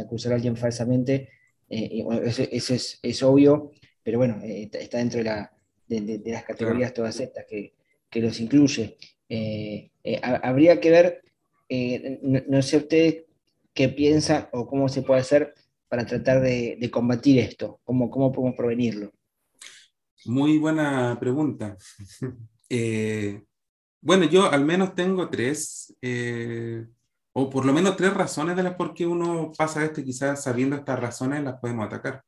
acusar 0.00 0.32
a 0.32 0.34
alguien 0.34 0.56
falsamente, 0.56 1.28
eh, 1.68 2.04
eso, 2.50 2.74
es, 2.74 3.22
obvio, 3.22 3.70
pero 4.02 4.18
bueno, 4.18 4.40
eh, 4.42 4.68
está 4.72 4.98
dentro 4.98 5.18
de, 5.18 5.24
la, 5.24 5.52
de, 5.86 6.20
las 6.24 6.44
categorías 6.44 6.92
todas 6.92 7.18
estas 7.20 7.44
que, 7.46 7.72
que 8.10 8.20
los 8.20 8.40
incluye. 8.40 8.96
habría 10.22 10.80
que 10.80 10.90
ver, 10.90 11.22
no, 12.22 12.62
sé 12.62 12.76
ustedes 12.78 13.24
qué 13.72 13.88
piensan 13.88 14.48
o 14.52 14.66
cómo 14.66 14.88
se 14.88 15.02
puede 15.02 15.20
hacer 15.20 15.54
para 15.88 16.04
tratar 16.06 16.40
de, 16.40 16.88
combatir 16.90 17.38
esto, 17.38 17.80
cómo, 17.84 18.10
cómo 18.10 18.32
podemos 18.32 18.56
prevenirlo. 18.56 19.12
Muy 20.26 20.58
buena 20.58 21.18
pregunta. 21.20 21.76
Eh, 22.74 23.44
bueno, 24.00 24.24
yo 24.24 24.50
al 24.50 24.64
menos 24.64 24.94
tengo 24.94 25.28
tres, 25.28 25.94
eh, 26.00 26.86
o 27.34 27.50
por 27.50 27.66
lo 27.66 27.72
menos 27.74 27.96
tres 27.98 28.14
razones 28.14 28.56
de 28.56 28.62
las 28.62 28.76
por 28.76 28.94
qué 28.94 29.06
uno 29.06 29.52
pasa 29.58 29.84
esto, 29.84 30.02
quizás 30.02 30.42
sabiendo 30.44 30.76
estas 30.76 30.98
razones 30.98 31.44
las 31.44 31.60
podemos 31.60 31.84
atacar. 31.86 32.24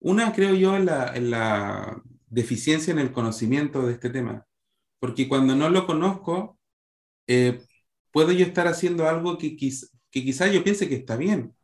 Una, 0.00 0.32
creo 0.32 0.54
yo, 0.54 0.76
en 0.76 0.86
la, 0.86 1.14
la 1.20 2.02
deficiencia 2.26 2.92
en 2.92 2.98
el 2.98 3.12
conocimiento 3.12 3.86
de 3.86 3.92
este 3.94 4.10
tema, 4.10 4.44
porque 4.98 5.28
cuando 5.28 5.54
no 5.54 5.68
lo 5.70 5.86
conozco, 5.86 6.58
eh, 7.28 7.62
puedo 8.12 8.32
yo 8.32 8.44
estar 8.46 8.66
haciendo 8.68 9.08
algo 9.08 9.38
que, 9.38 9.56
que 9.56 9.70
quizás 10.10 10.52
yo 10.52 10.64
piense 10.64 10.88
que 10.88 10.96
está 10.96 11.16
bien, 11.16 11.54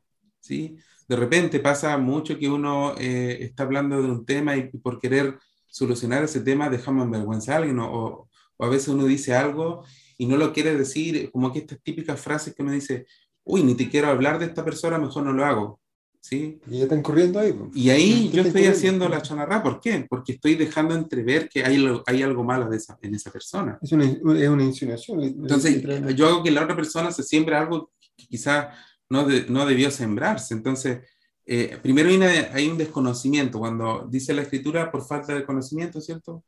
¿sí? 0.40 0.76
De 1.10 1.16
repente 1.16 1.58
pasa 1.58 1.98
mucho 1.98 2.38
que 2.38 2.48
uno 2.48 2.94
eh, 2.96 3.38
está 3.40 3.64
hablando 3.64 4.00
de 4.00 4.08
un 4.08 4.24
tema 4.24 4.56
y 4.56 4.68
por 4.68 5.00
querer 5.00 5.40
solucionar 5.66 6.22
ese 6.22 6.40
tema 6.40 6.70
dejamos 6.70 7.04
en 7.04 7.10
vergüenza 7.10 7.52
a 7.52 7.56
alguien 7.56 7.80
o, 7.80 8.28
a 8.60 8.68
veces 8.68 8.86
uno 8.90 9.06
dice 9.06 9.34
algo 9.34 9.82
y 10.16 10.26
no 10.26 10.36
lo 10.36 10.52
quiere 10.52 10.76
decir, 10.76 11.28
como 11.32 11.52
que 11.52 11.60
estas 11.60 11.82
típicas 11.82 12.20
frases 12.20 12.54
que 12.54 12.62
uno 12.62 12.70
dice, 12.70 13.06
uy, 13.42 13.64
ni 13.64 13.74
te 13.74 13.88
quiero 13.88 14.06
hablar 14.06 14.38
de 14.38 14.46
esta 14.46 14.64
persona, 14.64 14.98
mejor 14.98 15.24
no 15.24 15.32
lo 15.32 15.44
hago. 15.44 15.80
¿Sí? 16.20 16.60
Y 16.68 16.78
ya 16.78 16.82
están 16.84 17.02
corriendo 17.02 17.40
ahí. 17.40 17.58
Y 17.74 17.90
ahí 17.90 18.30
yo 18.32 18.42
estoy 18.42 18.66
haciendo 18.66 19.08
la 19.08 19.22
chanarra, 19.22 19.64
¿por 19.64 19.80
qué? 19.80 20.06
Porque 20.08 20.34
estoy 20.34 20.54
dejando 20.54 20.94
entrever 20.94 21.48
que 21.48 21.64
hay, 21.64 21.84
hay 22.06 22.22
algo 22.22 22.44
malo 22.44 22.68
de 22.68 22.76
esa, 22.76 22.96
en 23.02 23.16
esa 23.16 23.32
persona. 23.32 23.78
Es 23.82 23.90
una, 23.90 24.04
es 24.04 24.48
una 24.48 24.62
insinuación. 24.62 25.22
Entonces, 25.22 25.82
yo 26.14 26.28
hago 26.28 26.42
que 26.44 26.52
la 26.52 26.62
otra 26.62 26.76
persona 26.76 27.10
se 27.10 27.24
siembre 27.24 27.56
algo 27.56 27.90
que 28.16 28.26
quizás 28.26 28.68
no, 29.10 29.26
no 29.48 29.66
debió 29.66 29.90
sembrarse. 29.90 30.54
Entonces, 30.54 31.00
eh, 31.52 31.78
primero 31.82 32.08
hay, 32.52 32.68
un 32.68 32.78
desconocimiento, 32.78 33.58
cuando 33.58 34.06
dice 34.08 34.32
la 34.32 34.42
escritura 34.42 34.90
por 34.92 35.04
falta 35.04 35.34
de 35.34 35.44
conocimiento, 35.44 36.00
¿cierto? 36.00 36.44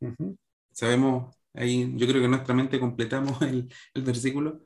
Sabemos, 0.70 1.34
ahí 1.54 1.92
yo 1.96 2.06
creo 2.06 2.22
que 2.22 2.28
nuestra 2.28 2.54
mente 2.54 2.78
completamos 2.78 3.40
el, 3.42 3.68
el 3.94 4.02
versículo, 4.02 4.60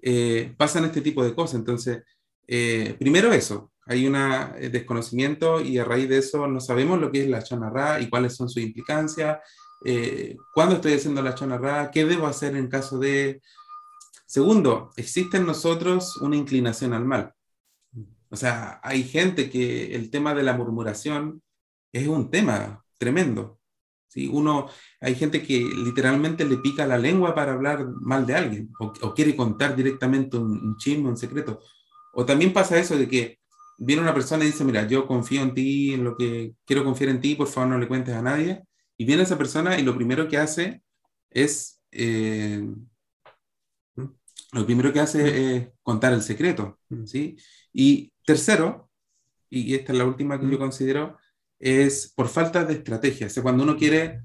eh, 0.00 0.54
pasan 0.56 0.86
este 0.86 1.02
tipo 1.02 1.22
de 1.22 1.34
cosas. 1.34 1.56
Entonces, 1.56 2.02
eh, 2.46 2.96
primero 2.98 3.32
eso, 3.34 3.72
hay 3.84 4.06
un 4.06 4.14
desconocimiento 4.70 5.60
y 5.60 5.76
a 5.76 5.84
raíz 5.84 6.08
de 6.08 6.18
eso 6.18 6.46
no 6.46 6.60
sabemos 6.60 6.98
lo 6.98 7.12
que 7.12 7.22
es 7.24 7.28
la 7.28 7.42
chanarra 7.42 8.00
y 8.00 8.08
cuáles 8.08 8.34
son 8.34 8.48
sus 8.48 8.62
implicancias, 8.62 9.38
cuándo 10.54 10.76
estoy 10.76 10.94
haciendo 10.94 11.20
la 11.20 11.34
chanarra, 11.34 11.90
qué 11.90 12.04
debo 12.04 12.26
hacer 12.26 12.56
en 12.56 12.68
caso 12.68 12.98
de... 12.98 13.42
Segundo, 14.24 14.90
existe 14.96 15.36
en 15.36 15.46
nosotros 15.46 16.16
una 16.18 16.36
inclinación 16.36 16.94
al 16.94 17.04
mal. 17.04 17.34
O 18.32 18.36
sea, 18.36 18.80
hay 18.82 19.04
gente 19.04 19.50
que 19.50 19.94
el 19.94 20.10
tema 20.10 20.34
de 20.34 20.42
la 20.42 20.54
murmuración 20.54 21.42
es 21.92 22.08
un 22.08 22.30
tema 22.30 22.82
tremendo. 22.96 23.60
¿sí? 24.08 24.26
Uno, 24.32 24.68
hay 25.02 25.14
gente 25.14 25.42
que 25.42 25.60
literalmente 25.60 26.46
le 26.46 26.56
pica 26.56 26.86
la 26.86 26.96
lengua 26.96 27.34
para 27.34 27.52
hablar 27.52 27.86
mal 28.00 28.24
de 28.26 28.34
alguien 28.34 28.70
o, 28.80 29.14
quiere 29.14 29.36
contar 29.36 29.76
directamente 29.76 30.38
un, 30.38 30.50
un 30.50 30.76
chisme, 30.78 31.10
un 31.10 31.18
secreto. 31.18 31.60
O 32.14 32.24
también 32.24 32.54
pasa 32.54 32.78
eso 32.78 32.96
de 32.96 33.06
que 33.06 33.38
viene 33.76 34.00
una 34.00 34.14
persona 34.14 34.44
y 34.44 34.46
dice, 34.46 34.64
mira, 34.64 34.86
yo 34.86 35.06
confío 35.06 35.42
en 35.42 35.52
ti, 35.52 35.92
en 35.92 36.04
lo 36.04 36.16
que 36.16 36.54
quiero 36.64 36.84
confiar 36.84 37.10
en 37.10 37.20
ti, 37.20 37.34
por 37.34 37.48
favor 37.48 37.70
no 37.70 37.78
le 37.78 37.88
cuentes 37.88 38.14
a 38.14 38.22
nadie. 38.22 38.62
Y 38.96 39.04
viene 39.04 39.24
esa 39.24 39.36
persona 39.36 39.78
y 39.78 39.82
lo 39.82 39.94
primero 39.94 40.26
que 40.26 40.38
hace 40.38 40.82
es, 41.28 41.82
eh, 41.90 42.66
lo 44.52 44.66
primero 44.66 44.92
que 44.92 45.00
hace 45.00 45.56
es 45.56 45.68
contar 45.82 46.12
el 46.12 46.22
secreto, 46.22 46.78
¿sí? 47.06 47.36
Y 47.72 48.12
Tercero, 48.24 48.90
y 49.50 49.74
esta 49.74 49.92
es 49.92 49.98
la 49.98 50.04
última 50.04 50.38
que 50.38 50.48
yo 50.48 50.58
considero, 50.58 51.18
es 51.58 52.12
por 52.14 52.28
falta 52.28 52.64
de 52.64 52.74
estrategia. 52.74 53.26
O 53.26 53.30
sea, 53.30 53.42
cuando 53.42 53.64
uno 53.64 53.76
quiere 53.76 54.22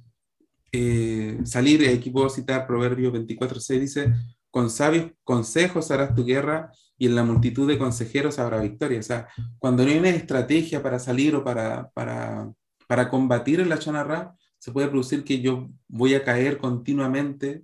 eh, 0.71 1.39
salir, 1.45 1.87
aquí 1.89 2.09
puedo 2.09 2.29
citar 2.29 2.67
Proverbio 2.67 3.11
24.6, 3.11 3.79
dice, 3.79 4.13
con 4.51 4.69
sabios 4.69 5.11
consejos 5.23 5.91
harás 5.91 6.13
tu 6.13 6.25
guerra 6.25 6.71
y 6.97 7.07
en 7.07 7.15
la 7.15 7.23
multitud 7.23 7.67
de 7.67 7.77
consejeros 7.77 8.39
habrá 8.39 8.59
victoria. 8.61 8.99
O 8.99 9.03
sea, 9.03 9.27
cuando 9.59 9.83
no 9.83 9.91
hay 9.91 9.97
una 9.97 10.09
estrategia 10.09 10.83
para 10.83 10.99
salir 10.99 11.35
o 11.35 11.43
para, 11.43 11.89
para, 11.91 12.51
para 12.87 13.09
combatir 13.09 13.59
en 13.59 13.69
la 13.69 13.79
chanarra, 13.79 14.35
se 14.57 14.71
puede 14.71 14.87
producir 14.89 15.23
que 15.23 15.41
yo 15.41 15.69
voy 15.87 16.15
a 16.15 16.23
caer 16.23 16.57
continuamente 16.57 17.63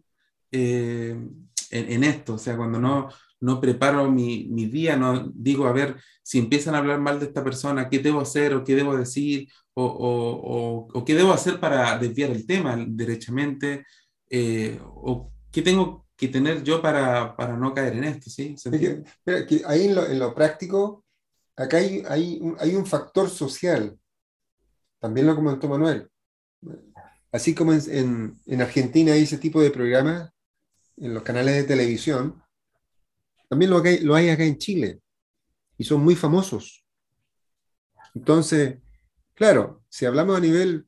eh, 0.52 1.18
en, 1.74 1.92
en, 1.92 2.04
esto. 2.04 2.36
O 2.36 2.38
sea, 2.38 2.56
cuando 2.56 2.80
no, 2.80 3.10
no 3.44 3.60
preparo 3.60 4.10
mi, 4.10 4.48
mi, 4.50 4.68
día, 4.68 4.96
no 4.96 5.30
digo, 5.34 5.68
a 5.68 5.74
ver, 5.74 5.98
si 6.24 6.40
empiezan 6.40 6.76
a 6.76 6.78
hablar 6.78 7.00
mal 7.00 7.20
de 7.20 7.26
esta 7.26 7.44
persona, 7.44 7.90
¿qué 7.90 8.00
debo 8.00 8.22
hacer 8.22 8.54
o 8.54 8.64
qué 8.64 8.76
debo 8.76 8.96
decir 8.96 9.50
o, 9.74 9.84
o, 9.84 10.88
o, 10.94 11.06
qué 11.06 11.16
debo 11.16 11.34
hacer 11.34 11.60
para 11.60 11.98
desviar 11.98 12.32
el 12.32 12.46
tema 12.46 12.78
derechamente? 12.88 13.86
Eh, 14.30 14.80
¿O 14.82 15.32
qué 15.52 15.62
tengo 15.62 16.08
que 16.16 16.30
tener 16.30 16.64
yo 16.64 16.82
para, 16.82 17.36
para 17.36 17.58
no 17.58 17.74
caer 17.74 17.94
en 17.94 18.06
esto? 18.06 18.30
¿sí? 18.30 18.56
Que, 18.72 19.04
que 19.26 19.62
ahí 19.66 19.88
en 19.88 19.96
lo, 19.96 20.06
en 20.06 20.20
lo, 20.20 20.34
práctico, 20.34 21.04
acá 21.56 21.78
hay, 21.78 22.04
hay, 22.08 22.42
hay 22.60 22.76
un 22.76 22.86
factor 22.86 23.30
social, 23.30 23.98
también 25.00 25.28
lo 25.28 25.36
comentó 25.36 25.68
Manuel. 25.68 26.10
Así 27.32 27.54
como 27.54 27.74
en, 27.74 28.40
en 28.46 28.62
Argentina 28.62 29.14
hay 29.14 29.24
ese 29.24 29.38
tipo 29.38 29.62
de 29.62 29.72
programas 29.72 30.33
en 30.98 31.14
los 31.14 31.24
canales 31.24 31.56
de 31.56 31.64
televisión, 31.64 32.42
también 33.50 33.72
lo 33.72 33.82
hay, 33.84 34.00
lo 34.00 34.16
hay 34.16 34.30
acá 34.30 34.44
en 34.44 34.58
Chile 34.58 35.02
y 35.78 35.84
son 35.84 36.04
muy 36.04 36.16
famosos. 36.16 36.86
Entonces, 38.16 38.80
claro, 39.34 39.84
si 39.90 40.06
hablamos 40.06 40.38
a 40.38 40.42
nivel, 40.42 40.88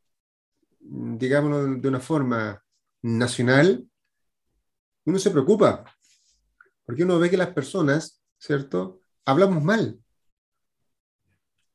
digámoslo 0.80 1.76
de 1.76 1.88
una 1.88 2.00
forma 2.00 2.64
nacional, 3.02 3.88
uno 5.06 5.20
se 5.20 5.32
preocupa, 5.32 5.86
porque 6.86 7.04
uno 7.04 7.20
ve 7.20 7.30
que 7.30 7.38
las 7.38 7.54
personas, 7.54 8.22
¿cierto? 8.38 9.02
Hablamos 9.26 9.64
mal. 9.64 10.00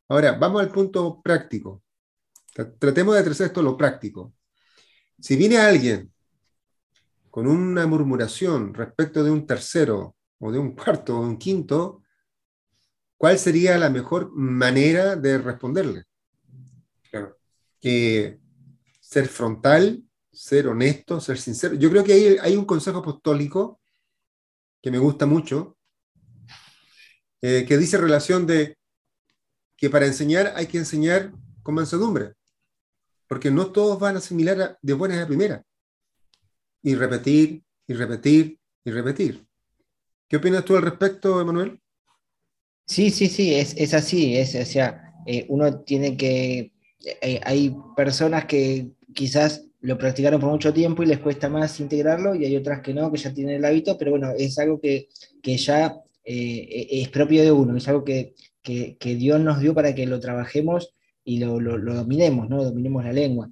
Ahora, 0.08 0.32
vamos 0.32 0.60
al 0.60 0.72
punto 0.72 1.20
práctico. 1.22 1.82
Tratemos 2.52 3.14
de 3.14 3.22
tratar 3.22 3.46
esto 3.46 3.62
lo 3.62 3.76
práctico. 3.76 4.34
Si 5.20 5.36
viene 5.36 5.58
alguien 5.58 6.12
con 7.30 7.46
una 7.46 7.86
murmuración 7.86 8.74
respecto 8.74 9.22
de 9.22 9.30
un 9.30 9.46
tercero 9.46 10.16
o 10.38 10.50
de 10.50 10.58
un 10.58 10.74
cuarto 10.74 11.18
o 11.18 11.20
un 11.20 11.38
quinto, 11.38 12.02
¿cuál 13.16 13.38
sería 13.38 13.78
la 13.78 13.90
mejor 13.90 14.32
manera 14.32 15.16
de 15.16 15.38
responderle? 15.38 16.04
Claro. 17.10 17.36
ser 19.00 19.28
frontal, 19.28 20.02
ser 20.32 20.68
honesto, 20.68 21.20
ser 21.20 21.38
sincero. 21.38 21.74
Yo 21.74 21.90
creo 21.90 22.04
que 22.04 22.38
hay, 22.40 22.56
un 22.56 22.64
consejo 22.64 22.98
apostólico 22.98 23.80
que 24.82 24.90
me 24.90 24.98
gusta 24.98 25.26
mucho, 25.26 25.76
eh, 27.42 27.64
que 27.66 27.76
dice 27.76 27.98
relación 27.98 28.46
de 28.46 28.76
que 29.76 29.90
para 29.90 30.06
enseñar 30.06 30.52
hay 30.56 30.66
que 30.66 30.78
enseñar 30.78 31.32
con 31.62 31.74
mansedumbre, 31.74 32.34
porque 33.26 33.50
no 33.50 33.72
todos 33.72 33.98
van 33.98 34.16
a 34.16 34.18
asimilar 34.18 34.78
de 34.80 34.92
buenas 34.92 35.18
a 35.18 35.26
primera. 35.26 35.64
Y 36.82 36.94
repetir, 36.94 37.62
y 37.86 37.94
repetir, 37.94 38.58
y 38.84 38.90
repetir. 38.90 39.46
¿Qué 40.28 40.36
opinas 40.36 40.64
tú 40.64 40.76
al 40.76 40.82
respecto, 40.82 41.40
Emanuel? 41.40 41.80
Sí, 42.86 43.10
sí, 43.10 43.28
sí, 43.28 43.54
es, 43.54 43.76
es 43.76 43.94
así. 43.94 44.36
Es, 44.36 44.54
o 44.54 44.64
sea, 44.64 45.14
eh, 45.26 45.44
uno 45.48 45.80
tiene 45.80 46.16
que. 46.16 46.72
Eh, 47.22 47.40
hay 47.42 47.74
personas 47.96 48.46
que 48.46 48.90
quizás 49.14 49.64
lo 49.80 49.96
practicaron 49.98 50.40
por 50.40 50.50
mucho 50.50 50.72
tiempo 50.72 51.02
y 51.02 51.06
les 51.06 51.18
cuesta 51.18 51.48
más 51.48 51.80
integrarlo, 51.80 52.34
y 52.34 52.44
hay 52.44 52.56
otras 52.56 52.80
que 52.80 52.92
no, 52.94 53.10
que 53.10 53.18
ya 53.18 53.32
tienen 53.32 53.56
el 53.56 53.64
hábito, 53.64 53.96
pero 53.96 54.10
bueno, 54.12 54.30
es 54.36 54.58
algo 54.58 54.80
que, 54.80 55.08
que 55.42 55.56
ya 55.56 55.96
eh, 56.24 56.88
es 56.90 57.08
propio 57.08 57.42
de 57.42 57.52
uno, 57.52 57.76
es 57.76 57.88
algo 57.88 58.04
que, 58.04 58.34
que, 58.62 58.96
que, 58.98 59.14
Dios 59.14 59.40
nos 59.40 59.60
dio 59.60 59.74
para 59.74 59.94
que 59.94 60.06
lo 60.06 60.20
trabajemos 60.20 60.94
y 61.24 61.38
lo, 61.38 61.60
lo, 61.60 61.78
lo 61.78 61.94
dominemos, 61.94 62.48
¿no? 62.50 62.62
Dominemos 62.62 63.04
la 63.04 63.12
lengua. 63.12 63.50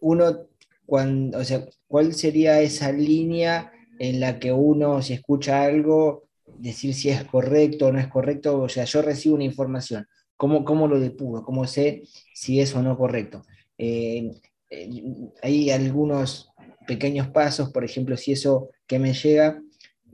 uno, 0.00 0.48
o 0.86 1.44
sea, 1.44 1.66
¿cuál 1.86 2.14
sería 2.14 2.60
esa 2.60 2.92
línea 2.92 3.72
en 3.98 4.20
la 4.20 4.38
que 4.38 4.52
uno, 4.52 5.02
si 5.02 5.14
escucha 5.14 5.62
algo, 5.62 6.26
decir 6.58 6.94
si 6.94 7.10
es 7.10 7.24
correcto 7.24 7.86
o 7.86 7.92
no 7.92 7.98
es 7.98 8.08
correcto, 8.08 8.60
o 8.60 8.68
sea, 8.68 8.84
yo 8.84 9.02
recibo 9.02 9.34
una 9.34 9.44
información, 9.44 10.06
¿cómo, 10.36 10.64
cómo 10.64 10.88
lo 10.88 11.00
depuro? 11.00 11.42
¿Cómo 11.42 11.66
sé 11.66 12.02
si 12.34 12.60
es 12.60 12.74
o 12.74 12.82
no 12.82 12.96
correcto? 12.96 13.42
Eh, 13.78 14.30
eh, 14.70 14.90
hay 15.42 15.70
algunos 15.70 16.50
pequeños 16.86 17.28
pasos, 17.28 17.70
por 17.70 17.84
ejemplo, 17.84 18.16
si 18.16 18.32
eso 18.32 18.70
que 18.86 18.98
me 18.98 19.12
llega, 19.12 19.60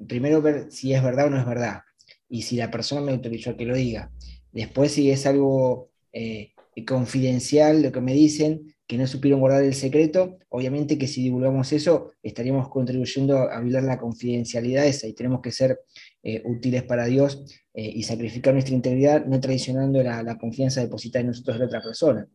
primero 0.09 0.43
ver 0.43 0.71
si 0.71 0.95
es 0.95 1.03
verdad 1.03 1.27
o 1.27 1.31
no 1.31 1.39
es 1.39 1.47
verdad, 1.47 1.81
y 2.29 2.43
si 2.43 2.57
la 2.57 2.71
persona 2.71 3.03
me 3.03 3.13
autorizó 3.13 3.51
a 3.51 3.57
que 3.57 3.67
lo 3.67 3.75
diga. 3.75 4.11
Después, 4.53 4.93
si 4.93 5.11
es 5.11 5.27
algo 5.27 5.91
eh, 6.13 6.53
confidencial, 6.87 7.83
lo 7.83 7.93
que 7.93 8.01
me 8.01 8.15
dicen, 8.15 8.72
que 8.93 8.99
no 8.99 9.07
supieron 9.07 9.41
guardar 9.41 9.65
el 9.65 9.73
secreto, 9.73 10.37
obviamente 10.51 10.99
que 10.99 11.07
si 11.07 11.23
divulgamos 11.23 11.73
eso, 11.73 12.13
estaríamos 12.23 12.69
contribuyendo 12.69 13.51
a 13.51 13.59
violar 13.61 13.85
la 13.85 13.99
confidencialidad 13.99 14.85
esa 14.85 15.07
y 15.07 15.15
tenemos 15.15 15.41
que 15.41 15.51
ser 15.51 15.81
eh, 16.23 16.43
útiles 16.45 16.83
para 16.83 17.07
Dios 17.07 17.43
eh, 17.73 17.91
y 17.91 18.03
sacrificar 18.03 18.53
nuestra 18.53 18.75
integridad, 18.75 19.25
no 19.25 19.41
traicionando 19.41 20.03
la, 20.03 20.37
confianza 20.37 20.83
depositada 20.83 21.23
en 21.23 21.29
nosotros 21.29 21.59
de 21.59 21.65
otra 21.65 21.81
persona. 21.81 22.29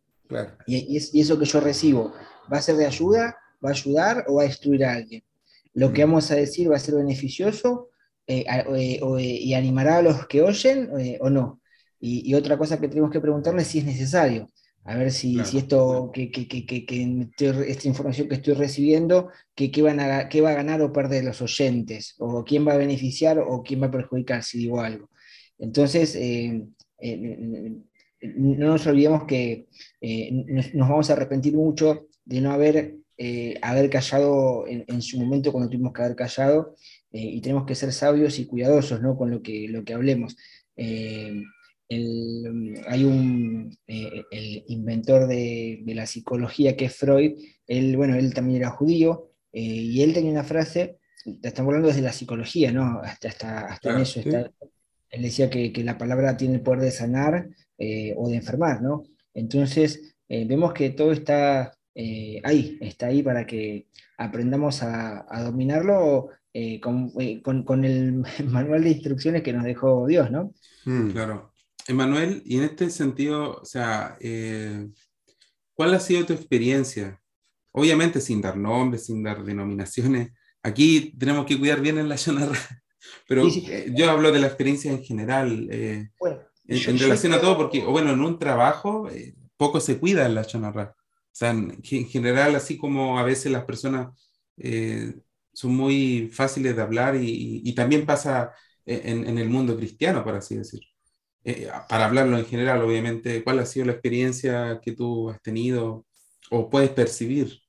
Y, 0.66 0.98
eso 0.98 1.38
que 1.38 1.46
yo 1.46 1.60
recibo, 1.60 2.12
¿va 2.52 2.58
a 2.58 2.62
ser 2.64 2.76
de 2.78 2.88
ayuda? 2.88 3.38
¿Va 3.64 3.70
a 3.70 3.74
ayudar 3.74 4.26
o 4.28 4.38
va 4.38 4.42
a 4.42 4.48
destruir 4.48 4.84
a 4.84 4.94
alguien? 4.94 5.24
Lo 5.76 5.94
que 5.94 6.04
mm. 6.04 6.10
vamos 6.10 6.32
a 6.32 6.38
decir 6.38 6.72
va 6.72 6.78
a 6.78 6.80
ser 6.80 6.96
beneficioso 6.96 7.90
eh, 8.26 8.46
y 9.00 9.54
animará 9.54 9.98
a 9.98 10.02
los 10.02 10.26
que 10.26 10.42
oyen 10.42 10.90
o 11.20 11.30
no. 11.30 11.62
Y, 12.00 12.28
y, 12.28 12.34
otra 12.34 12.58
cosa 12.58 12.80
que 12.80 12.88
tenemos 12.88 13.12
que 13.12 13.22
preguntarle 13.22 13.62
es 13.62 13.68
si 13.68 13.78
es 13.78 13.86
necesario 13.86 14.50
a 14.88 14.96
ver 14.96 15.12
si, 15.12 15.38
si 15.44 15.58
esto, 15.58 16.12
que, 16.14 16.32
que, 16.32 16.48
que, 16.48 17.28
esta 17.68 17.88
información 17.90 18.30
que 18.30 18.36
estoy 18.36 18.54
recibiendo, 18.54 19.30
que, 19.54 19.70
van 19.82 20.00
a, 20.00 20.30
qué 20.30 20.40
va 20.40 20.52
a 20.52 20.54
ganar 20.54 20.82
o 20.82 20.94
perder 20.94 21.26
los 21.26 21.42
oyentes, 21.42 22.16
o 22.20 22.46
quién 22.46 22.66
va 22.66 22.72
a 22.72 22.78
beneficiar 22.78 23.38
o 23.38 23.64
quién 23.64 23.82
va 23.82 23.88
a 23.88 23.92
perjudicar 23.92 24.44
si 24.44 24.60
digo 24.60 24.80
algo. 24.80 25.10
Entonces, 25.60 26.16
eh, 26.16 26.64
eh, 27.02 27.76
no 28.22 28.68
nos 28.68 28.88
olvidemos 28.88 29.26
que 29.26 29.68
eh, 30.00 30.30
nos, 30.32 30.72
vamos 30.74 31.10
a 31.10 31.14
arrepentir 31.14 31.54
mucho 31.54 32.08
de 32.24 32.40
no 32.40 32.54
haber, 32.54 32.96
haber 33.62 33.90
callado 33.90 34.66
en, 34.68 35.02
su 35.02 35.20
momento 35.20 35.52
cuando 35.52 35.70
tuvimos 35.70 35.92
que 35.92 36.02
haber 36.02 36.16
callado, 36.16 36.76
y 37.12 37.42
tenemos 37.42 37.66
que 37.66 37.76
ser 37.76 37.92
sabios 37.92 38.40
y 38.40 38.46
cuidadosos 38.46 39.02
¿no? 39.02 39.18
con 39.18 39.32
lo 39.32 39.42
que, 39.42 39.68
lo 39.68 39.84
que 39.84 39.94
hablemos 39.94 40.38
el, 41.90 42.84
hay 42.88 43.04
un, 43.04 43.78
eh, 43.88 44.24
el 44.32 44.64
inventor 44.68 45.28
de, 45.28 45.82
de, 45.84 45.96
la 45.96 46.06
psicología 46.06 46.76
que 46.76 46.86
es 46.86 46.96
Freud, 46.96 47.34
él, 47.66 47.96
bueno, 47.96 48.16
él 48.16 48.34
también 48.34 48.62
era 48.62 48.72
judío, 48.72 49.32
eh, 49.54 49.62
y 49.62 50.02
él 50.02 50.14
tenía 50.14 50.32
una 50.32 50.44
frase, 50.44 51.00
estamos 51.42 51.70
hablando 51.70 51.88
desde 51.88 52.02
la 52.02 52.14
psicología, 52.14 52.72
¿no? 52.72 53.00
Hasta, 53.02 53.30
hasta, 53.30 53.60
hasta 53.68 53.96
en 53.96 54.02
eso, 54.02 54.22
él 55.10 55.22
decía 55.22 55.50
que, 55.50 55.72
que, 55.72 55.84
la 55.84 55.98
palabra 55.98 56.36
tiene 56.36 56.56
el 56.56 56.62
poder 56.62 56.82
de 56.82 56.92
sanar 56.92 57.48
eh, 57.78 58.14
o 58.18 58.28
de 58.28 58.36
enfermar, 58.36 58.82
¿no? 58.82 59.04
Entonces, 59.34 60.16
vemos 60.28 60.74
que 60.74 60.90
todo 60.90 61.14
está 61.14 61.74
ahí, 62.44 62.78
está 62.82 63.08
ahí 63.08 63.24
para 63.24 63.46
que 63.46 63.88
aprendamos 64.18 64.84
a, 64.84 65.26
a 65.30 65.44
dominarlo 65.44 66.30
con, 66.82 67.12
con, 67.42 67.64
con, 67.64 67.86
el 67.86 68.24
manual 68.46 68.84
de 68.84 68.90
instrucciones 68.90 69.44
que 69.44 69.54
nos 69.54 69.64
dejó 69.64 70.06
Dios, 70.08 70.30
¿no? 70.30 70.54
Mm. 70.86 71.12
claro. 71.12 71.54
Emanuel, 71.88 72.42
y 72.46 72.58
en 72.58 72.66
este 72.66 72.90
sentido, 72.90 73.60
o 73.62 73.66
sea, 73.66 74.18
eh, 74.20 74.88
¿cuál 75.74 75.94
ha 75.94 76.00
sido 76.00 76.26
tu 76.26 76.34
experiencia? 76.34 77.22
Obviamente 77.72 78.20
sin 78.20 78.42
dar 78.42 78.58
nombres, 78.58 79.06
sin 79.06 79.24
dar 79.24 79.44
denominaciones. 79.44 80.32
Aquí 80.64 81.16
tenemos 81.18 81.46
que 81.46 81.58
cuidar 81.58 81.80
bien 81.80 81.98
en 81.98 82.10
la 82.10 82.18
zona, 82.18 82.50
pero 83.28 83.48
eh, 83.48 83.94
yo 83.96 84.10
hablo 84.10 84.32
de 84.32 84.40
la 84.40 84.48
experiencia 84.48 84.92
en 84.92 85.04
general, 85.04 85.68
eh, 85.72 86.10
en, 86.68 87.00
relación 87.00 87.34
a 87.34 87.40
todo, 87.40 87.56
porque, 87.56 87.84
o 87.86 87.92
bueno, 87.92 88.12
en 88.12 88.22
un 88.22 88.38
trabajo 88.38 89.10
poco 89.56 89.80
se 89.80 89.98
cuida 89.98 90.26
en 90.26 90.36
la 90.36 90.44
zona 90.44 90.70
O 90.70 90.94
sea, 91.32 91.52
en, 91.52 91.82
general, 91.84 92.56
así 92.56 92.78
como 92.78 93.18
a 93.18 93.24
veces 93.24 93.52
las 93.52 93.64
personas 93.64 94.10
son 95.54 95.76
muy 95.76 96.30
fáciles 96.34 96.76
de 96.76 96.82
hablar 96.82 97.16
y, 97.16 97.74
también 97.74 98.06
pasa 98.06 98.52
en, 98.86 99.26
en, 99.26 99.38
el 99.38 99.50
mundo 99.50 99.78
cristiano, 99.78 100.24
por 100.24 100.36
así 100.36 100.56
decirlo. 100.56 100.97
Eh, 101.50 101.70
para 101.88 102.08
hablarlo 102.08 102.38
en 102.38 102.46
general, 102.46 102.82
obviamente, 102.82 103.42
¿cuál 103.42 103.60
ha 103.60 103.66
sido 103.66 103.86
la 103.86 103.94
experiencia 103.94 104.82
que 104.84 104.92
tú 104.92 105.30
has 105.30 105.42
tenido 105.42 106.06
o 106.52 106.70
puedes 106.70 106.90
percibir? 106.90 107.62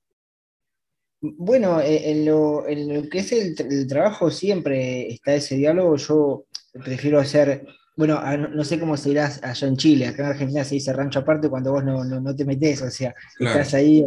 Bueno, 1.20 1.80
eh, 1.80 2.10
en 2.10 2.26
lo, 2.26 2.64
que 3.08 3.20
es 3.20 3.30
el, 3.30 3.86
trabajo 3.86 4.32
siempre 4.32 5.08
está 5.12 5.36
ese 5.36 5.54
diálogo. 5.54 5.94
Yo 5.94 6.46
prefiero 6.72 7.20
hacer 7.20 7.68
bueno, 7.98 8.22
no, 8.54 8.62
sé 8.62 8.78
cómo 8.78 8.96
se 8.96 9.10
irá 9.10 9.28
allá 9.42 9.66
en 9.66 9.76
Chile, 9.76 10.06
acá 10.06 10.22
en 10.22 10.30
Argentina 10.30 10.62
se 10.62 10.76
dice 10.76 10.92
rancho 10.92 11.18
aparte 11.18 11.48
cuando 11.48 11.72
vos 11.72 11.82
no, 11.82 12.36
te 12.36 12.44
metes, 12.44 12.80
o 12.80 12.90
sea, 12.90 13.12
estás 13.40 13.74
ahí, 13.74 14.06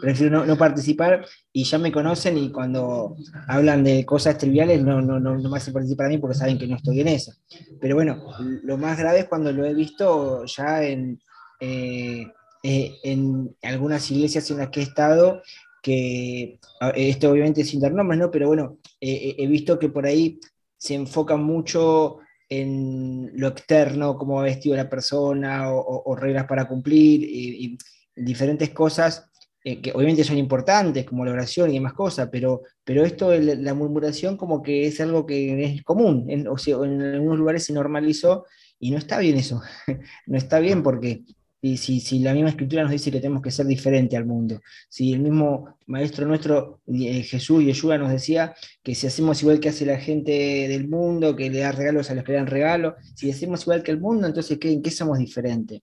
prefiero 0.00 0.46
no, 0.46 0.56
participar 0.56 1.26
y 1.52 1.64
ya 1.64 1.76
me 1.76 1.92
conocen 1.92 2.38
y 2.38 2.50
cuando 2.50 3.16
hablan 3.46 3.84
de 3.84 4.06
cosas 4.06 4.38
triviales 4.38 4.82
no, 4.82 5.02
no, 5.02 5.20
no, 5.20 5.50
me 5.50 5.56
hacen 5.58 5.74
participar 5.74 6.06
a 6.06 6.08
mí 6.08 6.16
porque 6.16 6.38
saben 6.38 6.56
que 6.58 6.66
no 6.66 6.76
estoy 6.76 7.02
en 7.02 7.08
eso. 7.08 7.34
Pero 7.78 7.94
bueno, 7.94 8.24
lo 8.62 8.78
más 8.78 8.98
grave 8.98 9.18
es 9.18 9.24
cuando 9.26 9.52
lo 9.52 9.66
he 9.66 9.74
visto 9.74 10.46
ya 10.46 10.82
en, 10.82 11.20
eh, 11.60 12.26
eh, 12.62 12.94
en 13.02 13.54
algunas 13.62 14.10
iglesias 14.10 14.50
en 14.50 14.56
las 14.56 14.70
que 14.70 14.80
he 14.80 14.84
estado, 14.84 15.42
que 15.82 16.58
esto 16.94 17.30
obviamente 17.30 17.64
sin 17.64 17.80
dar 17.80 17.92
nombres, 17.92 18.18
¿no? 18.18 18.30
Pero 18.30 18.48
bueno, 18.48 18.78
he 18.98 19.46
visto 19.46 19.78
que 19.78 19.90
por 19.90 20.06
ahí 20.06 20.40
se 20.78 20.94
enfoca 20.94 21.36
mucho 21.36 22.20
en 22.50 23.30
lo 23.34 23.48
externo, 23.48 24.18
cómo 24.18 24.34
va 24.34 24.42
vestido 24.42 24.76
la 24.76 24.90
persona 24.90 25.72
o, 25.72 26.16
reglas 26.16 26.46
para 26.46 26.66
cumplir 26.66 27.22
y, 27.22 27.78
diferentes 28.14 28.70
cosas 28.70 29.30
eh, 29.64 29.80
que 29.80 29.92
obviamente 29.92 30.24
son 30.24 30.36
importantes, 30.36 31.06
como 31.06 31.24
la 31.24 31.30
oración 31.30 31.70
y 31.70 31.74
demás 31.74 31.94
cosas, 31.94 32.28
pero, 32.30 32.62
pero 32.84 33.04
esto, 33.04 33.32
la 33.32 33.72
murmuración, 33.72 34.36
como 34.36 34.62
que 34.62 34.86
es 34.86 35.00
algo 35.00 35.24
que 35.24 35.64
es 35.64 35.82
común, 35.84 36.26
o 36.48 36.58
sea, 36.58 36.76
en 36.84 37.00
algunos 37.00 37.38
lugares 37.38 37.64
se 37.64 37.72
normalizó 37.72 38.44
y 38.78 38.90
no 38.90 38.98
está 38.98 39.18
bien 39.20 39.38
eso, 39.38 39.62
no 40.26 40.36
está 40.36 40.58
bien 40.58 40.82
porque 40.82 41.22
y 41.62 41.76
si, 41.76 42.00
si, 42.00 42.20
la 42.20 42.32
misma 42.32 42.50
escritura 42.50 42.82
nos 42.82 42.92
dice 42.92 43.10
que 43.10 43.20
tenemos 43.20 43.42
que 43.42 43.50
ser 43.50 43.66
diferente 43.66 44.16
al 44.16 44.24
mundo, 44.24 44.60
si 44.88 45.12
el 45.12 45.20
mismo 45.20 45.76
maestro 45.86 46.26
nuestro, 46.26 46.80
eh, 46.86 47.22
Jesús 47.22 47.64
Yeshua, 47.64 47.98
nos 47.98 48.10
decía 48.10 48.54
que 48.82 48.94
si 48.94 49.06
hacemos 49.06 49.42
igual 49.42 49.60
que 49.60 49.68
hace 49.68 49.84
la 49.84 49.98
gente 49.98 50.32
del 50.68 50.88
mundo, 50.88 51.36
que 51.36 51.50
le 51.50 51.60
da 51.60 51.72
regalos 51.72 52.10
a 52.10 52.14
los 52.14 52.24
que 52.24 52.32
le 52.32 52.38
dan 52.38 52.46
regalos, 52.46 52.94
si 53.14 53.30
hacemos 53.30 53.62
igual 53.62 53.82
que 53.82 53.90
el 53.90 54.00
mundo, 54.00 54.26
entonces 54.26 54.58
¿en 54.60 54.82
qué 54.82 54.90
somos 54.90 55.18
diferentes? 55.18 55.82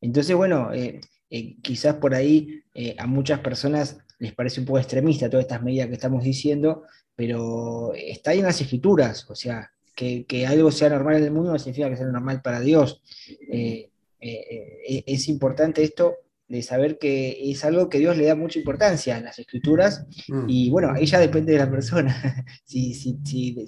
Entonces, 0.00 0.34
bueno, 0.34 0.72
eh, 0.72 1.00
eh, 1.30 1.56
quizás 1.62 1.96
por 1.96 2.14
ahí 2.14 2.62
a 2.96 3.06
muchas 3.06 3.40
personas 3.40 3.98
les 4.18 4.34
parece 4.34 4.60
un 4.60 4.66
poco 4.66 4.78
extremista 4.78 5.28
todas 5.28 5.44
estas 5.44 5.62
medidas 5.62 5.88
que 5.88 5.94
estamos 5.94 6.22
diciendo, 6.22 6.84
pero 7.14 7.92
está 7.94 8.30
ahí 8.30 8.38
en 8.38 8.44
las 8.44 8.60
escrituras, 8.60 9.28
o 9.28 9.34
sea, 9.34 9.70
que, 9.98 10.24
que 10.26 10.46
algo 10.46 10.70
sea 10.70 10.90
normal 10.90 11.16
en 11.16 11.24
el 11.24 11.32
mundo 11.32 11.50
no 11.50 11.58
significa 11.58 11.90
que 11.90 11.96
sea 11.96 12.06
normal 12.06 12.40
para 12.40 12.60
Dios. 12.60 13.02
Eh, 13.50 13.87
eh, 14.20 15.04
es 15.06 15.28
importante 15.28 15.82
esto 15.82 16.16
de 16.48 16.62
saber 16.62 16.98
que 16.98 17.50
es 17.50 17.64
algo 17.64 17.90
que 17.90 17.98
Dios 17.98 18.16
le 18.16 18.24
da 18.24 18.34
mucha 18.34 18.58
importancia 18.58 19.16
a 19.16 19.20
las 19.20 19.38
escrituras 19.38 20.06
mm. 20.28 20.46
y 20.48 20.70
bueno, 20.70 20.90
ahí 20.92 21.04
ya 21.04 21.18
depende 21.18 21.52
de 21.52 21.58
la 21.58 21.70
persona. 21.70 22.44
si, 22.64 22.94
si, 22.94 23.18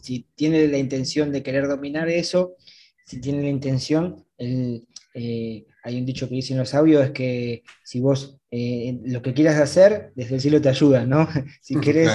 si, 0.03 0.27
tiene 0.35 0.67
la 0.67 0.79
intención 0.79 1.31
de 1.31 1.43
querer 1.43 1.69
dominar 1.69 2.09
eso, 2.09 2.57
si 3.05 3.21
tiene 3.21 3.43
la 3.43 3.51
intención, 3.51 4.25
el, 4.39 4.87
eh, 5.15 5.67
hay 5.83 5.99
un 5.99 6.07
dicho 6.07 6.29
que 6.29 6.37
dicen 6.37 6.57
los 6.57 6.71
sabios, 6.71 7.05
es 7.05 7.11
que 7.11 7.63
si 7.85 8.01
vos 8.01 8.39
eh, 8.51 8.99
lo 9.05 9.21
que 9.21 9.35
quieras 9.35 9.61
hacer, 9.61 10.13
desde 10.15 10.37
el 10.37 10.41
cielo 10.41 10.61
te 10.61 10.71
ayuda, 10.71 11.05
¿no? 11.05 11.29
si 11.61 11.79
querés... 11.81 12.11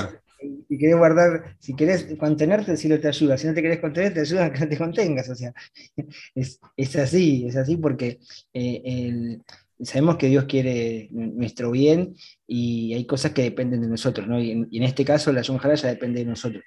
Si 0.67 0.77
querés 0.77 0.97
guardar, 0.97 1.55
si 1.59 1.75
querés 1.75 2.07
contenerte, 2.17 2.71
el 2.71 2.77
cielo 2.77 2.99
te 2.99 3.07
ayuda. 3.07 3.37
Si 3.37 3.47
no 3.47 3.53
te 3.53 3.61
querés 3.61 3.79
contener, 3.79 4.13
te 4.13 4.21
ayuda 4.21 4.45
a 4.45 4.53
que 4.53 4.59
no 4.59 4.69
te 4.69 4.77
contengas. 4.77 5.29
O 5.29 5.35
sea, 5.35 5.53
es, 6.35 6.95
así, 6.95 7.45
es 7.47 7.55
así 7.55 7.77
porque 7.77 8.19
eh, 8.53 9.39
sabemos 9.83 10.17
que 10.17 10.27
Dios 10.27 10.45
quiere 10.45 11.09
nuestro 11.11 11.71
bien 11.71 12.15
y 12.47 12.93
hay 12.93 13.05
cosas 13.05 13.31
que 13.31 13.43
dependen 13.43 13.81
de 13.81 13.87
nosotros, 13.87 14.27
¿no? 14.27 14.39
Y 14.39 14.51
en, 14.51 14.83
este 14.83 15.03
caso 15.03 15.31
la 15.33 15.43
John 15.45 15.59
ya 15.61 15.89
depende 15.89 16.19
de 16.19 16.25
nosotros. 16.25 16.63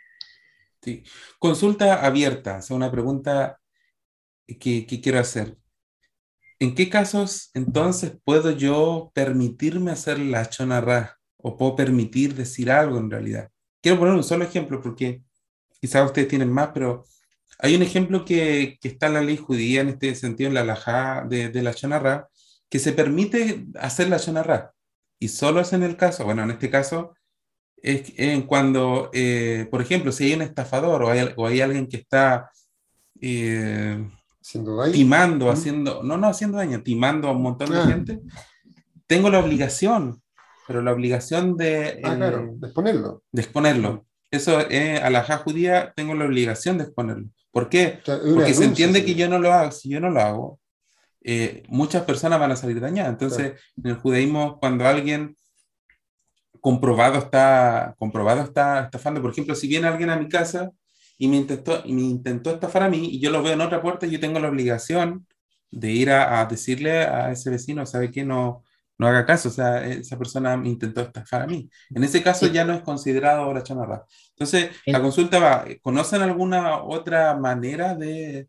Sí. 0.82 1.02
Consulta 1.38 2.04
abierta, 2.04 2.58
o 2.58 2.62
sea, 2.62 2.76
una 2.76 2.90
pregunta 2.90 3.60
que, 4.46 4.86
quiero 4.86 5.18
hacer. 5.18 5.56
¿En 6.60 6.74
qué 6.74 6.88
casos 6.88 7.50
entonces 7.54 8.12
puedo 8.24 8.50
yo 8.50 9.10
permitirme 9.14 9.90
hacer 9.90 10.18
la 10.18 10.48
chonarra 10.48 11.18
o 11.36 11.56
puedo 11.56 11.76
permitir 11.76 12.34
decir 12.34 12.70
algo 12.70 12.98
en 12.98 13.10
realidad? 13.10 13.50
Quiero 13.80 13.98
poner 13.98 14.14
un 14.14 14.24
solo 14.24 14.44
ejemplo 14.44 14.80
porque 14.80 15.22
quizás 15.80 16.06
ustedes 16.06 16.28
tienen 16.28 16.52
más, 16.52 16.70
pero 16.74 17.04
hay 17.58 17.74
un 17.74 17.82
ejemplo 17.82 18.24
que, 18.24 18.78
está 18.82 19.06
en 19.06 19.14
la 19.14 19.22
ley 19.22 19.36
judía 19.36 19.80
en 19.80 19.88
este 19.88 20.14
sentido, 20.14 20.48
en 20.48 20.54
la 20.54 20.60
alajá 20.60 21.24
de, 21.28 21.48
de 21.48 21.62
la 21.62 21.74
chonarra, 21.74 22.28
que 22.68 22.78
se 22.78 22.92
permite 22.92 23.66
hacer 23.80 24.08
la 24.08 24.18
shonarra. 24.18 24.72
Y 25.18 25.28
solo 25.28 25.60
es 25.60 25.72
en 25.72 25.82
el 25.82 25.96
caso, 25.96 26.24
bueno, 26.24 26.42
en 26.42 26.50
este 26.50 26.70
caso, 26.70 27.14
es 27.82 28.12
en 28.16 28.42
cuando, 28.42 29.10
eh, 29.12 29.66
por 29.70 29.80
ejemplo, 29.82 30.12
si 30.12 30.24
hay 30.24 30.34
un 30.34 30.42
estafador 30.42 31.02
o 31.02 31.10
hay, 31.10 31.32
o 31.36 31.46
hay 31.46 31.60
alguien 31.60 31.86
que 31.86 31.98
está 31.98 32.50
eh, 33.20 34.08
timando, 34.92 35.50
haciendo, 35.50 36.02
no, 36.02 36.16
no 36.16 36.28
haciendo 36.28 36.58
daño, 36.58 36.82
timando 36.82 37.28
a 37.28 37.32
un 37.32 37.42
montón 37.42 37.70
de 37.70 37.78
ah. 37.78 37.86
gente, 37.86 38.20
tengo 39.06 39.30
la 39.30 39.40
obligación, 39.40 40.22
pero 40.68 40.82
la 40.82 40.92
obligación 40.92 41.56
de... 41.56 41.98
Ah, 42.04 42.14
claro, 42.14 42.40
eh, 42.40 42.50
de 42.56 42.66
exponerlo. 42.66 43.22
De 43.32 43.40
exponerlo. 43.40 44.06
Eso, 44.30 44.60
eh, 44.68 44.98
a 44.98 45.08
la 45.08 45.24
judía, 45.38 45.94
tengo 45.96 46.14
la 46.14 46.26
obligación 46.26 46.76
de 46.76 46.84
exponerlo. 46.84 47.30
¿Por 47.50 47.70
qué? 47.70 48.00
Porque 48.04 48.52
se 48.52 48.64
entiende 48.64 49.02
que 49.02 49.14
yo 49.14 49.30
no 49.30 49.38
lo 49.38 49.50
hago. 49.50 49.72
Si 49.72 49.88
yo 49.88 49.98
no 49.98 50.10
lo 50.10 50.20
hago, 50.20 50.60
eh, 51.24 51.62
muchas 51.68 52.02
personas 52.04 52.38
van 52.38 52.52
a 52.52 52.56
salir 52.56 52.80
dañadas. 52.80 53.12
Entonces, 53.12 53.54
en 53.82 53.90
el 53.90 53.96
judaísmo, 53.96 54.60
cuando 54.60 54.86
alguien 54.86 55.34
comprobado 56.60 57.16
está, 57.16 57.94
comprobado 57.98 58.42
está 58.42 58.84
estafando, 58.84 59.22
por 59.22 59.30
ejemplo, 59.30 59.54
si 59.54 59.68
viene 59.68 59.88
alguien 59.88 60.10
a 60.10 60.18
mi 60.18 60.28
casa 60.28 60.70
y 61.16 61.28
me 61.28 61.38
intentó, 61.38 61.80
y 61.86 61.94
me 61.94 62.02
intentó 62.02 62.50
estafar 62.50 62.82
a 62.82 62.90
mí 62.90 63.08
y 63.12 63.20
yo 63.20 63.30
lo 63.30 63.42
veo 63.42 63.54
en 63.54 63.62
otra 63.62 63.80
puerta, 63.80 64.06
yo 64.06 64.20
tengo 64.20 64.38
la 64.38 64.50
obligación 64.50 65.26
de 65.70 65.90
ir 65.90 66.10
a, 66.10 66.44
decirle 66.44 67.04
a 67.04 67.32
ese 67.32 67.48
vecino, 67.48 67.86
¿sabe 67.86 68.10
qué? 68.10 68.22
No, 68.22 68.64
no 68.98 69.06
haga 69.06 69.24
caso, 69.24 69.48
o 69.48 69.52
sea, 69.52 69.86
esa 69.86 70.18
persona 70.18 70.60
intentó 70.64 71.00
estafar 71.00 71.42
a 71.42 71.46
mí. 71.46 71.70
En 71.94 72.04
ese 72.04 72.22
caso 72.22 72.48
ya 72.48 72.64
no 72.64 72.74
es 72.74 72.82
considerado 72.82 73.46
hora 73.46 73.62
chamarra. 73.62 74.04
Entonces, 74.30 74.70
la 74.86 75.00
consulta 75.00 75.38
va, 75.38 75.64
¿conocen 75.80 76.22
alguna 76.22 76.82
otra 76.82 77.36
manera 77.36 77.94
de, 77.94 78.48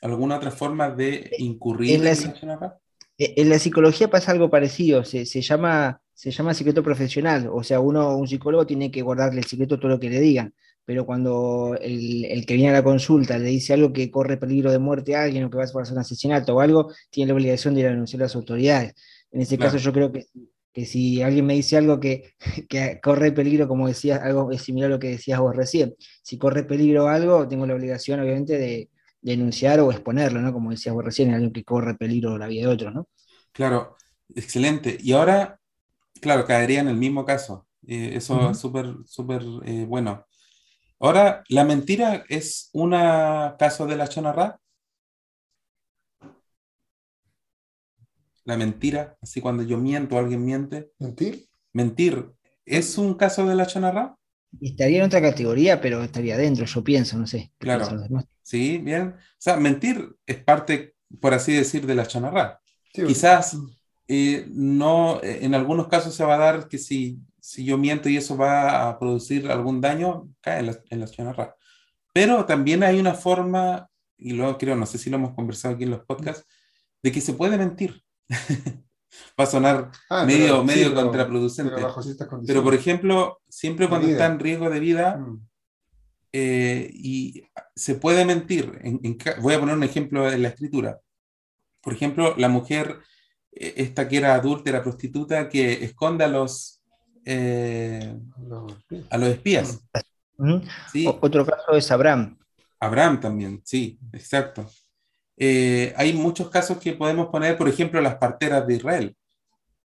alguna 0.00 0.36
otra 0.36 0.50
forma 0.50 0.90
de 0.90 1.32
incurrir 1.38 1.96
en 1.96 2.04
la, 2.04 2.78
e, 3.18 3.34
en 3.36 3.48
la 3.48 3.58
psicología 3.58 4.08
pasa 4.08 4.32
algo 4.32 4.50
parecido, 4.50 5.04
se, 5.04 5.24
llama, 5.24 6.00
se 6.14 6.30
llama 6.30 6.54
secreto 6.54 6.82
profesional, 6.82 7.48
o 7.52 7.62
sea, 7.62 7.80
uno, 7.80 8.16
un 8.16 8.28
psicólogo 8.28 8.66
tiene 8.66 8.90
que 8.90 9.02
guardarle 9.02 9.40
el 9.40 9.46
secreto 9.46 9.78
todo 9.78 9.88
lo 9.88 10.00
que 10.00 10.10
le 10.10 10.20
digan, 10.20 10.54
pero 10.84 11.04
cuando 11.04 11.76
el, 11.80 12.46
que 12.46 12.54
viene 12.54 12.70
a 12.70 12.74
la 12.74 12.84
consulta 12.84 13.38
le 13.38 13.50
dice 13.50 13.74
algo 13.74 13.92
que 13.92 14.10
corre 14.10 14.36
peligro 14.36 14.70
de 14.72 14.78
muerte 14.78 15.16
a 15.16 15.24
alguien 15.24 15.44
o 15.44 15.50
que 15.50 15.58
va 15.58 15.64
a 15.64 15.72
pasar 15.72 15.94
un 15.94 16.00
asesinato 16.00 16.54
o 16.54 16.60
algo, 16.60 16.92
tiene 17.10 17.28
la 17.28 17.34
obligación 17.34 17.74
de 17.74 17.80
ir 17.80 17.86
a 17.88 17.90
denunciar 17.90 18.22
a 18.22 18.24
las 18.24 18.36
autoridades. 18.36 18.94
En 19.30 19.40
ese 19.40 19.58
caso 19.58 19.76
yo 19.76 19.92
creo 19.92 20.10
que, 20.10 20.26
que 20.72 20.86
si 20.86 21.22
alguien 21.22 21.46
me 21.46 21.54
dice 21.54 21.76
algo 21.76 22.00
que, 22.00 22.34
que, 22.68 23.00
corre 23.02 23.32
peligro, 23.32 23.68
como 23.68 23.88
decías, 23.88 24.20
algo 24.22 24.50
es 24.52 24.62
similar 24.62 24.90
a 24.90 24.94
lo 24.94 24.98
que 24.98 25.10
decías 25.10 25.40
vos 25.40 25.54
recién, 25.54 25.94
si 26.22 26.38
corre 26.38 26.64
peligro 26.64 27.08
algo, 27.08 27.46
tengo 27.48 27.66
la 27.66 27.74
obligación 27.74 28.20
obviamente 28.20 28.58
de, 28.58 28.90
denunciar 29.20 29.80
o 29.80 29.90
exponerlo, 29.90 30.40
¿no? 30.40 30.52
Como 30.52 30.70
decías 30.70 30.94
vos 30.94 31.04
recién, 31.04 31.32
alguien 31.32 31.52
que 31.52 31.64
corre 31.64 31.94
peligro 31.94 32.38
la 32.38 32.46
vida 32.46 32.62
de 32.62 32.74
otro, 32.74 32.90
¿no? 32.90 33.08
Claro, 33.52 33.96
excelente. 34.34 34.96
Y 35.00 35.12
ahora, 35.12 35.60
claro, 36.20 36.44
caería 36.44 36.80
en 36.80 36.88
el 36.88 36.96
mismo 36.96 37.24
caso. 37.24 37.66
Eh, 37.86 38.12
eso 38.14 38.50
es 38.50 38.58
súper, 38.58 38.94
súper 39.06 39.42
eh, 39.64 39.84
bueno. 39.88 40.26
Ahora, 41.00 41.42
¿la 41.48 41.64
mentira 41.64 42.24
es 42.28 42.70
un 42.72 42.90
caso 42.90 43.86
de 43.86 43.96
la 43.96 44.08
chonarra? 44.08 44.58
La 48.48 48.56
mentira, 48.56 49.18
así 49.20 49.42
cuando 49.42 49.62
yo 49.62 49.76
miento, 49.76 50.18
alguien 50.18 50.42
miente. 50.42 50.90
¿Mentir? 50.98 51.50
Mentir, 51.74 52.30
¿es 52.64 52.96
un 52.96 53.12
caso 53.12 53.46
de 53.46 53.54
la 53.54 53.66
chonarra? 53.66 54.16
Estaría 54.58 55.00
en 55.00 55.04
otra 55.04 55.20
categoría, 55.20 55.82
pero 55.82 56.02
estaría 56.02 56.38
dentro, 56.38 56.64
yo 56.64 56.82
pienso, 56.82 57.18
no 57.18 57.26
sé. 57.26 57.52
Claro. 57.58 57.86
Sí, 58.42 58.78
bien. 58.78 59.08
O 59.08 59.36
sea, 59.36 59.58
mentir 59.58 60.16
es 60.24 60.42
parte, 60.42 60.94
por 61.20 61.34
así 61.34 61.52
decir, 61.52 61.86
de 61.86 61.94
la 61.94 62.06
chanarra. 62.06 62.58
Quizás 62.90 63.58
eh, 64.08 64.46
no, 64.50 65.20
eh, 65.22 65.40
en 65.42 65.54
algunos 65.54 65.88
casos 65.88 66.14
se 66.14 66.24
va 66.24 66.36
a 66.36 66.38
dar 66.38 66.68
que 66.68 66.78
si, 66.78 67.18
si 67.38 67.66
yo 67.66 67.76
miento 67.76 68.08
y 68.08 68.16
eso 68.16 68.38
va 68.38 68.88
a 68.88 68.98
producir 68.98 69.50
algún 69.50 69.82
daño, 69.82 70.26
cae 70.40 70.60
en 70.60 70.66
la, 70.68 70.78
en 70.88 71.04
chanarra. 71.04 71.54
Pero 72.14 72.46
también 72.46 72.82
hay 72.82 72.98
una 72.98 73.12
forma, 73.12 73.90
y 74.16 74.32
luego 74.32 74.56
creo, 74.56 74.74
no 74.74 74.86
sé 74.86 74.96
si 74.96 75.10
lo 75.10 75.18
hemos 75.18 75.34
conversado 75.34 75.74
aquí 75.74 75.84
en 75.84 75.90
los 75.90 76.06
podcasts, 76.06 76.46
de 77.02 77.12
que 77.12 77.20
se 77.20 77.34
puede 77.34 77.58
mentir. 77.58 78.02
Va 79.38 79.44
a 79.44 79.46
sonar 79.46 79.90
ah, 80.10 80.24
medio, 80.24 80.64
medio 80.64 80.94
contraproducente. 80.94 81.74
Pero, 82.46 82.62
por 82.62 82.74
ejemplo, 82.74 83.40
siempre 83.48 83.88
cuando 83.88 84.08
está 84.08 84.26
en 84.26 84.38
riesgo 84.38 84.70
de 84.70 84.80
vida 84.80 85.16
mm. 85.16 85.46
eh, 86.32 86.90
y 86.92 87.42
se 87.74 87.94
puede 87.94 88.24
mentir, 88.24 88.80
voy 89.40 89.54
a 89.54 89.60
poner 89.60 89.76
un 89.76 89.84
ejemplo 89.84 90.30
en 90.30 90.42
la 90.42 90.48
escritura. 90.48 91.00
Por 91.80 91.92
ejemplo, 91.92 92.34
la 92.36 92.48
mujer, 92.48 92.98
eh, 93.52 93.74
esta 93.76 94.08
que 94.08 94.18
era 94.18 94.34
adúltera, 94.34 94.82
prostituta, 94.82 95.48
que 95.48 95.84
esconde 95.84 96.24
a 96.24 96.28
los, 96.28 96.82
eh, 97.24 98.18
a 99.10 99.18
los 99.18 99.28
espías. 99.28 99.80
Mm. 100.36 100.58
Otro 101.20 101.46
caso 101.46 101.72
es 101.72 101.90
Abraham. 101.90 102.38
Abraham 102.80 103.20
también, 103.20 103.60
sí, 103.64 103.98
exacto. 104.12 104.68
Eh, 105.38 105.94
hay 105.96 106.12
muchos 106.12 106.50
casos 106.50 106.78
que 106.78 106.92
podemos 106.92 107.28
poner, 107.28 107.56
por 107.56 107.68
ejemplo, 107.68 108.00
las 108.00 108.16
parteras 108.16 108.66
de 108.66 108.74
Israel, 108.74 109.16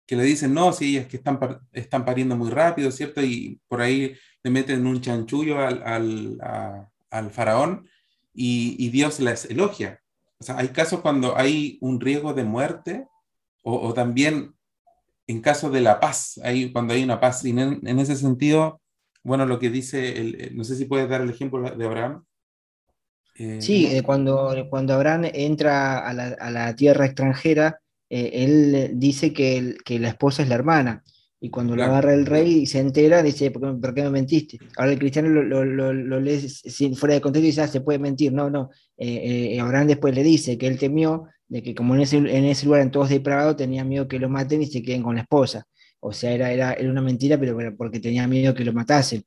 que 0.06 0.16
le 0.16 0.24
dicen, 0.24 0.54
no, 0.54 0.72
sí, 0.72 0.96
es 0.96 1.06
que 1.06 1.16
están, 1.16 1.38
están 1.72 2.04
pariendo 2.04 2.36
muy 2.36 2.50
rápido, 2.50 2.90
¿cierto? 2.90 3.22
Y 3.22 3.60
por 3.68 3.80
ahí 3.80 4.14
le 4.42 4.50
meten 4.50 4.86
un 4.86 5.00
chanchullo 5.00 5.58
al, 5.60 5.82
al, 5.82 6.38
al 7.10 7.30
faraón 7.30 7.88
y, 8.34 8.76
y, 8.78 8.90
Dios 8.90 9.20
las 9.20 9.46
elogia. 9.46 10.00
O 10.38 10.44
sea, 10.44 10.58
hay 10.58 10.68
casos 10.68 11.00
cuando 11.00 11.36
hay 11.36 11.78
un 11.80 12.00
riesgo 12.00 12.34
de 12.34 12.44
muerte 12.44 13.06
o, 13.62 13.76
o 13.88 13.94
también 13.94 14.54
en 15.26 15.40
caso 15.40 15.70
de 15.70 15.80
la 15.80 16.00
paz, 16.00 16.38
hay, 16.42 16.72
cuando 16.72 16.94
hay 16.94 17.02
una 17.02 17.20
paz. 17.20 17.44
Y 17.44 17.50
en, 17.50 17.86
en 17.86 17.98
ese 17.98 18.16
sentido, 18.16 18.80
bueno, 19.22 19.46
lo 19.46 19.58
que 19.58 19.70
dice, 19.70 20.20
el, 20.20 20.56
no 20.56 20.64
sé 20.64 20.76
si 20.76 20.84
puedes 20.84 21.08
dar 21.08 21.22
el 21.22 21.30
ejemplo 21.30 21.62
de 21.62 21.84
Abraham. 21.84 22.24
Eh, 23.36 23.60
sí, 23.60 23.86
eh, 23.86 24.02
cuando, 24.02 24.66
cuando 24.70 24.94
Abraham 24.94 25.24
entra 25.32 25.98
a 25.98 26.12
la, 26.12 26.26
a 26.28 26.50
la 26.50 26.74
tierra 26.76 27.06
extranjera, 27.06 27.80
eh, 28.08 28.30
él 28.32 28.92
dice 28.94 29.32
que, 29.32 29.76
que, 29.84 29.98
la 29.98 30.08
esposa 30.08 30.42
es 30.42 30.48
la 30.48 30.54
hermana. 30.54 31.02
Y 31.40 31.50
cuando 31.50 31.76
lo 31.76 31.84
agarra 31.84 32.14
el 32.14 32.24
rey 32.24 32.60
y 32.60 32.66
se 32.66 32.78
entera, 32.78 33.22
dice, 33.22 33.50
¿por 33.50 33.94
qué, 33.94 34.02
me 34.02 34.10
mentiste? 34.10 34.58
Ahora 34.78 34.92
el 34.92 34.98
cristiano 34.98 35.28
lo, 35.28 35.64
lo, 35.64 35.92
lo, 35.92 36.20
lee 36.20 36.48
sin, 36.48 36.96
fuera 36.96 37.16
de 37.16 37.20
contexto 37.20 37.44
y 37.44 37.48
dice, 37.48 37.60
ah, 37.60 37.68
se 37.68 37.82
puede 37.82 37.98
mentir. 37.98 38.32
No, 38.32 38.48
no. 38.48 38.70
Abraham 39.60 39.88
después 39.88 40.14
le 40.14 40.22
dice 40.22 40.56
que 40.56 40.66
él 40.66 40.78
temió 40.78 41.26
de 41.48 41.62
que 41.62 41.74
como 41.74 41.94
en 41.94 42.00
ese, 42.00 42.16
en 42.16 42.44
ese 42.46 42.64
lugar 42.64 42.80
en 42.80 42.90
todos 42.90 43.10
depravados, 43.10 43.56
tenía 43.56 43.84
miedo 43.84 44.08
que 44.08 44.18
lo 44.18 44.30
maten 44.30 44.62
y 44.62 44.66
se 44.66 44.82
queden 44.82 45.02
con 45.02 45.16
la 45.16 45.22
esposa. 45.22 45.66
O 46.00 46.12
sea, 46.12 46.32
era, 46.32 46.50
era, 46.50 46.72
era 46.72 46.90
una 46.90 47.02
mentira, 47.02 47.38
pero 47.38 47.58
porque 47.76 48.00
tenía 48.00 48.26
miedo 48.26 48.54
que 48.54 48.64
lo 48.64 48.72
matasen. 48.72 49.24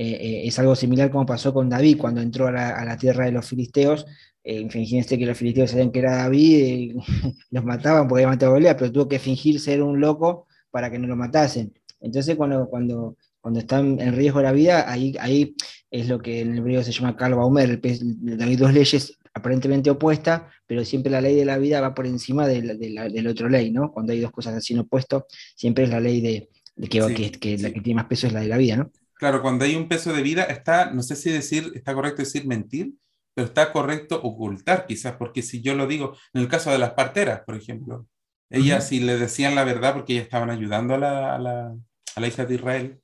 Eh, 0.00 0.12
eh, 0.12 0.42
es 0.46 0.56
algo 0.60 0.76
similar 0.76 1.10
como 1.10 1.26
pasó 1.26 1.52
con 1.52 1.68
David 1.68 1.98
cuando 1.98 2.20
entró 2.20 2.46
a 2.46 2.52
la, 2.52 2.96
tierra 2.96 3.24
de 3.24 3.32
los 3.32 3.44
filisteos. 3.48 4.06
Eh, 4.44 4.70
fingiste 4.70 5.18
que 5.18 5.26
los 5.26 5.36
filisteos 5.36 5.72
sabían 5.72 5.90
que 5.90 5.98
era 5.98 6.18
David, 6.18 6.96
los 7.50 7.64
mataban 7.64 8.06
porque 8.06 8.22
había 8.22 8.32
matado 8.32 8.52
a 8.52 8.54
Goliat, 8.54 8.78
pero 8.78 8.92
tuvo 8.92 9.08
que 9.08 9.18
fingir 9.18 9.58
ser 9.58 9.82
un 9.82 9.98
loco 10.00 10.46
para 10.70 10.88
que 10.88 11.00
no 11.00 11.08
lo 11.08 11.16
matasen. 11.16 11.74
Entonces, 12.00 12.36
cuando, 12.36 12.68
cuando, 12.68 13.16
cuando 13.40 13.58
están 13.58 14.00
en 14.00 14.14
riesgo 14.14 14.40
la 14.40 14.52
vida, 14.52 14.88
ahí, 14.88 15.16
ahí 15.18 15.56
es 15.90 16.08
lo 16.08 16.20
que 16.20 16.42
en 16.42 16.52
el 16.52 16.58
hebreo 16.58 16.84
se 16.84 16.92
llama 16.92 17.16
Karl 17.16 17.34
Baumer, 17.34 17.80
David 17.80 18.58
dos 18.58 18.72
leyes, 18.72 19.18
aparentemente 19.34 19.90
opuesta, 19.90 20.48
pero 20.64 20.84
siempre 20.84 21.10
la 21.10 21.20
ley 21.20 21.34
de 21.34 21.44
la 21.44 21.58
vida 21.58 21.80
va 21.80 21.92
por 21.92 22.06
encima 22.06 22.46
de 22.46 22.62
la, 22.62 23.08
del 23.08 23.26
otro 23.26 23.48
ley, 23.48 23.72
¿no? 23.72 23.90
Cuando 23.90 24.12
hay 24.12 24.20
dos 24.20 24.30
cosas 24.30 24.54
así 24.54 24.74
en 24.74 24.80
opuesto, 24.80 25.26
siempre 25.56 25.84
es 25.84 25.90
la 25.90 25.98
ley 25.98 26.20
de, 26.20 26.48
que, 26.88 27.32
que, 27.32 27.58
la 27.58 27.72
que 27.72 27.80
tiene 27.80 27.96
más 27.96 28.06
peso 28.06 28.28
es 28.28 28.32
la 28.32 28.40
de 28.40 28.48
la 28.48 28.56
vida, 28.56 28.76
¿no? 28.76 28.92
Claro, 29.18 29.42
cuando 29.42 29.64
hay 29.64 29.74
un 29.74 29.88
peso 29.88 30.12
de 30.12 30.22
vida, 30.22 30.44
está, 30.44 30.90
no 30.92 31.02
sé 31.02 31.16
si 31.16 31.30
decir, 31.30 31.72
está 31.74 31.92
correcto 31.94 32.22
decir 32.22 32.46
mentir, 32.46 32.94
pero 33.34 33.48
está 33.48 33.72
correcto 33.72 34.20
ocultar 34.22 34.86
quizás, 34.86 35.16
porque 35.16 35.42
si 35.42 35.60
yo 35.60 35.74
lo 35.74 35.86
digo, 35.86 36.16
en 36.32 36.42
el 36.42 36.48
caso 36.48 36.70
de 36.70 36.78
las 36.78 36.92
parteras, 36.92 37.42
por 37.44 37.56
ejemplo, 37.56 38.06
ellas 38.50 38.88
si 38.88 39.00
le 39.00 39.18
decían 39.18 39.54
la 39.54 39.64
verdad 39.64 39.94
porque 39.94 40.14
ellas 40.14 40.24
estaban 40.24 40.50
ayudando 40.50 40.94
a 40.94 40.98
la, 40.98 41.34
a 41.34 41.38
la, 41.38 41.76
a 42.16 42.20
la 42.20 42.26
hija 42.26 42.46
de 42.46 42.54
Israel, 42.54 43.02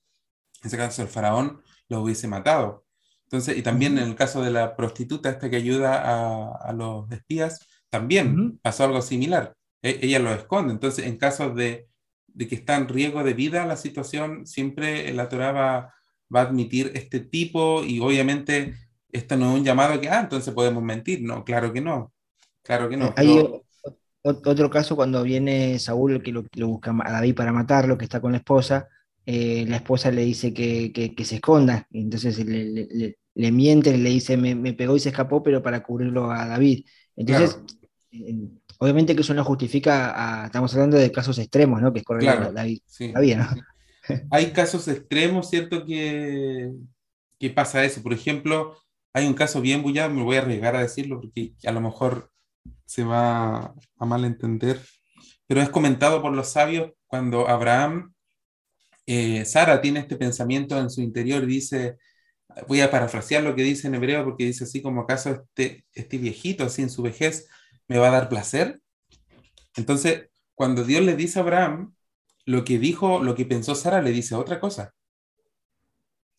en 0.63 0.67
ese 0.67 0.77
caso 0.77 1.03
el 1.03 1.09
faraón 1.09 1.63
lo 1.89 2.01
hubiese 2.01 2.29
matado. 2.29 2.85
Entonces, 3.25 3.57
y 3.57 3.63
también 3.63 3.99
en 3.99 4.09
el 4.09 4.15
caso 4.15 4.43
de 4.43 4.51
la 4.51 4.77
prostituta 4.77 5.31
esta 5.31 5.51
que 5.51 5.57
ayuda 5.57 6.01
a, 6.01 6.57
a 6.57 6.73
los 6.73 7.11
espías, 7.11 7.67
también 7.91 8.59
pasó 8.59 8.85
algo 8.85 9.03
similar. 9.03 9.55
E, 9.83 10.01
ella 10.03 10.19
lo 10.19 10.33
esconde. 10.33 10.73
Entonces, 10.73 11.07
en 11.07 11.17
caso 11.17 11.51
de, 11.51 11.89
de, 12.29 12.49
que 12.49 12.55
está 12.55 12.77
en 12.77 12.89
riesgo 12.89 13.23
de 13.23 13.35
vida 13.35 13.67
la 13.67 13.77
situación, 13.77 14.47
siempre 14.47 15.13
la 15.13 15.29
Torah 15.29 15.53
va, 15.53 15.95
va, 16.35 16.41
a 16.41 16.45
admitir 16.45 16.93
este 16.95 17.21
tipo 17.21 17.85
y 17.85 18.01
obviamente 18.01 18.75
esto 19.11 19.37
no 19.37 19.53
es 19.53 19.59
un 19.61 19.65
llamado 19.65 20.01
que, 20.01 20.09
ah, 20.09 20.21
entonces 20.21 20.53
podemos 20.53 20.83
mentir. 20.83 21.23
No, 21.23 21.45
claro 21.45 21.73
que 21.73 21.81
no. 21.81 22.13
Claro 22.63 22.89
que 22.89 22.97
no. 22.97 23.15
Hay 23.17 23.29
otro 24.23 24.71
caso 24.71 24.97
cuando 24.97 25.23
viene 25.23 25.79
Saúl 25.79 26.23
que 26.23 26.33
lo, 26.33 26.45
lo, 26.55 26.69
busca 26.69 26.97
a 27.05 27.13
David 27.13 27.35
para 27.35 27.53
matarlo, 27.53 27.99
que 27.99 28.05
está 28.05 28.21
con 28.21 28.33
la 28.33 28.39
esposa. 28.39 28.89
Eh, 29.27 29.65
la 29.69 29.77
esposa 29.77 30.11
le 30.11 30.25
dice 30.25 30.53
que, 30.53 30.93
que, 30.93 31.15
que 31.15 31.25
se 31.25 31.37
esconda, 31.37 31.87
entonces 31.91 32.45
le, 32.45 32.65
le, 32.65 33.19
le 33.35 33.53
miente, 33.53 33.97
le 33.97 34.11
dice, 34.11 34.37
me, 34.37 34.55
me, 34.55 34.75
pegó 34.75 34.97
y 34.97 35.01
se 35.01 35.09
escapó, 35.09 35.43
pero 35.43 35.63
para 35.63 35.83
cubrirlo 35.83 36.31
a 36.31 36.47
David. 36.47 36.85
Entonces, 37.17 37.59
claro. 38.11 38.51
obviamente 38.79 39.15
que 39.15 39.23
eso 39.23 39.33
no 39.33 39.45
justifica, 39.45 40.43
a, 40.43 40.47
estamos 40.47 40.75
hablando 40.75 40.99
de 40.99 41.11
casos 41.11 41.39
extremos, 41.39 41.81
¿no? 41.81 41.93
Que 41.93 42.01
es 42.01 42.05
correcto 42.05 42.37
claro, 42.37 42.53
David, 42.53 42.81
sí. 42.87 43.13
David, 43.13 43.37
¿no? 43.37 43.47
Hay 44.31 44.53
casos 44.53 44.89
extremos, 44.89 45.51
¿cierto? 45.51 45.85
Que, 45.85 46.73
que 47.39 47.51
pasa 47.51 47.85
eso. 47.85 48.03
Por 48.03 48.13
ejemplo, 48.13 48.77
hay 49.13 49.27
un 49.27 49.35
caso 49.35 49.61
bien 49.61 49.83
bullado, 49.83 50.11
me 50.13 50.23
voy 50.23 50.37
a 50.37 50.41
arriesgar 50.41 50.77
a 50.77 50.83
decirlo 50.83 51.21
porque 51.21 51.55
a 51.65 51.73
lo 51.73 51.81
mejor 51.81 52.31
se 52.85 53.05
va 53.05 53.75
a 53.99 54.07
malentender, 54.07 54.81
pero 55.47 55.63
es 55.63 55.71
comentado 55.71 56.21
por 56.21 56.33
los 56.33 56.49
sabios 56.49 56.93
cuando 57.07 57.49
Abraham, 57.49 58.13
eh, 59.07 59.45
Sara 59.45 59.81
tiene 59.81 60.01
este 60.01 60.17
pensamiento 60.17 60.79
en 60.79 60.91
su 60.91 61.01
interior 61.01 61.45
y 61.45 61.47
dice, 61.47 61.97
voy 62.67 62.81
a 62.81 62.91
parafrasear 62.91 63.43
lo 63.43 63.55
que 63.55 63.63
dice 63.63 63.87
en 63.87 63.95
hebreo 63.95 64.25
porque 64.25 64.47
dice 64.47 64.65
así 64.65 64.83
como 64.83 65.03
acaso 65.03 65.31
este, 65.31 65.85
este 65.93 66.19
viejito 66.19 66.65
así 66.65 66.83
en 66.83 66.91
su 66.91 67.03
vejez 67.03 67.49
me 67.89 67.99
va 67.99 68.09
a 68.09 68.13
dar 68.13 68.29
placer. 68.29 68.81
Entonces, 69.77 70.29
cuando 70.55 70.85
Dios 70.85 71.03
le 71.03 71.17
dice 71.17 71.39
a 71.39 71.43
Abraham, 71.43 71.95
lo 72.45 72.65
que 72.65 72.79
dijo, 72.79 73.23
lo 73.23 73.35
que 73.35 73.47
pensó 73.47 73.75
Sara 73.75 74.03
le 74.03 74.11
dice 74.11 74.35
otra 74.35 74.61
cosa. 74.61 74.95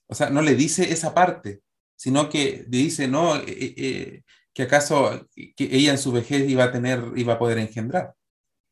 O 0.07 0.15
sea, 0.15 0.29
no 0.29 0.41
le 0.41 0.55
dice 0.55 0.91
esa 0.91 1.13
parte, 1.13 1.61
sino 1.95 2.29
que 2.29 2.65
le 2.69 2.77
dice, 2.77 3.07
no, 3.07 3.35
eh, 3.37 3.43
eh, 3.47 3.73
eh 3.77 4.23
que 4.53 4.63
acaso 4.63 5.27
que 5.35 5.53
ella 5.57 5.91
en 5.91 5.97
su 5.97 6.13
vejez 6.13 6.49
iba 6.49 6.63
a 6.63 6.71
tener, 6.71 7.03
iba 7.17 7.33
a 7.33 7.39
poder 7.39 7.57
engendrar. 7.57 8.15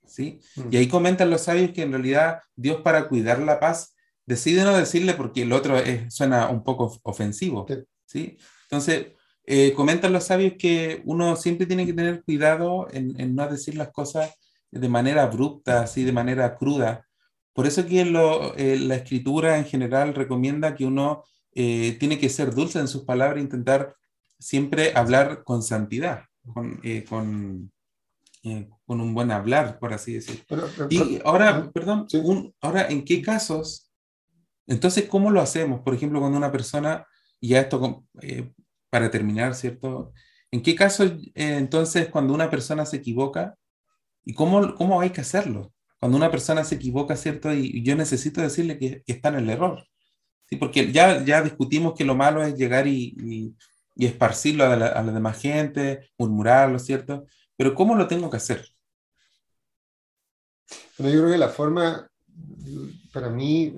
¿Sí? 0.05 0.39
Mm. 0.55 0.67
Y 0.71 0.77
ahí 0.77 0.87
comentan 0.87 1.29
los 1.29 1.41
sabios 1.41 1.71
que 1.71 1.81
en 1.81 1.91
realidad 1.91 2.39
Dios 2.55 2.81
para 2.81 3.09
cuidar 3.09 3.39
la 3.39 3.59
paz 3.59 3.93
decide 4.25 4.63
no 4.63 4.77
decirle 4.77 5.13
porque 5.13 5.41
el 5.41 5.51
otro 5.51 5.77
es, 5.77 6.13
suena 6.13 6.47
un 6.49 6.63
poco 6.63 6.97
ofensivo. 7.03 7.65
Sí. 7.67 7.75
¿sí? 8.05 8.37
Entonces, 8.63 9.07
eh, 9.45 9.73
comentan 9.73 10.13
los 10.13 10.23
sabios 10.23 10.53
que 10.57 11.01
uno 11.03 11.35
siempre 11.35 11.65
tiene 11.65 11.85
que 11.85 11.93
tener 11.93 12.23
cuidado 12.23 12.87
en, 12.91 13.19
en, 13.19 13.35
no 13.35 13.45
decir 13.49 13.75
las 13.75 13.91
cosas 13.91 14.33
de 14.71 14.87
manera 14.87 15.23
abrupta, 15.23 15.81
así 15.81 16.05
de 16.05 16.13
manera 16.13 16.55
cruda. 16.55 17.05
Por 17.53 17.67
eso 17.67 17.85
que 17.85 18.03
lo, 18.05 18.55
eh, 18.55 18.77
la 18.77 18.95
escritura 18.95 19.57
en 19.57 19.65
general 19.65 20.15
recomienda 20.15 20.75
que 20.75 20.85
uno 20.85 21.23
eh, 21.53 21.95
tiene 21.99 22.17
que 22.17 22.29
ser 22.29 22.53
dulce 22.53 22.79
en 22.79 22.87
sus 22.87 23.03
palabras, 23.03 23.37
e 23.37 23.43
intentar 23.43 23.95
siempre 24.39 24.91
hablar 24.95 25.43
con 25.43 25.63
santidad, 25.63 26.23
con, 26.53 26.79
eh, 26.83 27.05
con, 27.07 27.71
con, 28.85 29.01
un 29.01 29.13
buen 29.13 29.31
hablar, 29.31 29.79
por 29.79 29.93
así. 29.93 30.19
Pero, 30.47 30.67
pero, 30.75 30.87
y 30.89 31.21
ahora, 31.23 31.71
perdón, 31.71 32.09
sí. 32.09 32.17
un, 32.17 32.53
ahora, 32.59 32.87
¿en 32.89 33.05
qué 33.05 33.21
casos 33.21 33.93
entonces, 34.67 35.05
¿cómo 35.09 35.29
lo 35.29 35.41
hacemos? 35.41 35.81
Por 35.81 35.93
ejemplo, 35.93 36.19
cuando 36.19 36.37
una 36.37 36.51
persona, 36.51 37.05
y 37.39 37.49
ya 37.49 37.61
esto 37.61 38.05
para 38.89 39.11
terminar, 39.11 39.55
¿cierto? 39.55 40.13
¿En 40.51 40.61
qué 40.61 40.75
caso 40.75 41.03
entonces 41.33 42.09
cuando 42.09 42.33
una 42.33 42.49
persona 42.49 42.85
se 42.85 42.97
equivoca? 42.97 43.57
¿Y 44.23 44.33
cómo, 44.33 44.75
cómo 44.75 45.01
hay 45.01 45.09
que 45.09 45.21
hacerlo? 45.21 45.72
Cuando 46.03 46.17
una 46.17 46.31
persona 46.31 46.65
se 46.65 46.75
equivoca, 46.75 47.15
¿cierto? 47.15 47.53
Y, 47.53 47.81
yo 47.81 47.95
necesito 47.95 48.41
decirle 48.41 48.77
que, 48.77 49.03
que, 49.03 49.13
está 49.13 49.29
en 49.29 49.35
el 49.35 49.49
error. 49.49 49.87
¿sí? 50.49 50.57
Porque 50.57 50.91
ya, 50.91 51.23
ya 51.23 51.41
discutimos 51.41 51.93
que 51.93 52.03
lo 52.03 52.13
malo 52.13 52.43
es 52.43 52.57
llegar 52.57 52.87
y, 52.87 53.15
y, 53.17 53.55
y 53.95 54.05
esparcirlo 54.05 54.65
a 54.65 54.75
la, 54.75 54.87
a 54.87 55.01
la 55.01 55.13
demás 55.13 55.39
gente, 55.39 56.11
murmurarlo, 56.17 56.77
¿cierto? 56.77 57.25
Pero 57.55 57.73
¿cómo 57.73 57.95
lo 57.95 58.05
tengo 58.05 58.29
que 58.29 58.35
hacer? 58.35 58.67
Bueno, 60.97 61.13
yo 61.13 61.21
creo 61.21 61.31
que 61.31 61.37
la 61.37 61.47
forma 61.47 62.11
para 63.13 63.29
mí, 63.29 63.73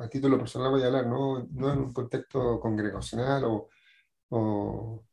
a 0.00 0.08
título 0.08 0.38
personal 0.38 0.70
voy 0.70 0.82
a 0.82 0.86
hablar, 0.86 1.08
no, 1.08 1.46
no 1.50 1.70
en 1.74 1.78
un 1.78 1.92
contexto 1.92 2.58
congregacional 2.58 3.44
o, 3.44 3.68
o, 4.30 5.04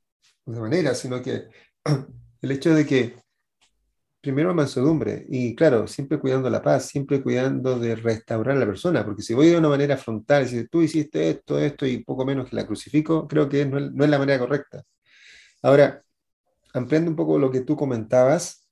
de 0.46 0.62
manera, 0.62 0.96
sino 0.96 1.22
que 1.22 1.50
el 2.42 2.52
hecho 2.52 2.74
de 2.74 2.86
que 2.86 3.25
primero 4.26 4.56
mansedumbre 4.56 5.24
y 5.30 5.56
claro, 5.56 5.88
siempre 5.88 6.20
cuidando 6.20 6.50
la 6.50 6.64
paz, 6.64 6.88
siempre 6.88 7.22
cuidando 7.22 7.78
de 7.80 7.96
restaurar 7.96 8.58
a 8.58 8.60
la 8.60 8.66
persona, 8.66 9.06
porque 9.06 9.22
si 9.22 9.36
voy 9.36 9.50
de 9.50 9.58
una 9.58 9.70
manera 9.70 9.98
frontal 9.98 10.48
si 10.48 10.68
tú 10.68 10.82
hiciste 10.82 11.30
esto, 11.30 11.60
esto 11.60 11.86
y 11.86 12.04
poco 12.04 12.26
menos 12.26 12.50
que 12.50 12.56
la 12.56 12.66
crucifico, 12.66 13.28
creo 13.28 13.48
que 13.48 13.66
no 13.68 13.80
no 13.80 14.04
es 14.04 14.10
la 14.10 14.18
manera 14.18 14.40
correcta. 14.40 14.84
Ahora, 15.62 16.04
ampliando 16.74 17.12
un 17.12 17.16
poco 17.16 17.38
lo 17.40 17.52
que 17.52 17.62
tú 17.62 17.76
comentabas, 17.76 18.68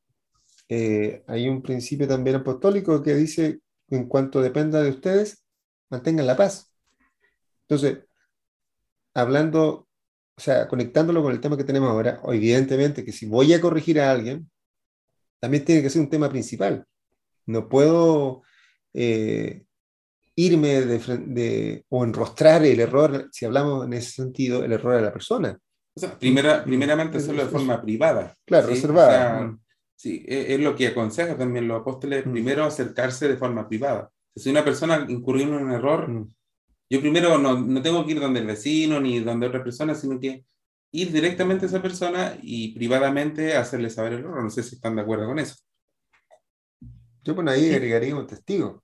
eh, 0.70 1.24
hay 1.28 1.49
un 1.49 1.62
principio 1.62 2.08
también 2.08 2.38
apostólico 2.38 3.04
que 3.04 3.16
dice 3.16 3.60
en 3.89 4.08
cuanto 4.08 4.41
dependa 4.41 4.82
de 4.82 4.89
ustedes, 4.89 5.45
mantengan 5.89 6.28
la 6.28 6.36
paz. 6.38 6.74
Entonces, 7.68 7.99
hablando, 9.14 9.88
o 10.36 10.41
sea, 10.41 10.68
conectándolo 10.68 11.22
con 11.24 11.32
el 11.32 11.41
tema 11.41 11.58
que 11.58 11.64
tenemos 11.64 11.89
ahora, 11.89 12.22
evidentemente 12.28 13.06
que 13.06 13.12
si 13.12 13.28
voy 13.28 13.54
a 13.54 13.62
corregir 13.62 13.99
a 14.01 14.12
alguien, 14.12 14.49
también 15.43 15.65
tiene 15.65 15.81
que 15.81 15.89
ser 15.89 16.01
un 16.01 16.09
tema 16.09 16.29
principal. 16.29 16.85
No 17.47 17.67
puedo 17.67 18.43
eh, 18.93 19.65
irme 20.37 20.79
de, 20.79 20.99
de, 21.17 21.85
o 21.89 22.05
enrostrar 22.05 22.65
el 22.65 22.79
error, 22.79 23.27
si 23.29 23.43
hablamos 23.43 23.85
en 23.85 23.91
ese 23.91 24.11
sentido, 24.11 24.63
el 24.63 24.71
error 24.71 24.95
de 24.95 25.01
la 25.01 25.11
persona. 25.11 25.59
O 25.95 25.99
sea, 25.99 26.17
primera, 26.17 26.63
primeramente 26.63 27.17
hacerlo 27.17 27.43
de 27.43 27.51
forma 27.51 27.81
privada. 27.81 28.33
Claro, 28.45 28.67
¿sí? 28.67 28.75
reservada. 28.75 29.35
O 29.35 29.39
sea, 29.39 29.57
Sí, 29.97 30.23
e, 30.25 30.53
es, 30.53 30.61
lo 30.61 30.77
que 30.77 30.87
aconseja 30.87 31.37
también 31.37 31.67
los 31.67 31.81
apóstoles, 31.81 32.25
mm. 32.25 32.31
primero 32.31 32.63
acercarse 32.63 33.27
de 33.27 33.35
forma 33.35 33.67
privada. 33.67 34.09
Si 34.33 34.49
una 34.49 34.63
persona 34.63 35.05
incurrió 35.09 35.43
en 35.43 35.53
un 35.55 35.71
error, 35.73 36.09
mm. 36.09 36.33
yo 36.89 37.01
primero 37.01 37.37
no, 37.37 37.59
no, 37.59 37.81
tengo 37.81 38.05
que 38.05 38.13
ir 38.13 38.21
donde 38.21 38.39
el 38.39 38.47
vecino 38.47 39.01
ni 39.01 39.19
donde 39.19 39.47
otra 39.47 39.61
persona, 39.61 39.93
sino 39.93 40.21
que 40.21 40.45
ir 40.93 41.11
directamente 41.11 41.65
a 41.65 41.69
esa 41.69 41.81
persona 41.81 42.37
y 42.41 42.73
privadamente 42.73 43.55
hacerle 43.55 43.89
saber 43.89 44.13
el 44.13 44.19
error. 44.19 44.43
No 44.43 44.49
sé 44.49 44.63
si 44.63 44.75
están 44.75 44.95
de 44.95 45.01
acuerdo 45.01 45.25
con 45.27 45.39
eso. 45.39 45.55
Yo 47.23 47.35
por 47.35 47.47
ahí 47.49 47.73
agregaría 47.73 48.15
un 48.15 48.27
testigo. 48.27 48.83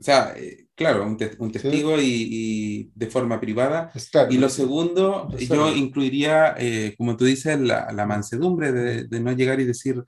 O 0.00 0.02
sea, 0.02 0.32
eh, 0.36 0.68
claro, 0.74 1.04
un, 1.04 1.18
te 1.18 1.30
un 1.38 1.52
testigo 1.52 1.98
sí. 1.98 2.04
y, 2.06 2.84
y, 2.86 2.92
de 2.94 3.06
forma 3.08 3.38
privada. 3.38 3.92
Claro. 4.10 4.32
Y 4.32 4.38
lo 4.38 4.48
segundo, 4.48 5.28
yo 5.38 5.70
incluiría, 5.74 6.54
eh, 6.58 6.94
como 6.96 7.18
tú 7.18 7.26
dices, 7.26 7.60
la, 7.60 7.92
la 7.92 8.06
mansedumbre 8.06 8.72
de, 8.72 9.04
de, 9.04 9.20
no 9.20 9.32
llegar 9.32 9.60
y 9.60 9.66
decir 9.66 10.02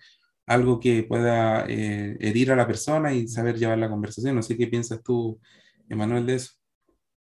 algo 0.46 0.80
que 0.80 1.02
pueda 1.02 1.66
eh, 1.68 2.16
herir 2.20 2.50
a 2.52 2.56
la 2.56 2.66
persona 2.66 3.12
y 3.12 3.28
saber 3.28 3.58
llevar 3.58 3.76
la 3.76 3.90
conversación. 3.90 4.34
No 4.34 4.42
sé 4.42 4.56
qué 4.56 4.66
piensas 4.68 5.02
tú, 5.02 5.38
Emanuel, 5.90 6.24
de 6.26 6.36
eso. 6.36 6.61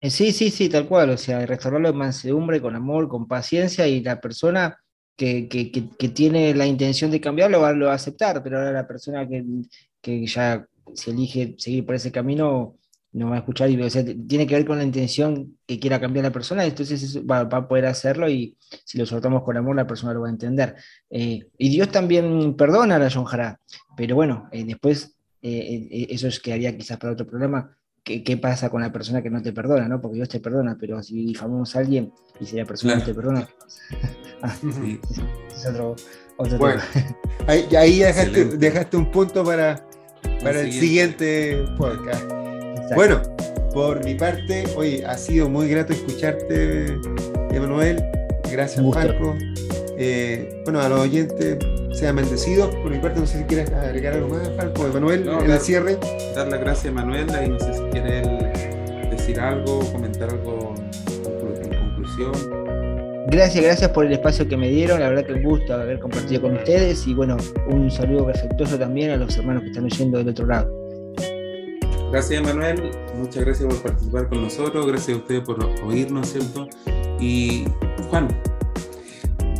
Eh, 0.00 0.10
sí, 0.10 0.32
sí, 0.32 0.50
sí, 0.50 0.68
tal 0.68 0.86
cual. 0.86 1.10
O 1.10 1.16
sea, 1.16 1.44
restaurarlo 1.46 1.88
en 1.88 1.96
mansedumbre, 1.96 2.60
con 2.60 2.76
amor, 2.76 3.08
con 3.08 3.26
paciencia 3.26 3.86
y 3.86 4.02
la 4.02 4.20
persona 4.20 4.78
que, 5.16 5.48
que, 5.48 5.72
que, 5.72 6.08
tiene 6.10 6.54
la 6.54 6.66
intención 6.66 7.10
de 7.10 7.20
cambiarlo 7.20 7.60
va, 7.60 7.72
lo 7.72 7.86
va 7.86 7.92
a 7.92 7.96
aceptar, 7.96 8.42
pero 8.42 8.58
ahora 8.58 8.72
la 8.72 8.86
persona 8.86 9.28
que, 9.28 9.44
que 10.00 10.26
ya 10.26 10.64
si 10.94 11.10
elige 11.10 11.54
seguir 11.58 11.84
por 11.84 11.96
ese 11.96 12.12
camino, 12.12 12.78
no 13.12 13.30
va 13.30 13.36
a 13.36 13.38
escuchar 13.38 13.70
y 13.70 13.80
o 13.80 13.88
tiene 14.26 14.46
que 14.46 14.54
ver 14.54 14.66
con 14.66 14.78
la 14.78 14.84
intención 14.84 15.58
que 15.66 15.78
quiera 15.78 16.00
cambiar 16.00 16.24
la 16.24 16.32
persona, 16.32 16.64
entonces 16.64 17.18
va, 17.28 17.44
va, 17.44 17.58
a 17.58 17.68
poder 17.68 17.86
hacerlo 17.86 18.28
y 18.28 18.56
si 18.84 18.98
lo 18.98 19.06
soltamos 19.06 19.42
con 19.42 19.56
amor 19.56 19.76
la 19.76 19.86
persona 19.86 20.12
lo 20.12 20.20
va 20.20 20.28
a 20.28 20.30
entender. 20.30 20.76
Eh, 21.10 21.48
y 21.56 21.68
Dios 21.70 21.90
también 21.90 22.54
perdona 22.54 22.96
a 22.96 22.98
la 22.98 23.10
John 23.10 23.24
Jara, 23.24 23.60
pero 23.96 24.14
bueno, 24.14 24.48
eh, 24.52 24.64
después, 24.64 25.16
eso 25.40 26.28
es 26.28 26.40
que 26.40 26.76
quizás 26.76 26.98
para 26.98 27.12
otro 27.12 27.26
programa, 27.26 27.76
qué, 28.08 28.36
pasa 28.36 28.70
con 28.70 28.80
la 28.80 28.90
persona 28.90 29.22
que 29.22 29.30
no 29.30 29.42
te 29.42 29.52
perdona, 29.52 29.86
¿no? 29.88 30.00
Porque 30.00 30.16
Dios 30.16 30.28
te 30.28 30.40
perdona, 30.40 30.76
pero 30.80 31.02
si 31.02 31.26
difamamos 31.26 31.76
a 31.76 31.80
alguien 31.80 32.12
y 32.40 32.46
si 32.46 32.56
la 32.56 32.64
persona 32.64 32.96
no 32.96 33.04
te 33.04 33.14
perdona, 33.14 33.48
ah, 34.42 34.54
es 35.50 35.66
otro, 35.66 35.94
bueno, 36.58 36.80
ahí, 37.48 37.68
ahí 37.76 37.98
dejaste, 37.98 38.96
un 38.96 39.10
punto 39.10 39.44
para, 39.44 39.84
para 40.42 40.60
el 40.60 40.72
siguiente, 40.72 41.64
podcast. 41.76 42.24
Bueno, 42.94 43.20
por 43.72 44.04
mi 44.04 44.14
parte, 44.14 44.64
hoy 44.76 45.02
ha 45.02 45.18
sido 45.18 45.48
muy 45.48 45.68
grato 45.68 45.92
escucharte, 45.92 46.96
Emanuel. 47.50 48.02
Gracias, 48.50 48.84
Marco. 48.84 49.36
Eh, 49.98 50.62
bueno, 50.64 50.80
a 50.80 50.88
los 50.88 51.00
oyentes, 51.00 51.58
sean 51.98 52.16
bendecidos. 52.16 52.74
Por 52.76 52.90
mi 52.90 52.98
parte, 52.98 53.20
no 53.20 53.26
sé 53.26 53.38
si 53.38 53.44
quieres 53.44 53.70
agregar 53.72 54.14
algo 54.14 54.28
más, 54.28 54.48
Falco, 54.56 54.86
Emanuel, 54.86 55.28
en 55.28 55.50
el 55.50 55.60
cierre. 55.60 55.98
Dar 56.34 56.48
las 56.48 56.60
gracias 56.60 56.86
a 56.86 56.88
Emanuel 56.88 57.26
y 57.44 57.48
no 57.48 57.58
sé 57.58 57.74
si 57.74 57.80
quiere 57.90 58.22
decir 59.10 59.40
algo, 59.40 59.80
comentar 59.92 60.30
algo 60.30 60.74
en 61.62 61.70
conclusión. 61.70 62.32
Gracias, 63.30 63.62
gracias 63.62 63.90
por 63.90 64.06
el 64.06 64.12
espacio 64.12 64.48
que 64.48 64.56
me 64.56 64.68
dieron. 64.68 65.00
La 65.00 65.10
verdad 65.10 65.26
que 65.26 65.34
un 65.34 65.42
gusto 65.42 65.74
haber 65.74 65.98
compartido 65.98 66.42
con 66.42 66.56
ustedes. 66.56 67.06
Y 67.06 67.14
bueno, 67.14 67.36
un 67.68 67.90
saludo 67.90 68.26
perfectuoso 68.26 68.78
también 68.78 69.10
a 69.10 69.16
los 69.16 69.36
hermanos 69.36 69.64
que 69.64 69.68
están 69.68 69.84
oyendo 69.84 70.18
del 70.18 70.28
otro 70.28 70.46
lado. 70.46 70.72
Gracias, 72.10 72.42
Manuel. 72.42 72.90
Muchas 73.16 73.44
gracias 73.44 73.68
por 73.68 73.82
participar 73.82 74.28
con 74.28 74.42
nosotros. 74.42 74.86
Gracias 74.86 75.16
a 75.16 75.20
ustedes 75.20 75.42
por 75.42 75.62
oírnos, 75.84 76.28
¿cierto? 76.28 76.68
Y 77.20 77.64
Juan. 78.08 78.28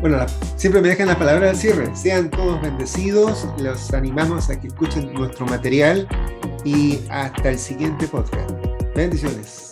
Bueno, 0.00 0.24
siempre 0.56 0.80
me 0.80 0.88
dejan 0.88 1.08
las 1.08 1.16
palabras 1.16 1.50
al 1.50 1.56
cierre. 1.56 1.96
Sean 1.96 2.30
todos 2.30 2.60
bendecidos. 2.62 3.48
Los 3.58 3.92
animamos 3.92 4.48
a 4.48 4.60
que 4.60 4.68
escuchen 4.68 5.12
nuestro 5.12 5.46
material. 5.46 6.06
Y 6.64 7.00
hasta 7.10 7.50
el 7.50 7.58
siguiente 7.58 8.06
podcast. 8.06 8.50
Bendiciones. 8.94 9.67